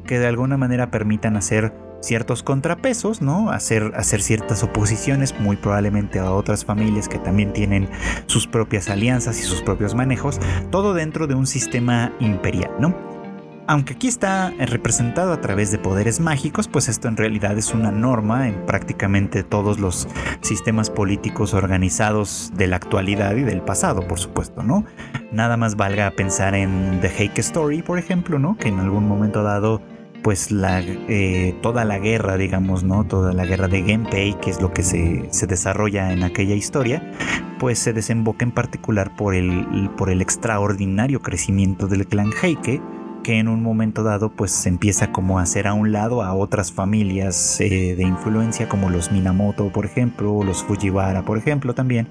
que 0.06 0.20
de 0.20 0.28
alguna 0.28 0.58
manera 0.58 0.92
permitan 0.92 1.38
hacer 1.38 1.74
ciertos 2.04 2.44
contrapesos, 2.44 3.22
¿no? 3.22 3.50
Hacer, 3.50 3.94
hacer 3.96 4.22
ciertas 4.22 4.62
oposiciones, 4.64 5.40
muy 5.40 5.56
probablemente 5.56 6.20
a 6.20 6.32
otras 6.32 6.66
familias 6.66 7.08
que 7.08 7.18
también 7.18 7.54
tienen 7.54 7.90
sus 8.26 8.46
propias 8.46 8.90
alianzas 8.90 9.40
y 9.40 9.44
sus 9.44 9.62
propios 9.62 9.96
manejos, 9.96 10.40
todo 10.70 10.94
dentro 10.94 11.28
de 11.28 11.36
un 11.36 11.48
sistema 11.48 12.12
imperial, 12.20 12.72
¿no? 12.80 13.13
Aunque 13.66 13.94
aquí 13.94 14.10
está 14.10 14.52
representado 14.60 15.32
a 15.32 15.40
través 15.40 15.72
de 15.72 15.78
poderes 15.78 16.20
mágicos, 16.20 16.68
pues 16.68 16.90
esto 16.90 17.08
en 17.08 17.16
realidad 17.16 17.58
es 17.58 17.74
una 17.74 17.92
norma 17.92 18.50
en 18.50 18.66
prácticamente 18.66 19.44
todos 19.44 19.80
los 19.80 20.10
sistemas 20.42 20.90
políticos 20.90 21.54
organizados 21.54 22.52
de 22.56 22.68
la 22.68 22.76
actualidad 22.76 23.38
y 23.38 23.44
del 23.44 23.62
pasado, 23.62 24.06
por 24.06 24.20
supuesto, 24.20 24.64
¿no? 24.64 24.84
Nada 25.32 25.56
más 25.56 25.78
valga 25.78 26.12
pensar 26.12 26.56
en 26.56 27.00
The 27.00 27.08
Hake 27.08 27.40
Story, 27.40 27.82
por 27.82 28.00
ejemplo, 28.00 28.38
¿no? 28.38 28.58
Que 28.58 28.68
en 28.68 28.80
algún 28.80 29.08
momento 29.08 29.44
dado, 29.44 29.82
pues 30.24 30.52
la, 30.52 30.82
eh, 30.82 31.56
toda 31.62 31.86
la 31.86 32.00
guerra, 32.00 32.36
digamos, 32.36 32.84
¿no? 32.84 33.06
Toda 33.06 33.32
la 33.32 33.46
guerra 33.46 33.70
de 33.70 33.82
Genpei, 33.82 34.34
que 34.42 34.50
es 34.50 34.62
lo 34.62 34.74
que 34.74 34.84
se, 34.84 35.30
se 35.32 35.48
desarrolla 35.48 36.12
en 36.12 36.24
aquella 36.24 36.56
historia, 36.56 37.14
pues 37.60 37.80
se 37.80 37.94
desemboca 37.94 38.44
en 38.44 38.52
particular 38.52 39.16
por 39.16 39.34
el, 39.34 39.90
por 39.96 40.10
el 40.10 40.22
extraordinario 40.22 41.22
crecimiento 41.22 41.88
del 41.88 42.06
clan 42.06 42.34
Heike, 42.42 42.82
que 43.24 43.40
en 43.40 43.48
un 43.48 43.64
momento 43.64 44.04
dado 44.04 44.30
pues 44.30 44.52
se 44.52 44.70
empieza 44.70 45.12
como 45.12 45.40
a 45.40 45.44
hacer 45.44 45.68
a 45.68 45.74
un 45.74 45.92
lado 45.92 46.22
a 46.22 46.34
otras 46.34 46.72
familias 46.72 47.60
eh, 47.62 47.96
de 47.96 48.04
influencia 48.04 48.70
como 48.70 48.90
los 48.90 49.12
Minamoto 49.12 49.70
por 49.70 49.86
ejemplo, 49.86 50.34
o 50.34 50.44
los 50.44 50.64
Fujiwara 50.64 51.24
por 51.24 51.38
ejemplo 51.38 51.74
también, 51.74 52.08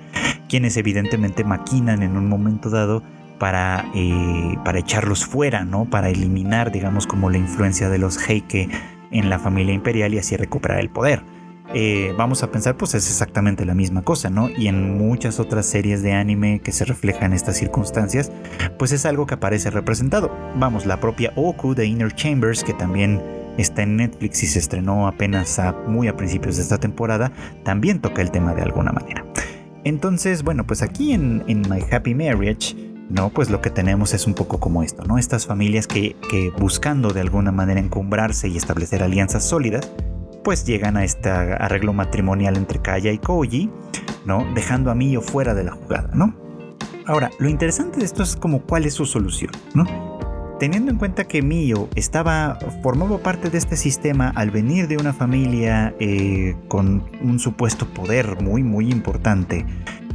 quienes 0.48 0.76
evidentemente 0.76 1.44
maquinan 1.44 2.02
en 2.02 2.16
un 2.16 2.28
momento 2.28 2.70
dado 2.70 3.02
para, 3.38 3.86
eh, 3.94 4.56
para 4.64 4.78
echarlos 4.78 5.26
fuera, 5.26 5.64
¿no? 5.64 5.84
Para 5.84 6.10
eliminar, 6.10 6.70
digamos, 6.70 7.08
como 7.08 7.28
la 7.28 7.38
influencia 7.38 7.88
de 7.88 7.98
los 7.98 8.16
Heike 8.16 8.68
en 9.10 9.30
la 9.30 9.40
familia 9.40 9.74
imperial 9.74 10.14
y 10.14 10.18
así 10.18 10.36
recuperar 10.36 10.78
el 10.78 10.90
poder. 10.90 11.24
Eh, 11.74 12.14
vamos 12.18 12.42
a 12.42 12.50
pensar, 12.50 12.76
pues 12.76 12.94
es 12.94 13.08
exactamente 13.08 13.64
la 13.64 13.74
misma 13.74 14.02
cosa, 14.02 14.28
¿no? 14.28 14.50
Y 14.50 14.68
en 14.68 14.98
muchas 14.98 15.40
otras 15.40 15.64
series 15.66 16.02
de 16.02 16.12
anime 16.12 16.60
que 16.62 16.72
se 16.72 16.84
reflejan 16.84 17.32
estas 17.32 17.56
circunstancias, 17.56 18.30
pues 18.78 18.92
es 18.92 19.06
algo 19.06 19.26
que 19.26 19.34
aparece 19.34 19.70
representado. 19.70 20.30
Vamos, 20.56 20.84
la 20.84 21.00
propia 21.00 21.32
Oku 21.34 21.74
de 21.74 21.86
Inner 21.86 22.14
Chambers, 22.14 22.62
que 22.62 22.74
también 22.74 23.22
está 23.56 23.82
en 23.82 23.96
Netflix 23.96 24.42
y 24.42 24.46
se 24.46 24.58
estrenó 24.58 25.06
apenas 25.06 25.58
a, 25.58 25.72
muy 25.72 26.08
a 26.08 26.16
principios 26.16 26.56
de 26.56 26.62
esta 26.62 26.78
temporada, 26.78 27.32
también 27.64 28.00
toca 28.00 28.22
el 28.22 28.30
tema 28.30 28.54
de 28.54 28.62
alguna 28.62 28.92
manera. 28.92 29.24
Entonces, 29.84 30.42
bueno, 30.42 30.66
pues 30.66 30.82
aquí 30.82 31.12
en, 31.12 31.42
My 31.46 31.84
Happy 31.90 32.14
Marriage, 32.14 32.76
¿no? 33.08 33.30
Pues 33.30 33.50
lo 33.50 33.60
que 33.60 33.70
tenemos 33.70 34.14
es 34.14 34.26
un 34.26 34.34
poco 34.34 34.60
como 34.60 34.82
esto, 34.82 35.04
¿no? 35.04 35.18
Estas 35.18 35.46
familias 35.46 35.86
que, 35.86 36.16
que 36.30 36.50
buscando 36.58 37.10
de 37.10 37.20
alguna 37.20 37.50
manera 37.50 37.80
encumbrarse 37.80 38.48
y 38.48 38.56
establecer 38.56 39.02
alianzas 39.02 39.44
sólidas, 39.44 39.90
pues 40.42 40.64
llegan 40.64 40.96
a 40.96 41.04
este 41.04 41.30
arreglo 41.30 41.92
matrimonial 41.92 42.56
entre 42.56 42.80
Kaya 42.80 43.12
y 43.12 43.18
Koji, 43.18 43.70
¿no? 44.24 44.46
Dejando 44.54 44.90
a 44.90 44.94
Mio 44.94 45.20
fuera 45.22 45.54
de 45.54 45.64
la 45.64 45.72
jugada, 45.72 46.10
¿no? 46.14 46.34
Ahora, 47.06 47.30
lo 47.38 47.48
interesante 47.48 47.98
de 47.98 48.04
esto 48.04 48.22
es 48.22 48.36
como 48.36 48.62
cuál 48.62 48.86
es 48.86 48.94
su 48.94 49.06
solución, 49.06 49.50
¿no? 49.74 49.84
Teniendo 50.58 50.92
en 50.92 50.98
cuenta 50.98 51.24
que 51.24 51.42
Mio 51.42 51.88
estaba, 51.96 52.58
formaba 52.82 53.18
parte 53.18 53.50
de 53.50 53.58
este 53.58 53.76
sistema 53.76 54.32
al 54.36 54.52
venir 54.52 54.86
de 54.86 54.96
una 54.96 55.12
familia 55.12 55.94
eh, 55.98 56.54
con 56.68 57.04
un 57.20 57.40
supuesto 57.40 57.86
poder 57.86 58.40
muy, 58.40 58.62
muy 58.62 58.88
importante, 58.90 59.66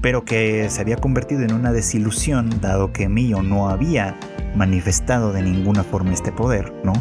pero 0.02 0.24
que 0.24 0.70
se 0.70 0.80
había 0.80 0.96
convertido 0.96 1.42
en 1.42 1.54
una 1.54 1.74
desilusión 1.74 2.62
dado 2.62 2.94
que 2.94 3.10
Mio 3.10 3.44
no 3.44 3.70
había 3.70 4.18
manifestado 4.56 5.34
de 5.34 5.42
ninguna 5.42 5.84
forma 5.84 6.14
este 6.14 6.32
poder, 6.32 6.74
¿no? 6.86 6.94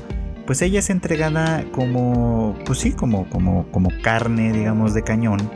Pues 0.46 0.62
ella 0.62 0.78
es 0.78 0.90
entregada 0.90 1.64
como, 1.72 2.56
pues 2.64 2.78
sí, 2.78 2.92
como, 2.92 3.28
como, 3.28 3.66
como 3.72 3.90
carne, 4.02 4.52
digamos, 4.52 4.94
de 4.94 5.02
cañón 5.02 5.50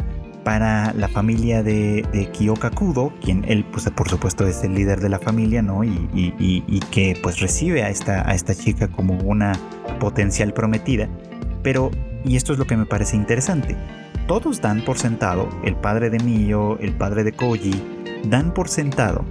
para 0.44 0.92
la 0.94 1.08
familia 1.08 1.62
de, 1.62 2.04
de 2.12 2.30
Kiyoka 2.32 2.70
Kudo, 2.70 3.12
quien 3.22 3.44
él, 3.46 3.64
pues 3.70 3.88
por 3.90 4.08
supuesto, 4.08 4.46
es 4.46 4.64
el 4.64 4.74
líder 4.74 5.00
de 5.00 5.08
la 5.08 5.18
familia, 5.18 5.62
¿no? 5.62 5.84
Y, 5.84 6.08
y, 6.12 6.80
que 6.90 7.16
pues 7.22 7.40
recibe 7.40 7.84
a 7.84 7.90
esta, 7.90 8.28
a 8.28 8.34
esta 8.34 8.54
chica 8.54 8.88
como 8.88 9.14
una 9.18 9.52
potencial 10.00 10.52
prometida. 10.52 11.08
Pero, 11.62 11.90
y 12.24 12.36
esto 12.36 12.52
es 12.52 12.58
lo 12.58 12.66
que 12.66 12.76
me 12.76 12.86
parece 12.86 13.16
interesante, 13.16 13.76
todos 14.26 14.60
dan 14.60 14.84
por 14.84 14.98
sentado, 14.98 15.48
el 15.64 15.76
padre 15.76 16.10
de 16.10 16.18
Mio, 16.18 16.78
el 16.78 16.92
padre 16.92 17.22
de 17.22 17.32
Koji, 17.32 17.74
dan 18.24 18.52
por 18.54 18.68
sentado 18.68 19.24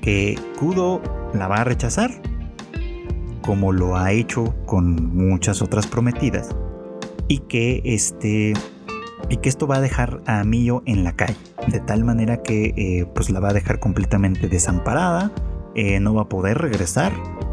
que 0.00 0.36
Kudo 0.58 1.00
la 1.34 1.46
va 1.46 1.56
a 1.56 1.64
rechazar, 1.64 2.10
como 3.42 3.72
lo 3.72 3.96
ha 3.96 4.12
hecho 4.12 4.54
con 4.66 5.14
muchas 5.14 5.60
otras 5.62 5.86
prometidas, 5.86 6.54
y 7.28 7.38
que 7.38 7.82
este 7.84 8.54
y 9.28 9.36
que 9.38 9.48
esto 9.48 9.66
va 9.66 9.76
a 9.76 9.80
dejar 9.80 10.20
a 10.26 10.44
Mio 10.44 10.82
en 10.86 11.04
la 11.04 11.12
calle, 11.12 11.36
de 11.68 11.80
tal 11.80 12.04
manera 12.04 12.42
que 12.42 12.74
eh, 12.76 13.06
pues 13.14 13.30
la 13.30 13.40
va 13.40 13.50
a 13.50 13.52
dejar 13.52 13.78
completamente 13.80 14.48
desamparada, 14.48 15.32
eh, 15.74 16.00
no 16.00 16.14
va 16.14 16.22
a 16.22 16.28
poder 16.28 16.58
regresar 16.58 17.12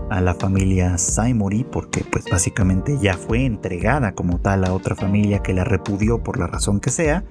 a 0.10 0.22
la 0.22 0.34
familia 0.34 0.98
Saimori 0.98 1.64
porque 1.64 2.04
pues 2.04 2.26
básicamente 2.30 2.98
ya 3.02 3.14
fue 3.14 3.46
entregada 3.46 4.14
como 4.14 4.40
tal 4.40 4.66
a 4.66 4.74
otra 4.74 4.96
familia 4.96 5.40
que 5.40 5.54
la 5.54 5.64
repudió 5.64 6.24
por 6.24 6.40
la 6.40 6.48
razón 6.48 6.80
que 6.80 6.90
sea. 6.90 7.24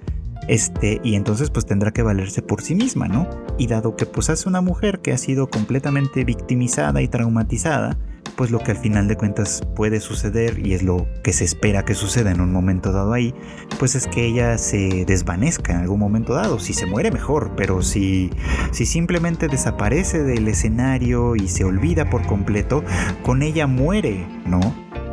Este, 0.46 1.00
y 1.02 1.14
entonces 1.14 1.50
pues 1.50 1.66
tendrá 1.66 1.90
que 1.90 2.02
valerse 2.02 2.40
por 2.40 2.62
sí 2.62 2.74
misma, 2.74 3.06
¿no? 3.06 3.28
Y 3.58 3.66
dado 3.66 3.96
que 3.96 4.06
pues 4.06 4.30
es 4.30 4.46
una 4.46 4.60
mujer 4.62 5.00
que 5.00 5.12
ha 5.12 5.18
sido 5.18 5.48
completamente 5.48 6.24
victimizada 6.24 7.02
y 7.02 7.08
traumatizada, 7.08 7.98
pues 8.38 8.52
lo 8.52 8.60
que 8.60 8.70
al 8.70 8.76
final 8.76 9.08
de 9.08 9.16
cuentas 9.16 9.62
puede 9.74 9.98
suceder 9.98 10.64
y 10.64 10.72
es 10.72 10.84
lo 10.84 11.08
que 11.24 11.32
se 11.32 11.42
espera 11.42 11.84
que 11.84 11.94
suceda 11.94 12.30
en 12.30 12.40
un 12.40 12.52
momento 12.52 12.92
dado 12.92 13.12
ahí, 13.12 13.34
pues 13.80 13.96
es 13.96 14.06
que 14.06 14.26
ella 14.26 14.56
se 14.58 15.04
desvanezca 15.04 15.72
en 15.72 15.80
algún 15.80 15.98
momento 15.98 16.34
dado. 16.34 16.60
Si 16.60 16.72
se 16.72 16.86
muere 16.86 17.10
mejor, 17.10 17.50
pero 17.56 17.82
si, 17.82 18.30
si 18.70 18.86
simplemente 18.86 19.48
desaparece 19.48 20.22
del 20.22 20.46
escenario 20.46 21.34
y 21.34 21.48
se 21.48 21.64
olvida 21.64 22.10
por 22.10 22.24
completo, 22.26 22.84
con 23.24 23.42
ella 23.42 23.66
muere, 23.66 24.24
¿no? 24.46 24.60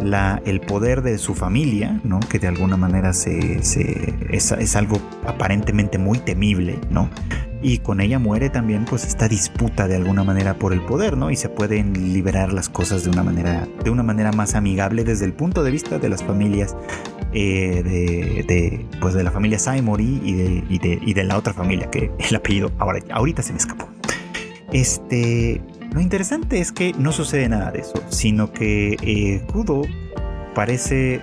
La, 0.02 0.40
el 0.46 0.62
poder 0.62 1.02
de 1.02 1.18
su 1.18 1.34
familia, 1.34 2.00
¿no? 2.04 2.20
que 2.20 2.38
de 2.38 2.48
alguna 2.48 2.78
manera 2.78 3.14
se, 3.14 3.64
se, 3.64 4.14
es, 4.30 4.52
es, 4.52 4.76
algo 4.76 5.00
aparentemente 5.26 5.98
muy 5.98 6.20
temible, 6.20 6.78
¿no? 6.90 7.10
Y 7.62 7.80
con 7.80 8.02
ella 8.02 8.20
muere 8.20 8.50
también 8.50 8.86
pues 8.86 9.06
esta 9.06 9.28
disputa 9.28 9.88
de 9.88 9.96
alguna 9.96 10.24
manera 10.24 10.56
por 10.56 10.74
el 10.74 10.82
poder, 10.82 11.18
¿no? 11.18 11.32
Y 11.32 11.36
se 11.36 11.50
pueden 11.50 12.14
liberar 12.14 12.54
las 12.54 12.70
cosas 12.70 13.04
de 13.04 13.10
una 13.10 13.24
manera, 13.24 13.68
de 13.84 13.90
una 13.90 14.04
manera 14.04 14.32
más 14.32 14.56
amigable 14.56 15.04
desde 15.04 15.26
el 15.26 15.34
punto 15.34 15.64
de 15.64 15.72
vista 15.72 15.98
de 15.98 16.10
las 16.10 16.24
familias 16.24 16.76
eh, 17.34 17.84
de, 18.48 18.86
pues 19.02 19.14
de 19.14 19.24
la 19.24 19.32
familia 19.32 19.60
Saimori 19.60 20.22
y 20.24 20.34
de, 20.34 20.64
y 20.70 20.80
de, 20.80 21.00
y 21.02 21.14
de 21.14 21.24
la 21.24 21.38
otra 21.38 21.54
familia 21.54 21.90
que 21.90 22.12
el 22.20 22.36
apellido 22.36 22.72
ahora, 22.78 23.00
ahorita 23.12 23.42
se 23.42 23.52
me 23.52 23.60
escapó. 23.60 23.90
Este, 24.72 25.62
lo 25.92 26.02
interesante 26.02 26.60
es 26.60 26.72
que 26.72 26.94
no 26.98 27.12
sucede 27.12 27.48
nada 27.50 27.72
de 27.72 27.80
eso, 27.80 28.04
sino 28.10 28.52
que 28.52 28.98
eh, 29.02 29.46
Kudo 29.52 29.84
parece 30.54 31.22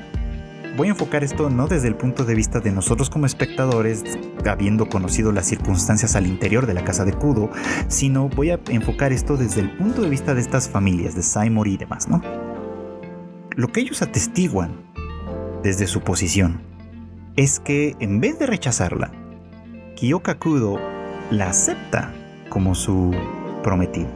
voy 0.76 0.88
a 0.88 0.90
enfocar 0.90 1.22
esto 1.24 1.50
no 1.50 1.66
desde 1.66 1.88
el 1.88 1.94
punto 1.94 2.24
de 2.24 2.34
vista 2.34 2.60
de 2.60 2.72
nosotros 2.72 3.10
como 3.10 3.26
espectadores, 3.26 4.04
habiendo 4.46 4.88
conocido 4.88 5.32
las 5.32 5.46
circunstancias 5.46 6.16
al 6.16 6.26
interior 6.26 6.66
de 6.66 6.74
la 6.74 6.84
casa 6.84 7.04
de 7.04 7.12
Kudo, 7.12 7.50
sino 7.88 8.28
voy 8.28 8.50
a 8.50 8.60
enfocar 8.68 9.12
esto 9.12 9.36
desde 9.36 9.60
el 9.60 9.70
punto 9.76 10.02
de 10.02 10.08
vista 10.08 10.34
de 10.34 10.40
estas 10.40 10.68
familias, 10.68 11.14
de 11.14 11.22
Saimori 11.22 11.74
y 11.74 11.76
demás, 11.76 12.08
¿no? 12.08 12.22
Lo 13.54 13.68
que 13.68 13.80
ellos 13.80 14.00
atestiguan 14.02 14.72
desde 15.62 15.86
su 15.86 16.00
posición 16.00 16.62
es 17.36 17.60
que 17.60 17.96
en 18.00 18.20
vez 18.20 18.38
de 18.38 18.46
rechazarla, 18.46 19.10
Kiyoka 19.96 20.38
Kudo 20.38 20.78
la 21.30 21.50
acepta 21.50 22.12
como 22.48 22.74
su 22.74 23.14
prometida. 23.62 24.10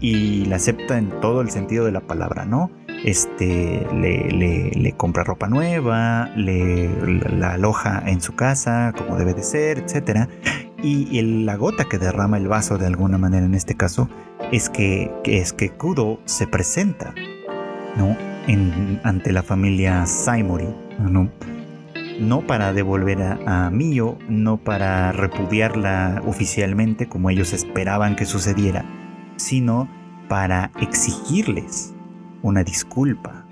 Y 0.00 0.44
la 0.46 0.56
acepta 0.56 0.98
en 0.98 1.08
todo 1.20 1.40
el 1.40 1.50
sentido 1.50 1.86
de 1.86 1.92
la 1.92 2.00
palabra, 2.00 2.44
¿no? 2.44 2.70
Este, 3.04 3.86
le, 3.92 4.94
compra 4.96 5.24
ropa 5.24 5.46
nueva, 5.46 6.30
le, 6.36 6.88
la 7.38 7.52
aloja 7.52 8.02
en 8.06 8.20
su 8.20 8.34
casa 8.34 8.92
como 8.96 9.16
debe 9.16 9.34
de 9.34 9.42
ser, 9.42 9.78
etc. 9.78 10.28
Y, 10.82 11.22
la 11.44 11.56
gota 11.56 11.84
que 11.84 11.98
derrama 11.98 12.38
el 12.38 12.48
vaso 12.48 12.78
de 12.78 12.86
alguna 12.86 13.18
manera 13.18 13.44
en 13.44 13.54
este 13.54 13.74
caso 13.74 14.08
es 14.52 14.68
que, 14.68 15.10
es 15.24 15.52
que 15.52 15.70
Kudo 15.70 16.20
se 16.24 16.46
presenta 16.46 17.14
¿no? 17.96 18.16
ante 19.02 19.32
la 19.32 19.42
familia 19.42 20.06
Saimori, 20.06 20.68
¿no? 20.98 21.30
no 22.20 22.40
para 22.46 22.72
devolver 22.72 23.22
a, 23.22 23.66
a, 23.66 23.70
Mio, 23.70 24.18
no 24.28 24.58
para 24.58 25.12
repudiarla 25.12 26.22
oficialmente 26.26 27.06
como 27.08 27.30
ellos 27.30 27.52
esperaban 27.52 28.16
que 28.16 28.24
sucediera, 28.24 28.84
sino 29.36 29.88
para 30.28 30.70
exigirles 30.80 31.93
una 32.44 32.62
disculpa 32.62 33.46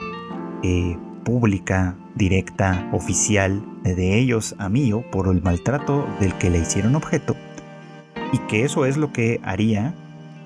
eh, 0.62 0.98
pública, 1.24 1.96
directa, 2.14 2.90
oficial 2.92 3.64
de 3.82 4.18
ellos 4.18 4.54
a 4.58 4.68
Mío 4.68 5.02
por 5.10 5.28
el 5.28 5.42
maltrato 5.42 6.06
del 6.20 6.34
que 6.34 6.50
le 6.50 6.58
hicieron 6.58 6.94
objeto 6.94 7.34
y 8.32 8.38
que 8.48 8.64
eso 8.64 8.84
es 8.84 8.98
lo 8.98 9.10
que 9.10 9.40
haría 9.42 9.94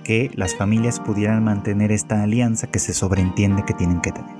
que 0.05 0.31
las 0.35 0.55
familias 0.55 1.01
pudieran 1.01 1.43
mantener 1.43 1.91
esta 1.91 2.23
alianza 2.23 2.69
que 2.69 2.79
se 2.79 2.95
sobreentiende 2.95 3.65
que 3.65 3.75
tienen 3.75 4.01
que 4.01 4.13
tener. 4.13 4.37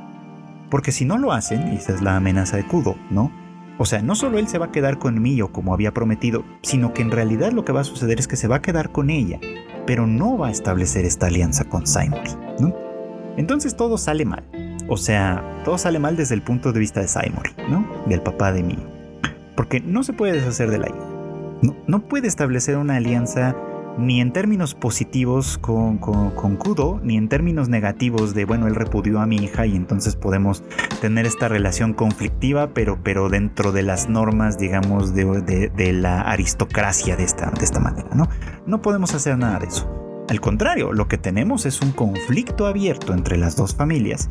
Porque 0.71 0.93
si 0.93 1.05
no 1.05 1.19
lo 1.19 1.33
hacen, 1.33 1.73
y 1.73 1.77
esa 1.77 1.93
es 1.93 2.01
la 2.01 2.17
amenaza 2.17 2.57
de 2.57 2.67
Kudo, 2.67 2.97
¿no? 3.11 3.33
O 3.77 3.87
sea, 3.87 4.03
no 4.03 4.15
solo 4.15 4.39
él 4.39 4.47
se 4.47 4.59
va 4.59 4.67
a 4.67 4.73
quedar 4.73 4.99
con 4.99 5.21
Mío 5.21 5.51
como 5.51 5.75
había 5.75 5.93
prometido, 5.93 6.45
sino 6.63 6.95
que 6.95 7.03
en 7.03 7.11
realidad 7.11 7.51
lo 7.51 7.65
que 7.65 7.73
va 7.73 7.81
a 7.81 7.85
suceder 7.85 8.21
es 8.21 8.29
que 8.29 8.37
se 8.37 8.47
va 8.47 8.57
a 8.57 8.63
quedar 8.63 8.93
con 8.93 9.11
ella, 9.11 9.41
pero 9.85 10.07
no 10.07 10.39
va 10.39 10.47
a 10.49 10.53
establecer 10.53 11.05
esta 11.05 11.27
alianza 11.27 11.65
con 11.65 11.89
Simon, 11.89 12.21
¿no? 12.61 12.86
Entonces 13.37 13.77
todo 13.77 13.99
sale 13.99 14.25
mal. 14.25 14.45
O 14.89 14.97
sea, 14.97 15.63
todo 15.65 15.79
sale 15.79 15.99
mal 15.99 16.17
desde 16.17 16.35
el 16.35 16.43
punto 16.43 16.73
de 16.73 16.81
vista 16.81 17.01
de 17.01 17.09
Simon, 17.09 17.43
¿no? 17.69 17.87
Del 18.07 18.21
papá 18.21 18.53
de 18.53 18.63
mí. 18.63 18.79
Porque 19.57 19.81
no 19.81 20.05
se 20.05 20.13
puede 20.13 20.35
deshacer 20.35 20.71
de 20.71 20.79
la 20.79 20.89
hija. 20.89 21.17
No, 21.87 22.01
puede 22.01 22.29
establecer 22.29 22.77
una 22.77 22.97
alianza 22.97 23.57
ni 23.99 24.21
en 24.21 24.31
términos 24.33 24.75
positivos 24.75 25.57
con, 25.57 25.97
con, 25.97 26.57
Kudo, 26.57 27.01
ni 27.03 27.17
en 27.17 27.31
términos 27.31 27.71
negativos 27.71 28.35
de, 28.35 28.45
bueno, 28.45 28.67
él 28.67 28.75
repudió 28.75 29.21
a 29.21 29.27
mi 29.27 29.37
hija 29.37 29.65
y 29.65 29.75
entonces 29.75 30.17
podemos 30.17 30.63
tener 31.01 31.25
esta 31.25 31.49
relación 31.49 31.95
conflictiva, 31.95 32.75
pero, 32.75 32.99
pero 33.03 33.31
dentro 33.31 33.73
de 33.73 33.83
las 33.83 34.11
normas, 34.11 34.59
digamos, 34.59 35.15
de, 35.15 35.71
de 35.75 35.93
la 35.95 36.21
aristocracia 36.21 37.17
de 37.17 37.25
esta, 37.25 37.51
de 37.51 37.65
esta 37.65 37.81
manera, 37.81 38.09
¿no? 38.15 38.29
No 38.67 38.83
podemos 38.83 39.15
hacer 39.15 39.39
nada 39.39 39.61
de 39.61 39.67
eso. 39.67 39.96
Al 40.29 40.41
contrario, 40.41 40.93
lo 40.93 41.07
que 41.07 41.19
tenemos 41.19 41.67
es 41.67 41.81
un 41.81 41.93
conflicto 41.93 42.67
abierto 42.67 43.13
entre 43.13 43.37
las 43.37 43.55
dos 43.55 43.75
familias 43.75 44.29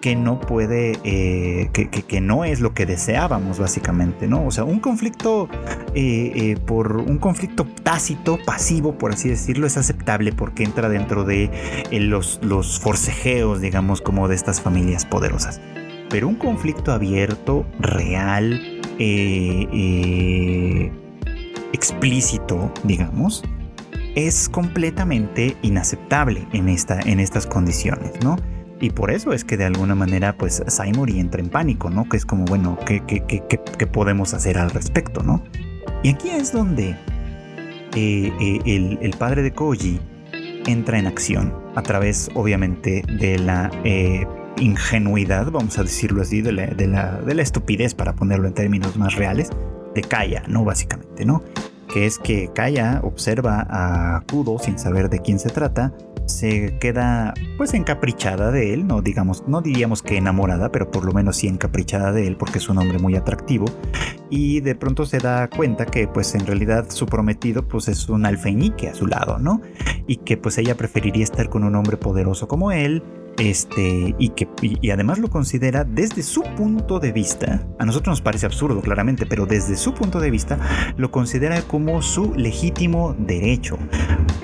que 0.00 0.14
no 0.14 0.40
puede, 0.40 0.98
eh, 1.04 1.68
que, 1.72 2.20
no 2.20 2.44
es 2.44 2.60
lo 2.60 2.74
que 2.74 2.86
deseábamos 2.86 3.58
básicamente, 3.58 4.28
¿no? 4.28 4.46
O 4.46 4.50
sea, 4.50 4.62
un 4.64 4.78
conflicto 4.78 5.48
eh, 5.94 6.32
eh, 6.34 6.56
por 6.64 6.98
un 6.98 7.18
conflicto 7.18 7.66
tácito, 7.82 8.38
pasivo, 8.44 8.98
por 8.98 9.12
así 9.12 9.28
decirlo, 9.28 9.66
es 9.66 9.76
aceptable 9.76 10.32
porque 10.32 10.62
entra 10.62 10.88
dentro 10.88 11.24
de 11.24 11.50
los, 11.90 12.40
los 12.42 12.78
forcejeos, 12.78 13.60
digamos, 13.60 14.00
como 14.00 14.28
de 14.28 14.36
estas 14.36 14.60
familias 14.60 15.04
poderosas. 15.04 15.60
Pero 16.08 16.28
un 16.28 16.36
conflicto 16.36 16.92
abierto, 16.92 17.66
real, 17.80 18.60
explícito, 21.72 22.72
digamos, 22.84 23.42
es 24.16 24.48
completamente 24.48 25.56
inaceptable 25.62 26.48
en, 26.52 26.68
esta, 26.68 26.98
en 27.00 27.20
estas 27.20 27.46
condiciones, 27.46 28.12
¿no? 28.24 28.36
Y 28.80 28.90
por 28.90 29.10
eso 29.10 29.32
es 29.32 29.44
que 29.44 29.56
de 29.56 29.64
alguna 29.64 29.94
manera, 29.94 30.36
pues 30.36 30.62
Saimori 30.66 31.20
entra 31.20 31.40
en 31.40 31.50
pánico, 31.50 31.90
¿no? 31.90 32.08
Que 32.08 32.16
es 32.16 32.26
como, 32.26 32.44
bueno, 32.46 32.78
¿qué, 32.86 33.02
qué, 33.06 33.86
podemos 33.86 34.34
hacer 34.34 34.58
al 34.58 34.70
respecto, 34.70 35.22
¿no? 35.22 35.42
Y 36.02 36.10
aquí 36.10 36.30
es 36.30 36.52
donde 36.52 36.96
eh, 37.94 38.32
eh, 38.40 38.98
el, 39.00 39.10
padre 39.18 39.42
de 39.42 39.52
Koji 39.52 40.00
entra 40.66 40.98
en 40.98 41.06
acción 41.06 41.54
a 41.74 41.82
través, 41.82 42.30
obviamente, 42.34 43.02
de 43.18 43.38
la 43.38 43.70
eh, 43.84 44.26
ingenuidad, 44.58 45.50
vamos 45.50 45.78
a 45.78 45.82
decirlo 45.82 46.22
así, 46.22 46.40
de 46.40 46.52
la, 46.52 46.66
de, 46.66 46.86
la, 46.86 47.20
de 47.20 47.34
la, 47.34 47.42
estupidez, 47.42 47.94
para 47.94 48.14
ponerlo 48.14 48.48
en 48.48 48.54
términos 48.54 48.96
más 48.96 49.14
reales, 49.14 49.50
de 49.94 50.02
Kaya, 50.02 50.42
¿no? 50.48 50.64
Básicamente, 50.64 51.24
¿no? 51.24 51.42
Que 51.88 52.06
es 52.06 52.18
que 52.18 52.50
Kaya 52.52 53.00
observa 53.02 53.66
a 53.68 54.22
Kudo 54.30 54.58
sin 54.58 54.78
saber 54.78 55.08
de 55.08 55.20
quién 55.20 55.38
se 55.38 55.50
trata, 55.50 55.92
se 56.26 56.76
queda 56.78 57.34
pues 57.56 57.72
encaprichada 57.74 58.50
de 58.50 58.74
él, 58.74 58.86
no 58.86 59.00
digamos, 59.00 59.44
no 59.46 59.60
diríamos 59.60 60.02
que 60.02 60.16
enamorada, 60.16 60.72
pero 60.72 60.90
por 60.90 61.04
lo 61.04 61.12
menos 61.12 61.36
sí 61.36 61.46
encaprichada 61.46 62.12
de 62.12 62.26
él 62.26 62.36
porque 62.36 62.58
es 62.58 62.68
un 62.68 62.78
hombre 62.78 62.98
muy 62.98 63.14
atractivo 63.14 63.66
y 64.28 64.60
de 64.60 64.74
pronto 64.74 65.06
se 65.06 65.18
da 65.18 65.48
cuenta 65.48 65.86
que 65.86 66.08
pues 66.08 66.34
en 66.34 66.46
realidad 66.46 66.86
su 66.90 67.06
prometido 67.06 67.66
pues 67.66 67.88
es 67.88 68.08
un 68.08 68.26
alfeñique 68.26 68.88
a 68.88 68.94
su 68.94 69.06
lado, 69.06 69.38
¿no? 69.38 69.60
Y 70.06 70.16
que 70.16 70.36
pues 70.36 70.58
ella 70.58 70.76
preferiría 70.76 71.24
estar 71.24 71.48
con 71.48 71.64
un 71.64 71.74
hombre 71.76 71.96
poderoso 71.96 72.48
como 72.48 72.72
él, 72.72 73.02
este, 73.38 74.14
y 74.18 74.30
que 74.30 74.48
y, 74.62 74.90
además 74.90 75.18
lo 75.18 75.28
considera 75.28 75.84
desde 75.84 76.22
su 76.22 76.42
punto 76.56 76.98
de 76.98 77.12
vista. 77.12 77.66
A 77.78 77.84
nosotros 77.84 78.12
nos 78.12 78.20
parece 78.20 78.46
absurdo, 78.46 78.80
claramente, 78.80 79.26
pero 79.26 79.46
desde 79.46 79.76
su 79.76 79.94
punto 79.94 80.20
de 80.20 80.30
vista 80.30 80.58
lo 80.96 81.10
considera 81.10 81.62
como 81.62 82.02
su 82.02 82.34
legítimo 82.34 83.14
derecho. 83.18 83.78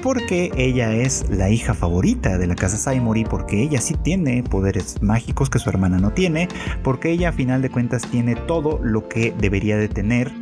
Porque 0.02 0.50
ella 0.56 0.92
es 0.94 1.26
la 1.30 1.50
hija 1.50 1.74
favorita 1.74 2.38
de 2.38 2.46
la 2.46 2.54
casa 2.54 2.76
Saimori, 2.76 3.24
porque 3.24 3.62
ella 3.62 3.80
sí 3.80 3.94
tiene 3.94 4.42
poderes 4.42 5.00
mágicos 5.00 5.48
que 5.48 5.58
su 5.58 5.70
hermana 5.70 5.98
no 5.98 6.10
tiene, 6.10 6.48
porque 6.82 7.10
ella 7.10 7.30
a 7.30 7.32
final 7.32 7.62
de 7.62 7.70
cuentas 7.70 8.02
tiene 8.10 8.34
todo 8.34 8.80
lo 8.82 9.08
que 9.08 9.32
debería 9.38 9.76
de 9.76 9.88
tener 9.88 10.41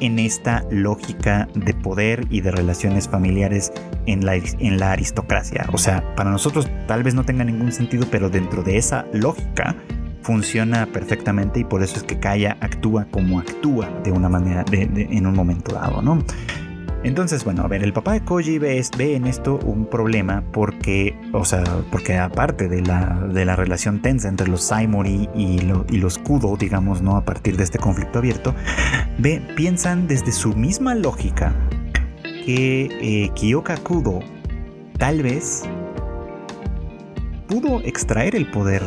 en 0.00 0.18
esta 0.18 0.64
lógica 0.70 1.48
de 1.54 1.74
poder 1.74 2.26
y 2.30 2.40
de 2.40 2.50
relaciones 2.50 3.08
familiares 3.08 3.72
en 4.06 4.24
la, 4.24 4.34
en 4.34 4.78
la 4.78 4.92
aristocracia. 4.92 5.66
O 5.72 5.78
sea, 5.78 6.14
para 6.16 6.30
nosotros 6.30 6.68
tal 6.86 7.02
vez 7.02 7.14
no 7.14 7.24
tenga 7.24 7.44
ningún 7.44 7.72
sentido, 7.72 8.06
pero 8.10 8.30
dentro 8.30 8.62
de 8.62 8.76
esa 8.76 9.06
lógica 9.12 9.76
funciona 10.22 10.86
perfectamente 10.86 11.60
y 11.60 11.64
por 11.64 11.82
eso 11.82 11.96
es 11.96 12.02
que 12.02 12.18
Kaya 12.18 12.56
actúa 12.60 13.06
como 13.10 13.40
actúa 13.40 13.88
de 14.04 14.12
una 14.12 14.28
manera 14.28 14.64
en 14.72 15.26
un 15.26 15.34
momento 15.34 15.74
dado, 15.74 16.02
¿no? 16.02 16.22
Entonces, 17.02 17.44
bueno, 17.44 17.62
a 17.62 17.68
ver, 17.68 17.82
el 17.82 17.94
papá 17.94 18.12
de 18.12 18.20
Koji 18.20 18.58
ve, 18.58 18.82
en 18.98 19.26
esto 19.26 19.58
un 19.64 19.86
problema 19.86 20.44
porque, 20.52 21.18
o 21.32 21.46
sea, 21.46 21.64
porque 21.90 22.18
aparte 22.18 22.68
de 22.68 22.82
la, 22.82 23.26
de 23.32 23.44
la 23.46 23.56
relación 23.56 24.02
tensa 24.02 24.28
entre 24.28 24.48
los 24.48 24.62
Saimori 24.62 25.28
y, 25.34 25.60
y, 25.88 25.98
los 25.98 26.18
Kudo, 26.18 26.56
digamos, 26.58 27.00
¿no? 27.00 27.16
A 27.16 27.24
partir 27.24 27.56
de 27.56 27.64
este 27.64 27.78
conflicto 27.78 28.18
abierto, 28.18 28.54
ve, 29.18 29.42
piensan 29.56 30.08
desde 30.08 30.30
su 30.32 30.54
misma 30.54 30.94
lógica 30.94 31.54
que 32.44 32.88
eh, 33.00 33.30
Kiyoka 33.34 33.78
Kudo 33.78 34.20
tal 34.98 35.22
vez 35.22 35.64
pudo 37.48 37.80
extraer 37.80 38.36
el 38.36 38.50
poder 38.50 38.82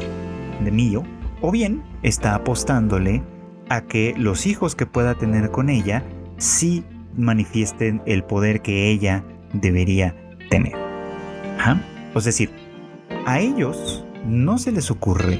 de 0.64 0.72
Mio 0.72 1.04
o 1.42 1.52
bien 1.52 1.84
está 2.04 2.36
apostándole 2.36 3.24
a 3.70 3.82
que 3.82 4.14
los 4.18 4.46
hijos 4.46 4.76
que 4.76 4.86
pueda 4.86 5.16
tener 5.16 5.50
con 5.50 5.70
ella 5.70 6.04
sí 6.38 6.86
manifiesten 7.18 8.02
el 8.06 8.24
poder 8.24 8.62
que 8.62 8.90
ella 8.90 9.24
debería 9.54 10.16
tener. 10.50 10.74
Es 12.16 12.26
decir, 12.26 12.52
a 13.26 13.40
ellos 13.40 14.06
no 14.26 14.58
se 14.58 14.72
les 14.72 14.92
ocurre 14.92 15.40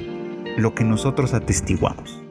lo 0.56 0.74
que 0.74 0.84
nosotros 0.84 1.34
atestiguamos, 1.34 2.22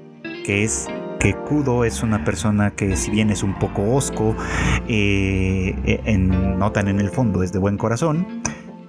que 0.46 0.64
es 0.64 0.88
que 1.20 1.34
Kudo 1.34 1.86
es 1.86 2.04
una 2.04 2.26
persona 2.26 2.72
que 2.72 2.98
si 2.98 3.10
bien 3.10 3.30
es 3.30 3.44
un 3.44 3.58
poco 3.58 3.94
osco, 3.94 4.36
eh, 4.90 5.74
eh, 5.86 6.18
notan 6.18 6.90
en 6.90 7.00
el 7.00 7.10
fondo 7.10 7.44
es 7.44 7.54
de 7.54 7.60
buen 7.60 7.78
corazón, 7.78 8.42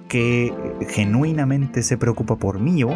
que 0.09 0.53
genuinamente 0.89 1.81
se 1.81 1.97
preocupa 1.97 2.35
por 2.35 2.59
Mio, 2.59 2.89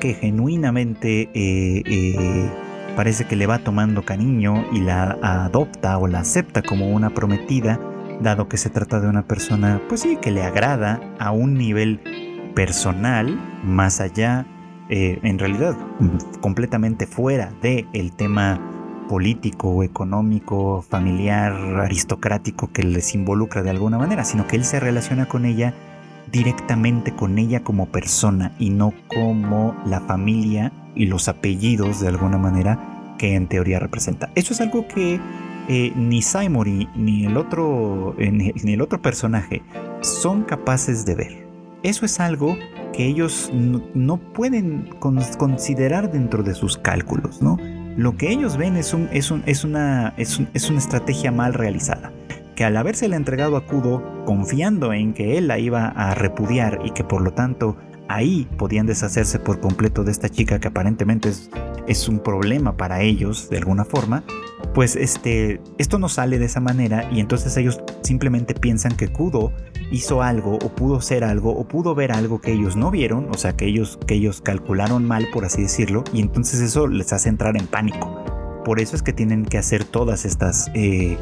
que 0.00 0.14
genuinamente 0.14 1.28
eh, 1.34 2.50
parece 2.96 3.26
que 3.26 3.36
le 3.36 3.46
va 3.46 3.58
tomando 3.58 4.04
cariño 4.04 4.64
y 4.72 4.80
la 4.80 5.18
adopta 5.22 5.98
o 5.98 6.08
la 6.08 6.20
acepta 6.20 6.62
como 6.62 6.88
una 6.88 7.10
prometida, 7.10 7.78
dado 8.20 8.48
que 8.48 8.56
se 8.56 8.70
trata 8.70 8.98
de 8.98 9.08
una 9.08 9.28
persona, 9.28 9.80
pues 9.88 10.00
sí, 10.00 10.16
que 10.20 10.30
le 10.30 10.42
agrada 10.42 11.00
a 11.18 11.30
un 11.30 11.54
nivel 11.54 12.00
personal, 12.54 13.38
más 13.62 14.00
allá, 14.00 14.46
eh, 14.88 15.20
en 15.22 15.38
realidad, 15.38 15.76
completamente 16.40 17.06
fuera 17.06 17.52
del 17.60 17.86
el 17.92 18.12
tema 18.12 18.58
político, 19.08 19.84
económico, 19.84 20.82
familiar, 20.82 21.52
aristocrático 21.52 22.72
que 22.72 22.82
les 22.82 23.14
involucra 23.14 23.62
de 23.62 23.70
alguna 23.70 23.98
manera, 23.98 24.24
sino 24.24 24.48
que 24.48 24.56
él 24.56 24.64
se 24.64 24.80
relaciona 24.80 25.26
con 25.26 25.44
ella 25.44 25.74
directamente 26.32 27.14
con 27.14 27.38
ella 27.38 27.62
como 27.62 27.86
persona 27.86 28.52
y 28.58 28.70
no 28.70 28.92
como 29.06 29.76
la 29.86 30.00
familia 30.00 30.72
y 30.96 31.06
los 31.06 31.28
apellidos 31.28 32.00
de 32.00 32.08
alguna 32.08 32.38
manera 32.38 33.14
que 33.18 33.34
en 33.34 33.46
teoría 33.46 33.78
representa. 33.78 34.30
Eso 34.34 34.52
es 34.52 34.60
algo 34.60 34.88
que 34.88 35.20
eh, 35.68 35.92
ni 35.96 36.22
Saimori 36.22 36.88
ni 36.94 37.26
el 37.26 37.36
otro 37.36 38.14
eh, 38.18 38.30
ni, 38.30 38.72
el 38.72 38.80
otro 38.80 39.00
personaje 39.02 39.62
son 40.00 40.42
capaces 40.42 41.04
de 41.04 41.14
ver. 41.14 41.46
Eso 41.82 42.04
es 42.04 42.20
algo 42.20 42.56
que 42.92 43.06
ellos 43.06 43.50
no, 43.52 44.16
pueden 44.16 44.88
considerar 44.98 46.10
dentro 46.10 46.42
de 46.42 46.54
sus 46.54 46.78
cálculos, 46.78 47.42
¿no? 47.42 47.58
Lo 47.96 48.16
que 48.16 48.30
ellos 48.30 48.56
ven 48.56 48.76
es, 48.76 48.92
un, 48.92 49.08
es, 49.12 49.32
es, 49.46 49.64
una, 49.64 50.14
es, 50.16 50.40
es 50.54 50.70
una 50.70 50.78
estrategia 50.78 51.30
mal 51.30 51.54
realizada 51.54 52.12
que 52.56 52.64
al 52.64 52.76
habérsela 52.76 53.16
entregado 53.16 53.56
a 53.56 53.66
Kudo, 53.66 54.24
confiando 54.24 54.92
en 54.92 55.12
que 55.12 55.36
él 55.36 55.46
la 55.46 55.58
iba 55.58 55.88
a 55.88 56.14
repudiar 56.14 56.80
y 56.84 56.90
que 56.90 57.04
por 57.04 57.20
lo 57.20 57.32
tanto 57.32 57.76
ahí 58.08 58.48
podían 58.58 58.86
deshacerse 58.86 59.38
por 59.38 59.60
completo 59.60 60.04
de 60.04 60.12
esta 60.12 60.28
chica 60.28 60.58
que 60.58 60.68
aparentemente 60.68 61.30
es, 61.86 62.08
un 62.08 62.18
problema 62.18 62.76
para 62.76 63.02
ellos 63.02 63.48
de 63.48 63.58
alguna 63.58 63.84
forma, 63.84 64.24
pues 64.74 64.96
este, 64.96 65.60
esto 65.78 65.98
no 65.98 66.08
sale 66.08 66.38
de 66.38 66.46
esa 66.46 66.60
manera 66.60 67.08
y 67.12 67.20
entonces 67.20 67.56
ellos 67.56 67.80
simplemente 68.02 68.54
piensan 68.54 68.96
que 68.96 69.08
Kudo 69.08 69.52
hizo 69.90 70.22
algo 70.22 70.54
o 70.54 70.74
pudo 70.74 71.00
ser 71.00 71.24
algo 71.24 71.52
o 71.52 71.66
pudo 71.66 71.94
ver 71.94 72.12
algo 72.12 72.40
que 72.40 72.52
ellos 72.52 72.76
no 72.76 72.90
vieron, 72.90 73.28
o 73.30 73.38
sea 73.38 73.56
que 73.56 73.66
ellos, 73.66 73.98
que 74.06 74.14
ellos 74.14 74.40
calcularon 74.40 75.04
mal 75.04 75.28
por 75.32 75.44
así 75.44 75.62
decirlo 75.62 76.04
y 76.12 76.20
entonces 76.20 76.60
eso 76.60 76.86
les 76.86 77.12
hace 77.12 77.28
entrar 77.28 77.56
en 77.56 77.66
pánico. 77.66 78.24
Por 78.64 78.80
eso 78.80 78.96
es 78.96 79.02
que 79.02 79.12
tienen 79.12 79.44
que 79.44 79.58
hacer 79.58 79.84
todas 79.84 80.24
estas 80.24 80.70
eh, 80.74 81.16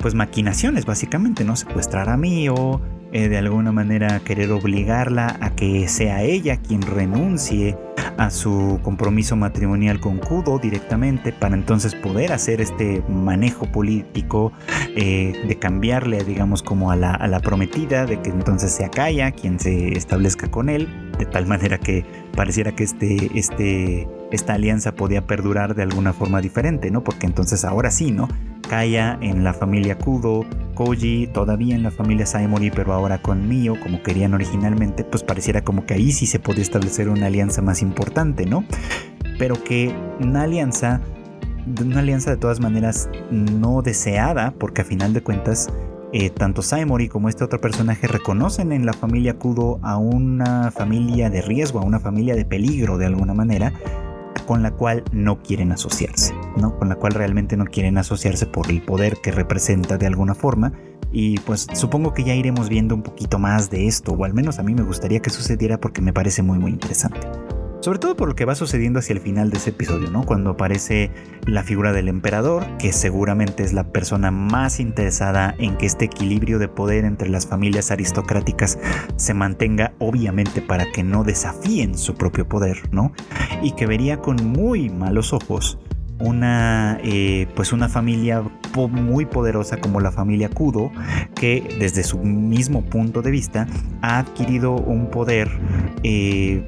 pues 0.00 0.14
maquinaciones 0.14 0.84
básicamente, 0.84 1.44
¿no? 1.44 1.54
Secuestrar 1.54 2.08
a 2.08 2.16
Mio, 2.16 2.80
eh, 3.12 3.28
de 3.28 3.38
alguna 3.38 3.72
manera 3.72 4.20
querer 4.20 4.52
obligarla 4.52 5.38
a 5.40 5.50
que 5.50 5.88
sea 5.88 6.22
ella 6.22 6.58
quien 6.58 6.82
renuncie 6.82 7.76
a 8.16 8.30
su 8.30 8.80
compromiso 8.82 9.36
matrimonial 9.36 10.00
con 10.00 10.18
Kudo 10.18 10.58
directamente 10.58 11.32
para 11.32 11.54
entonces 11.54 11.94
poder 11.94 12.32
hacer 12.32 12.60
este 12.60 13.02
manejo 13.08 13.66
político 13.66 14.52
eh, 14.96 15.32
de 15.46 15.58
cambiarle 15.58 16.24
digamos 16.24 16.62
como 16.62 16.90
a 16.90 16.96
la, 16.96 17.12
a 17.12 17.28
la, 17.28 17.40
prometida 17.40 18.06
de 18.06 18.20
que 18.20 18.30
entonces 18.30 18.72
sea 18.72 18.90
Kaya 18.90 19.30
quien 19.30 19.58
se 19.58 19.96
establezca 19.96 20.50
con 20.50 20.68
él 20.68 20.88
de 21.18 21.26
tal 21.26 21.46
manera 21.46 21.78
que 21.78 22.04
pareciera 22.34 22.72
que 22.72 22.84
este, 22.84 23.30
este, 23.38 24.08
esta 24.30 24.54
alianza 24.54 24.92
podía 24.92 25.26
perdurar 25.26 25.74
de 25.74 25.82
alguna 25.82 26.12
forma 26.12 26.40
diferente, 26.40 26.90
¿no? 26.90 27.02
Porque 27.02 27.26
entonces 27.26 27.64
ahora 27.64 27.90
sí, 27.90 28.12
¿no? 28.12 28.28
Kaya 28.68 29.18
en 29.20 29.44
la 29.44 29.52
familia 29.52 29.98
Kudo, 29.98 30.44
Koji 30.74 31.28
todavía 31.28 31.74
en 31.74 31.82
la 31.82 31.90
familia 31.90 32.26
Saimori, 32.26 32.70
pero 32.70 32.92
ahora 32.92 33.20
con 33.20 33.48
Mio, 33.48 33.74
como 33.80 34.02
querían 34.02 34.34
originalmente, 34.34 35.04
pues 35.04 35.22
pareciera 35.22 35.62
como 35.62 35.84
que 35.86 35.94
ahí 35.94 36.12
sí 36.12 36.26
se 36.26 36.38
podía 36.38 36.62
establecer 36.62 37.08
una 37.08 37.26
alianza 37.26 37.62
más 37.62 37.82
importante, 37.82 38.46
¿no? 38.46 38.64
Pero 39.38 39.62
que 39.64 39.94
una 40.20 40.42
alianza, 40.42 41.00
una 41.80 42.00
alianza 42.00 42.30
de 42.30 42.36
todas 42.36 42.60
maneras 42.60 43.10
no 43.30 43.82
deseada, 43.82 44.52
porque 44.52 44.82
a 44.82 44.84
final 44.84 45.12
de 45.12 45.22
cuentas 45.22 45.68
eh, 46.12 46.30
tanto 46.30 46.62
Saimori 46.62 47.08
como 47.08 47.28
este 47.28 47.44
otro 47.44 47.60
personaje 47.60 48.06
reconocen 48.06 48.72
en 48.72 48.86
la 48.86 48.94
familia 48.94 49.38
Kudo 49.38 49.78
a 49.82 49.98
una 49.98 50.70
familia 50.70 51.28
de 51.28 51.42
riesgo, 51.42 51.80
a 51.80 51.84
una 51.84 52.00
familia 52.00 52.34
de 52.34 52.46
peligro 52.46 52.96
de 52.96 53.06
alguna 53.06 53.34
manera, 53.34 53.74
con 54.46 54.62
la 54.62 54.70
cual 54.70 55.04
no 55.12 55.42
quieren 55.42 55.72
asociarse, 55.72 56.34
¿no? 56.56 56.78
Con 56.78 56.88
la 56.88 56.96
cual 56.96 57.12
realmente 57.12 57.56
no 57.56 57.64
quieren 57.64 57.98
asociarse 57.98 58.46
por 58.46 58.70
el 58.70 58.82
poder 58.82 59.18
que 59.22 59.32
representa 59.32 59.98
de 59.98 60.06
alguna 60.06 60.34
forma. 60.34 60.72
Y 61.10 61.38
pues 61.40 61.66
supongo 61.72 62.12
que 62.12 62.24
ya 62.24 62.34
iremos 62.34 62.68
viendo 62.68 62.94
un 62.94 63.02
poquito 63.02 63.38
más 63.38 63.70
de 63.70 63.86
esto, 63.86 64.12
o 64.12 64.24
al 64.24 64.34
menos 64.34 64.58
a 64.58 64.62
mí 64.62 64.74
me 64.74 64.82
gustaría 64.82 65.20
que 65.20 65.30
sucediera 65.30 65.78
porque 65.80 66.02
me 66.02 66.12
parece 66.12 66.42
muy 66.42 66.58
muy 66.58 66.70
interesante. 66.70 67.18
Sobre 67.80 68.00
todo 68.00 68.16
por 68.16 68.28
lo 68.28 68.34
que 68.34 68.44
va 68.44 68.56
sucediendo 68.56 68.98
hacia 68.98 69.12
el 69.12 69.20
final 69.20 69.50
de 69.50 69.58
ese 69.58 69.70
episodio, 69.70 70.10
¿no? 70.10 70.24
Cuando 70.24 70.50
aparece 70.50 71.12
la 71.46 71.62
figura 71.62 71.92
del 71.92 72.08
emperador, 72.08 72.66
que 72.78 72.92
seguramente 72.92 73.62
es 73.62 73.72
la 73.72 73.92
persona 73.92 74.32
más 74.32 74.80
interesada 74.80 75.54
en 75.58 75.76
que 75.76 75.86
este 75.86 76.06
equilibrio 76.06 76.58
de 76.58 76.66
poder 76.66 77.04
entre 77.04 77.28
las 77.28 77.46
familias 77.46 77.92
aristocráticas 77.92 78.80
se 79.14 79.32
mantenga, 79.32 79.94
obviamente 80.00 80.60
para 80.60 80.90
que 80.90 81.04
no 81.04 81.22
desafíen 81.22 81.96
su 81.96 82.14
propio 82.14 82.48
poder, 82.48 82.92
¿no? 82.92 83.12
Y 83.62 83.72
que 83.72 83.86
vería 83.86 84.18
con 84.18 84.36
muy 84.44 84.90
malos 84.90 85.32
ojos 85.32 85.78
una, 86.20 86.98
eh, 87.02 87.46
pues 87.54 87.72
una 87.72 87.88
familia 87.88 88.42
muy 88.90 89.26
poderosa 89.26 89.78
como 89.78 90.00
la 90.00 90.12
familia 90.12 90.48
Kudo, 90.48 90.92
que 91.34 91.76
desde 91.78 92.04
su 92.04 92.18
mismo 92.18 92.82
punto 92.82 93.22
de 93.22 93.30
vista 93.30 93.66
ha 94.02 94.18
adquirido 94.18 94.74
un 94.74 95.10
poder 95.10 95.48
eh, 96.02 96.62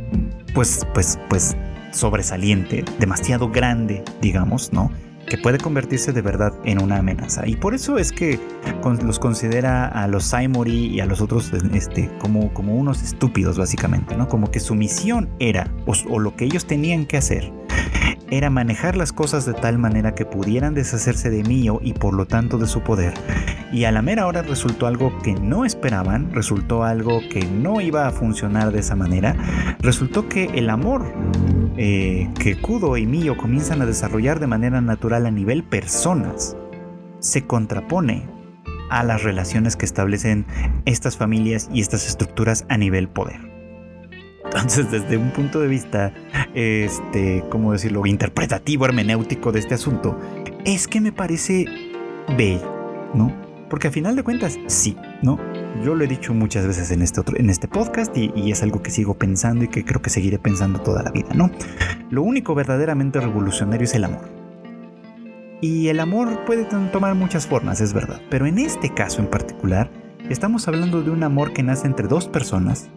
pues, 0.55 0.87
pues, 0.95 1.19
pues 1.29 1.57
sobresaliente, 1.93 2.85
demasiado 2.99 3.51
grande, 3.51 4.03
digamos, 4.21 4.73
¿no? 4.73 4.91
que 5.31 5.39
puede 5.39 5.59
convertirse 5.59 6.13
de 6.13 6.23
verdad 6.23 6.53
en 6.65 6.83
una 6.83 6.99
amenaza. 6.99 7.47
Y 7.47 7.57
por 7.57 7.73
eso 7.73 7.99
es 7.99 8.13
que 8.13 8.39
los 9.03 9.19
considera 9.19 9.87
a 9.87 10.09
los 10.09 10.25
Saimori 10.25 10.87
y 10.87 11.01
a 11.01 11.07
los 11.07 11.21
otros 11.21 11.53
este, 11.73 12.11
como, 12.19 12.53
como 12.53 12.75
unos 12.75 13.03
estúpidos, 13.03 13.57
básicamente, 13.57 14.17
¿no? 14.17 14.29
Como 14.29 14.51
que 14.51 14.59
su 14.61 14.75
misión 14.75 15.31
era, 15.39 15.73
o, 15.87 16.19
lo 16.19 16.35
que 16.35 16.45
ellos 16.45 16.67
tenían 16.67 17.07
que 17.07 17.17
hacer, 17.17 17.53
era 18.31 18.51
manejar 18.51 18.97
las 18.97 19.13
cosas 19.13 19.47
de 19.47 19.55
tal 19.55 19.79
manera 19.79 20.15
que 20.15 20.25
pudieran 20.25 20.75
deshacerse 20.75 21.31
de 21.31 21.43
Mio 21.43 21.81
y 21.83 21.93
por 21.95 22.15
lo 22.15 22.27
tanto 22.27 22.59
de 22.59 22.67
su 22.67 22.83
poder. 22.83 23.15
Y 23.73 23.85
a 23.85 23.93
la 23.93 24.03
mera 24.03 24.27
hora 24.27 24.43
resultó 24.43 24.87
algo 24.87 25.19
que 25.23 25.35
no 25.35 25.65
esperaban, 25.65 26.33
resultó 26.33 26.85
algo 26.85 27.21
que 27.31 27.45
no 27.45 27.81
iba 27.81 28.07
a 28.07 28.11
funcionar 28.13 28.73
de 28.73 28.81
esa 28.81 28.97
manera. 28.97 29.37
Resultó 29.81 30.29
que 30.29 30.45
el 30.55 30.71
amor 30.71 31.13
eh, 31.77 32.31
que 32.39 32.61
Kudo 32.61 32.97
y 32.97 33.07
Mio 33.07 33.37
comienzan 33.37 33.83
a 33.83 33.87
desarrollar 33.87 34.41
de 34.41 34.47
manera 34.47 34.81
natural 34.81 35.27
a 35.27 35.31
nivel 35.31 35.63
personas 35.65 36.57
se 37.21 37.47
contrapone 37.47 38.29
a 38.91 39.05
las 39.05 39.23
relaciones 39.23 39.77
que 39.77 39.87
establecen 39.87 40.47
estas 40.85 41.17
familias 41.17 41.69
y 41.73 41.81
estas 41.81 42.07
estructuras 42.07 42.67
a 42.69 42.77
nivel 42.77 43.09
poder. 43.09 43.50
Entonces, 44.45 44.91
desde 44.91 45.17
un 45.17 45.31
punto 45.31 45.61
de 45.61 45.69
vista, 45.69 46.13
este, 46.55 47.45
¿cómo 47.51 47.73
decirlo?, 47.73 48.07
interpretativo, 48.07 48.85
hermenéutico 48.85 49.53
de 49.53 49.61
este 49.61 49.75
asunto, 49.75 50.19
es 50.65 50.89
que 50.89 51.01
me 51.01 51.13
parece 51.13 51.67
bello, 52.37 53.11
¿no? 53.15 53.33
Porque 53.69 53.89
a 53.89 53.91
final 53.93 54.17
de 54.17 54.25
cuentas, 54.25 54.59
sí, 54.67 54.97
¿no? 55.23 55.39
Yo 55.85 55.95
lo 55.95 56.03
he 56.03 56.09
dicho 56.09 56.35
muchas 56.35 56.67
veces 56.67 56.91
en 56.91 57.03
este, 57.03 57.21
otro, 57.21 57.39
en 57.39 57.49
este 57.49 57.69
podcast 57.69 58.17
y, 58.17 58.33
y, 58.35 58.51
es 58.51 58.63
algo 58.63 58.83
que 58.83 58.91
sigo 58.91 59.15
pensando 59.15 59.65
y 59.65 59.69
que 59.69 59.85
creo 59.85 60.03
que 60.03 60.11
seguiré 60.11 60.39
pensando 60.39 60.81
toda 60.81 61.03
la 61.05 61.13
vida, 61.13 61.29
¿no? 61.35 61.51
Lo 62.11 62.23
único 62.23 62.55
verdaderamente 62.57 63.21
revolucionario 63.21 63.85
es 63.85 63.95
el 63.95 64.05
amor. 64.05 64.29
Y 65.61 65.89
el 65.89 66.01
amor 66.01 66.45
puede 66.47 66.65
tomar 66.65 67.15
muchas 67.15 67.47
formas, 67.47 67.81
es 67.81 67.93
verdad, 67.93 68.21
pero 68.31 68.47
en 68.47 68.59
este 68.59 68.93
caso 68.93 69.21
en 69.21 69.29
particular, 69.29 69.91
estamos 70.31 70.67
hablando 70.67 71.03
de 71.03 71.11
un 71.11 71.23
amor 71.23 71.53
que 71.53 71.63
nace 71.63 71.87
entre 71.87 72.09
dos 72.09 72.27
personas 72.27 72.89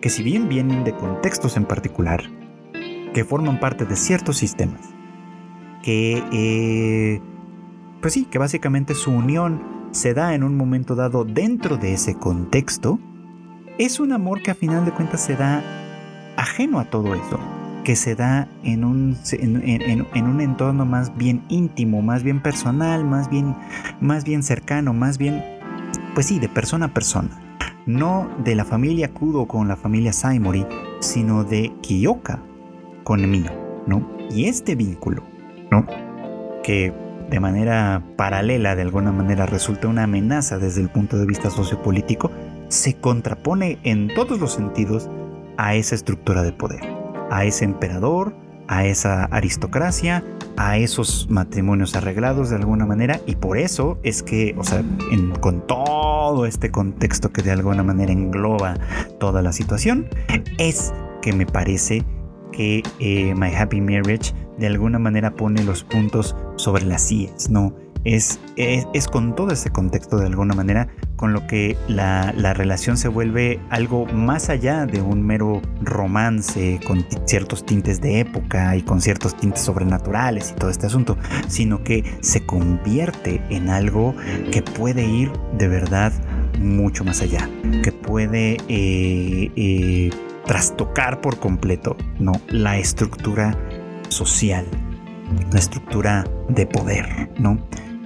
que 0.00 0.08
si 0.08 0.22
bien 0.22 0.48
vienen 0.48 0.84
de 0.84 0.94
contextos 0.94 1.56
en 1.56 1.64
particular, 1.64 2.22
que 3.12 3.24
forman 3.24 3.60
parte 3.60 3.84
de 3.84 3.96
ciertos 3.96 4.38
sistemas, 4.38 4.80
que, 5.82 6.22
eh, 6.32 7.20
pues 8.00 8.14
sí, 8.14 8.24
que 8.24 8.38
básicamente 8.38 8.94
su 8.94 9.10
unión 9.10 9.62
se 9.92 10.14
da 10.14 10.34
en 10.34 10.42
un 10.42 10.56
momento 10.56 10.94
dado 10.94 11.24
dentro 11.24 11.76
de 11.76 11.94
ese 11.94 12.14
contexto, 12.14 12.98
es 13.78 14.00
un 14.00 14.12
amor 14.12 14.42
que 14.42 14.50
a 14.50 14.54
final 14.54 14.84
de 14.84 14.92
cuentas 14.92 15.20
se 15.22 15.36
da 15.36 15.62
ajeno 16.36 16.78
a 16.78 16.84
todo 16.84 17.14
eso, 17.14 17.38
que 17.84 17.96
se 17.96 18.14
da 18.14 18.48
en 18.62 18.84
un, 18.84 19.16
en, 19.32 20.26
un 20.26 20.40
entorno 20.40 20.86
más 20.86 21.16
bien 21.16 21.42
íntimo, 21.48 22.02
más 22.02 22.22
bien 22.22 22.42
personal, 22.42 23.04
más 23.04 23.28
bien, 23.28 23.56
más 24.00 24.24
bien 24.24 24.42
cercano, 24.42 24.92
más 24.92 25.18
bien, 25.18 25.42
pues 26.14 26.26
sí, 26.26 26.38
de 26.38 26.48
persona 26.48 26.86
a 26.86 26.94
persona 26.94 27.49
no 27.94 28.30
de 28.44 28.54
la 28.54 28.64
familia 28.64 29.12
Kudo 29.12 29.46
con 29.46 29.68
la 29.68 29.76
familia 29.76 30.12
Saimori, 30.12 30.66
sino 31.00 31.44
de 31.44 31.72
Kiyoka 31.80 32.42
con 33.04 33.28
Mio, 33.30 33.50
¿no? 33.86 34.08
Y 34.30 34.46
este 34.46 34.74
vínculo, 34.74 35.22
¿no? 35.70 35.86
Que 36.62 36.92
de 37.30 37.40
manera 37.40 38.02
paralela, 38.16 38.74
de 38.74 38.82
alguna 38.82 39.12
manera, 39.12 39.46
resulta 39.46 39.88
una 39.88 40.04
amenaza 40.04 40.58
desde 40.58 40.80
el 40.80 40.88
punto 40.88 41.16
de 41.16 41.26
vista 41.26 41.50
sociopolítico, 41.50 42.30
se 42.68 42.94
contrapone 42.94 43.78
en 43.84 44.08
todos 44.14 44.40
los 44.40 44.52
sentidos 44.52 45.08
a 45.56 45.74
esa 45.74 45.94
estructura 45.94 46.42
de 46.42 46.52
poder, 46.52 46.80
a 47.30 47.44
ese 47.44 47.64
emperador, 47.64 48.34
a 48.68 48.84
esa 48.84 49.24
aristocracia, 49.24 50.24
a 50.60 50.76
esos 50.76 51.26
matrimonios 51.30 51.96
arreglados 51.96 52.50
de 52.50 52.56
alguna 52.56 52.84
manera 52.84 53.18
y 53.24 53.36
por 53.36 53.56
eso 53.56 53.98
es 54.02 54.22
que, 54.22 54.54
o 54.58 54.62
sea, 54.62 54.84
con 55.40 55.66
todo 55.66 56.44
este 56.44 56.70
contexto 56.70 57.32
que 57.32 57.40
de 57.40 57.50
alguna 57.50 57.82
manera 57.82 58.12
engloba 58.12 58.74
toda 59.18 59.40
la 59.40 59.54
situación, 59.54 60.10
es 60.58 60.92
que 61.22 61.32
me 61.32 61.46
parece 61.46 62.04
que 62.52 62.82
eh, 62.98 63.34
My 63.34 63.54
Happy 63.54 63.80
Marriage 63.80 64.34
de 64.58 64.66
alguna 64.66 64.98
manera 64.98 65.34
pone 65.34 65.64
los 65.64 65.82
puntos 65.82 66.36
sobre 66.56 66.84
las 66.84 67.10
IES, 67.10 67.48
¿no? 67.48 67.74
Es, 68.04 68.40
es, 68.56 69.08
con 69.08 69.34
todo 69.34 69.52
ese 69.52 69.70
contexto 69.70 70.16
de 70.16 70.26
alguna 70.26 70.54
manera 70.54 70.88
con 71.16 71.32
lo 71.34 71.46
que 71.46 71.76
la, 71.86 72.32
relación 72.54 72.96
se 72.96 73.08
vuelve 73.08 73.60
algo 73.68 74.06
más 74.06 74.48
allá 74.48 74.86
de 74.86 75.02
un 75.02 75.22
mero 75.22 75.60
romance 75.82 76.80
con 76.86 77.04
ciertos 77.26 77.66
tintes 77.66 78.00
de 78.00 78.20
época 78.20 78.74
y 78.76 78.82
con 78.82 79.00
ciertos 79.02 79.36
tintes 79.36 79.62
sobrenaturales 79.62 80.52
y 80.52 80.54
todo 80.54 80.70
este 80.70 80.86
asunto, 80.86 81.18
sino 81.46 81.84
que 81.84 82.04
se 82.20 82.46
convierte 82.46 83.42
en 83.50 83.68
algo 83.68 84.14
que 84.50 84.62
puede 84.62 85.04
ir 85.04 85.30
de 85.58 85.68
verdad 85.68 86.12
mucho 86.58 87.04
más 87.04 87.20
allá, 87.20 87.48
que 87.82 87.92
puede 87.92 88.56
eh, 88.68 89.50
eh, 89.56 90.10
trastocar 90.46 91.20
por 91.20 91.38
completo 91.38 91.96
¿no? 92.18 92.32
la 92.48 92.78
estructura 92.78 93.58
social, 94.08 94.66
la 95.52 95.58
estructura 95.58 96.24
de 96.48 96.66
poder, 96.66 97.30
¿no? 97.38 97.58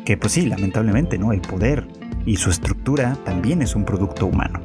Que 0.05 0.17
pues 0.17 0.33
sí, 0.33 0.47
lamentablemente, 0.47 1.19
¿no? 1.19 1.33
El 1.33 1.41
poder 1.41 1.87
y 2.27 2.37
su 2.37 2.51
estructura 2.51 3.17
también 3.25 3.63
es 3.63 3.75
un 3.75 3.85
producto 3.85 4.27
humano. 4.27 4.61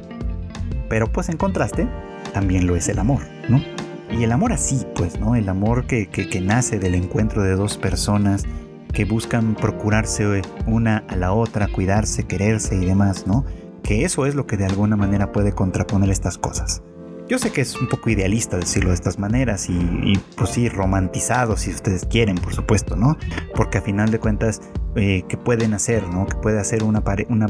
Pero 0.88 1.10
pues 1.10 1.28
en 1.28 1.36
contraste, 1.36 1.88
también 2.32 2.66
lo 2.66 2.76
es 2.76 2.88
el 2.88 2.98
amor, 2.98 3.22
¿no? 3.48 3.62
Y 4.10 4.24
el 4.24 4.32
amor 4.32 4.52
así, 4.52 4.84
pues, 4.94 5.20
¿no? 5.20 5.36
El 5.36 5.48
amor 5.48 5.86
que, 5.86 6.08
que, 6.08 6.40
nace 6.40 6.78
del 6.78 6.94
encuentro 6.94 7.42
de 7.42 7.54
dos 7.54 7.76
personas 7.76 8.44
que 8.92 9.04
buscan 9.04 9.54
procurarse 9.54 10.42
una 10.66 11.04
a 11.08 11.14
la 11.14 11.32
otra, 11.32 11.68
cuidarse, 11.68 12.24
quererse 12.24 12.74
y 12.74 12.84
demás, 12.84 13.26
¿no? 13.26 13.44
Que 13.84 14.04
eso 14.04 14.26
es 14.26 14.34
lo 14.34 14.46
que 14.46 14.56
de 14.56 14.66
alguna 14.66 14.96
manera 14.96 15.30
puede 15.30 15.52
contraponer 15.52 16.10
estas 16.10 16.38
cosas. 16.38 16.82
Yo 17.28 17.38
sé 17.38 17.52
que 17.52 17.60
es 17.60 17.80
un 17.80 17.88
poco 17.88 18.10
idealista 18.10 18.56
decirlo 18.56 18.90
de 18.90 18.96
estas 18.96 19.20
maneras 19.20 19.68
y, 19.70 20.18
pues 20.36 20.50
sí, 20.50 20.68
romantizado 20.68 21.56
si 21.56 21.70
ustedes 21.70 22.04
quieren, 22.04 22.36
por 22.36 22.52
supuesto, 22.52 22.96
¿no? 22.96 23.16
Porque 23.54 23.78
a 23.78 23.82
final 23.82 24.10
de 24.10 24.18
cuentas, 24.18 24.60
eh, 24.96 25.24
¿qué 25.28 25.36
pueden 25.36 25.74
hacer, 25.74 26.06
¿no? 26.08 26.26
Que 26.26 26.36
puede 26.36 26.60
hacer 26.60 26.82
una, 26.82 27.02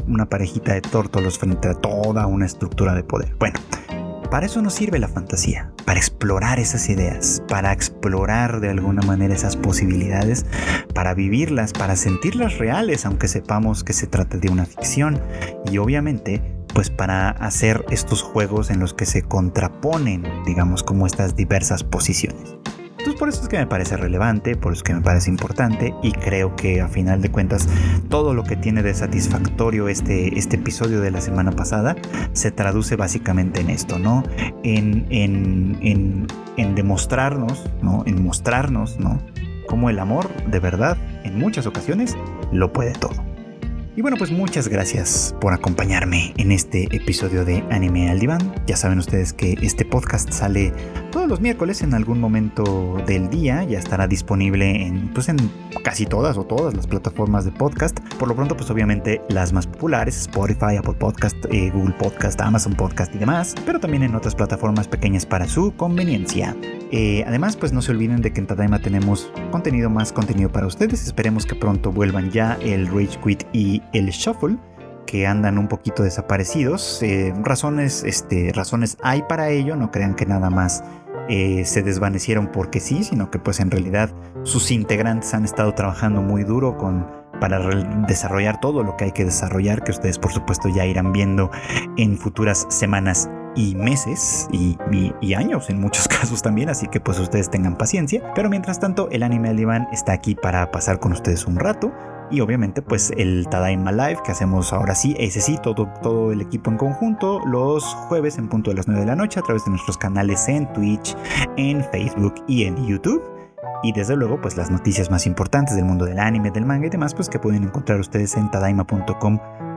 una, 0.07 0.25
parejita 0.25 0.73
de 0.73 0.81
tórtolos 0.81 1.39
frente 1.39 1.67
a 1.67 1.73
toda 1.73 2.27
una 2.27 2.45
estructura 2.45 2.93
de 2.93 3.03
poder. 3.03 3.35
Bueno, 3.39 3.59
para 4.29 4.45
eso 4.45 4.61
nos 4.61 4.73
sirve 4.73 4.99
la 4.99 5.07
fantasía, 5.07 5.71
para 5.85 5.99
explorar 5.99 6.59
esas 6.59 6.87
ideas, 6.89 7.43
para 7.47 7.73
explorar 7.73 8.61
de 8.61 8.69
alguna 8.69 9.01
manera 9.01 9.33
esas 9.33 9.57
posibilidades, 9.57 10.45
para 10.93 11.13
vivirlas, 11.13 11.73
para 11.73 11.95
sentirlas 11.95 12.57
reales, 12.57 13.05
aunque 13.05 13.27
sepamos 13.27 13.83
que 13.83 13.93
se 13.93 14.07
trata 14.07 14.37
de 14.37 14.49
una 14.49 14.65
ficción. 14.65 15.19
Y 15.69 15.77
obviamente 15.79 16.41
pues 16.73 16.89
para 16.89 17.31
hacer 17.31 17.83
estos 17.89 18.21
juegos 18.21 18.69
en 18.69 18.79
los 18.79 18.93
que 18.93 19.05
se 19.05 19.23
contraponen, 19.23 20.23
digamos, 20.45 20.83
como 20.83 21.05
estas 21.05 21.35
diversas 21.35 21.83
posiciones. 21.83 22.55
Por 23.21 23.29
eso 23.29 23.43
es 23.43 23.49
que 23.49 23.59
me 23.59 23.67
parece 23.67 23.97
relevante, 23.97 24.55
por 24.55 24.73
eso 24.73 24.79
es 24.79 24.83
que 24.83 24.95
me 24.95 25.01
parece 25.01 25.29
importante 25.29 25.93
y 26.01 26.11
creo 26.11 26.55
que 26.55 26.81
a 26.81 26.87
final 26.87 27.21
de 27.21 27.29
cuentas 27.29 27.67
todo 28.09 28.33
lo 28.33 28.43
que 28.43 28.55
tiene 28.55 28.81
de 28.81 28.95
satisfactorio 28.95 29.89
este, 29.89 30.39
este 30.39 30.55
episodio 30.55 31.01
de 31.01 31.11
la 31.11 31.21
semana 31.21 31.51
pasada 31.51 31.95
se 32.33 32.49
traduce 32.49 32.95
básicamente 32.95 33.61
en 33.61 33.69
esto, 33.69 33.99
¿no? 33.99 34.23
En, 34.63 35.05
en, 35.11 35.77
en, 35.83 36.25
en 36.57 36.73
demostrarnos, 36.73 37.69
¿no? 37.83 38.01
En 38.07 38.23
mostrarnos, 38.23 38.99
¿no? 38.99 39.19
Cómo 39.67 39.91
el 39.91 39.99
amor 39.99 40.27
de 40.47 40.59
verdad 40.59 40.97
en 41.23 41.37
muchas 41.37 41.67
ocasiones 41.67 42.17
lo 42.51 42.73
puede 42.73 42.93
todo. 42.93 43.30
Y 43.93 44.01
bueno, 44.01 44.15
pues 44.15 44.31
muchas 44.31 44.69
gracias 44.69 45.35
por 45.41 45.53
acompañarme 45.53 46.33
en 46.37 46.53
este 46.53 46.83
episodio 46.95 47.43
de 47.43 47.61
Anime 47.71 48.09
al 48.09 48.19
Diván. 48.19 48.55
Ya 48.65 48.77
saben 48.77 48.99
ustedes 48.99 49.33
que 49.33 49.57
este 49.61 49.83
podcast 49.83 50.31
sale 50.31 50.71
todos 51.11 51.27
los 51.27 51.41
miércoles 51.41 51.81
en 51.81 51.93
algún 51.93 52.17
momento 52.21 53.03
del 53.05 53.29
día. 53.29 53.65
Ya 53.65 53.79
estará 53.79 54.07
disponible 54.07 54.87
en, 54.87 55.09
pues 55.13 55.27
en 55.27 55.35
casi 55.83 56.05
todas 56.05 56.37
o 56.37 56.45
todas 56.45 56.73
las 56.73 56.87
plataformas 56.87 57.43
de 57.43 57.51
podcast. 57.51 57.99
Por 58.17 58.29
lo 58.29 58.35
pronto, 58.35 58.55
pues 58.55 58.69
obviamente 58.69 59.21
las 59.27 59.51
más 59.51 59.67
populares, 59.67 60.17
Spotify, 60.21 60.77
Apple 60.77 60.95
Podcast, 60.97 61.35
eh, 61.51 61.69
Google 61.71 61.95
Podcast, 61.99 62.39
Amazon 62.39 62.75
Podcast 62.75 63.13
y 63.13 63.17
demás. 63.17 63.55
Pero 63.65 63.81
también 63.81 64.03
en 64.03 64.15
otras 64.15 64.35
plataformas 64.35 64.87
pequeñas 64.87 65.25
para 65.25 65.49
su 65.49 65.75
conveniencia. 65.75 66.55
Eh, 66.91 67.23
además, 67.25 67.55
pues 67.55 67.71
no 67.71 67.81
se 67.81 67.91
olviden 67.91 68.21
de 68.21 68.33
que 68.33 68.41
en 68.41 68.47
Tadaima 68.47 68.79
tenemos 68.79 69.31
contenido 69.51 69.89
más 69.89 70.11
contenido 70.11 70.51
para 70.51 70.67
ustedes. 70.67 71.05
Esperemos 71.05 71.45
que 71.45 71.55
pronto 71.55 71.91
vuelvan 71.91 72.31
ya 72.31 72.57
el 72.61 72.87
Rage 72.87 73.17
Quit 73.23 73.43
y 73.53 73.81
el 73.93 74.09
Shuffle 74.09 74.57
que 75.05 75.27
andan 75.27 75.57
un 75.57 75.67
poquito 75.67 76.03
desaparecidos. 76.03 77.01
Eh, 77.03 77.33
razones, 77.43 78.03
este, 78.03 78.51
razones 78.53 78.97
hay 79.03 79.23
para 79.23 79.49
ello, 79.49 79.75
no 79.75 79.91
crean 79.91 80.15
que 80.15 80.25
nada 80.25 80.49
más 80.49 80.83
eh, 81.29 81.63
se 81.65 81.81
desvanecieron 81.81 82.47
porque 82.47 82.79
sí, 82.79 83.03
sino 83.03 83.29
que 83.31 83.39
pues 83.39 83.59
en 83.59 83.71
realidad 83.71 84.09
sus 84.43 84.71
integrantes 84.71 85.33
han 85.33 85.45
estado 85.45 85.73
trabajando 85.73 86.21
muy 86.21 86.43
duro 86.43 86.77
con, 86.77 87.07
para 87.39 87.59
desarrollar 88.07 88.59
todo 88.59 88.83
lo 88.83 88.95
que 88.97 89.05
hay 89.05 89.11
que 89.11 89.25
desarrollar, 89.25 89.83
que 89.83 89.91
ustedes 89.91 90.17
por 90.17 90.31
supuesto 90.31 90.69
ya 90.69 90.85
irán 90.85 91.11
viendo 91.11 91.51
en 91.97 92.17
futuras 92.17 92.65
semanas 92.69 93.29
y 93.55 93.75
meses 93.75 94.47
y, 94.51 94.77
años 95.33 95.69
en 95.69 95.79
muchos 95.79 96.07
casos 96.07 96.41
también, 96.41 96.69
así 96.69 96.87
que 96.87 96.99
pues 96.99 97.19
ustedes 97.19 97.49
tengan 97.49 97.77
paciencia. 97.77 98.21
Pero 98.35 98.49
mientras 98.49 98.79
tanto, 98.79 99.09
el 99.11 99.23
anime 99.23 99.49
del 99.49 99.61
Iván 99.61 99.87
está 99.91 100.13
aquí 100.13 100.35
para 100.35 100.71
pasar 100.71 100.99
con 100.99 101.13
ustedes 101.13 101.45
un 101.45 101.57
rato 101.57 101.91
y 102.31 102.39
obviamente 102.39 102.81
pues 102.81 103.11
el 103.17 103.47
Tadaima 103.49 103.91
Live 103.91 104.19
que 104.23 104.31
hacemos 104.31 104.71
ahora 104.73 104.95
sí, 104.95 105.15
ese 105.19 105.41
sí, 105.41 105.57
todo, 105.61 105.87
todo 106.01 106.31
el 106.31 106.41
equipo 106.41 106.71
en 106.71 106.77
conjunto, 106.77 107.41
los 107.45 107.83
jueves 107.83 108.37
en 108.37 108.47
punto 108.47 108.71
de 108.71 108.77
las 108.77 108.87
9 108.87 109.01
de 109.01 109.07
la 109.07 109.15
noche 109.15 109.39
a 109.39 109.43
través 109.43 109.65
de 109.65 109.71
nuestros 109.71 109.97
canales 109.97 110.47
en 110.47 110.71
Twitch, 110.73 111.15
en 111.57 111.83
Facebook 111.91 112.35
y 112.47 112.63
en 112.63 112.87
YouTube. 112.87 113.21
y 113.83 113.91
desde 113.91 114.15
luego 114.15 114.39
pues 114.39 114.57
las 114.57 114.69
noticias 114.69 115.09
más 115.09 115.25
importantes 115.25 115.75
del 115.75 115.85
mundo 115.85 116.05
del 116.05 116.19
anime, 116.19 116.51
del 116.51 116.65
manga 116.65 116.87
y 116.87 116.89
demás 116.89 117.13
pues 117.13 117.27
que 117.29 117.39
pueden 117.39 117.63
encontrar 117.63 117.99
ustedes 117.99 118.37
en 118.37 118.49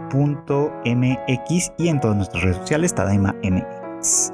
tadaima.com.mx 0.08 1.72
y 1.78 1.88
en 1.88 2.00
todas 2.00 2.16
nuestras 2.16 2.42
redes 2.42 2.56
sociales 2.58 2.94
tadaimamx. 2.94 4.32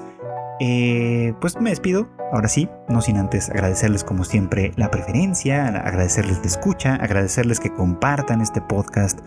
Eh, 0.62 1.32
pues 1.40 1.58
me 1.58 1.70
despido, 1.70 2.06
ahora 2.32 2.46
sí, 2.46 2.68
no 2.88 3.00
sin 3.00 3.16
antes 3.16 3.48
agradecerles 3.48 4.04
como 4.04 4.24
siempre 4.24 4.72
la 4.76 4.90
preferencia, 4.90 5.68
agradecerles 5.68 6.38
la 6.40 6.44
escucha, 6.44 6.96
agradecerles 6.96 7.60
que 7.60 7.72
compartan 7.72 8.42
este 8.42 8.60
podcast 8.60 9.20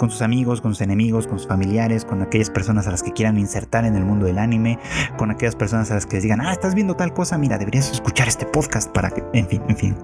con 0.00 0.10
sus 0.10 0.20
amigos, 0.20 0.60
con 0.60 0.72
sus 0.72 0.80
enemigos, 0.80 1.28
con 1.28 1.38
sus 1.38 1.46
familiares, 1.46 2.04
con 2.04 2.22
aquellas 2.22 2.50
personas 2.50 2.88
a 2.88 2.90
las 2.90 3.04
que 3.04 3.12
quieran 3.12 3.38
insertar 3.38 3.84
en 3.84 3.94
el 3.94 4.04
mundo 4.04 4.26
del 4.26 4.38
anime, 4.38 4.80
con 5.16 5.30
aquellas 5.30 5.54
personas 5.54 5.92
a 5.92 5.94
las 5.94 6.06
que 6.06 6.16
les 6.16 6.24
digan, 6.24 6.40
ah, 6.40 6.50
estás 6.52 6.74
viendo 6.74 6.96
tal 6.96 7.12
cosa, 7.12 7.38
mira, 7.38 7.56
deberías 7.56 7.92
escuchar 7.92 8.26
este 8.26 8.46
podcast 8.46 8.90
para 8.90 9.10
que, 9.10 9.22
en 9.32 9.46
fin, 9.46 9.62
en 9.68 9.76
fin, 9.76 9.96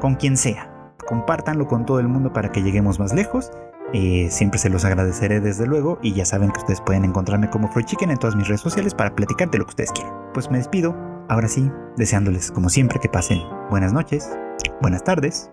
con 0.00 0.14
quien 0.14 0.38
sea. 0.38 0.73
Compártanlo 1.06 1.66
con 1.66 1.84
todo 1.86 2.00
el 2.00 2.08
mundo 2.08 2.32
para 2.32 2.50
que 2.50 2.62
lleguemos 2.62 2.98
más 2.98 3.12
lejos 3.14 3.50
eh, 3.92 4.28
siempre 4.28 4.58
se 4.58 4.70
los 4.70 4.84
agradeceré 4.84 5.40
desde 5.40 5.66
luego 5.66 6.00
y 6.02 6.14
ya 6.14 6.24
saben 6.24 6.50
que 6.50 6.58
ustedes 6.58 6.80
pueden 6.80 7.04
encontrarme 7.04 7.48
como 7.48 7.68
Freud 7.70 7.84
Chicken 7.84 8.10
en 8.10 8.18
todas 8.18 8.34
mis 8.34 8.48
redes 8.48 8.60
sociales 8.60 8.92
para 8.92 9.14
platicar 9.14 9.50
de 9.50 9.58
lo 9.58 9.66
que 9.66 9.70
ustedes 9.70 9.92
quieran. 9.92 10.12
Pues 10.32 10.50
me 10.50 10.58
despido, 10.58 10.96
ahora 11.28 11.46
sí, 11.46 11.70
deseándoles 11.96 12.50
como 12.50 12.68
siempre 12.68 12.98
que 12.98 13.08
pasen 13.08 13.40
buenas 13.70 13.92
noches, 13.92 14.36
buenas 14.80 15.04
tardes 15.04 15.50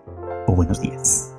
o 0.48 0.56
buenos 0.56 0.80
días. 0.80 1.31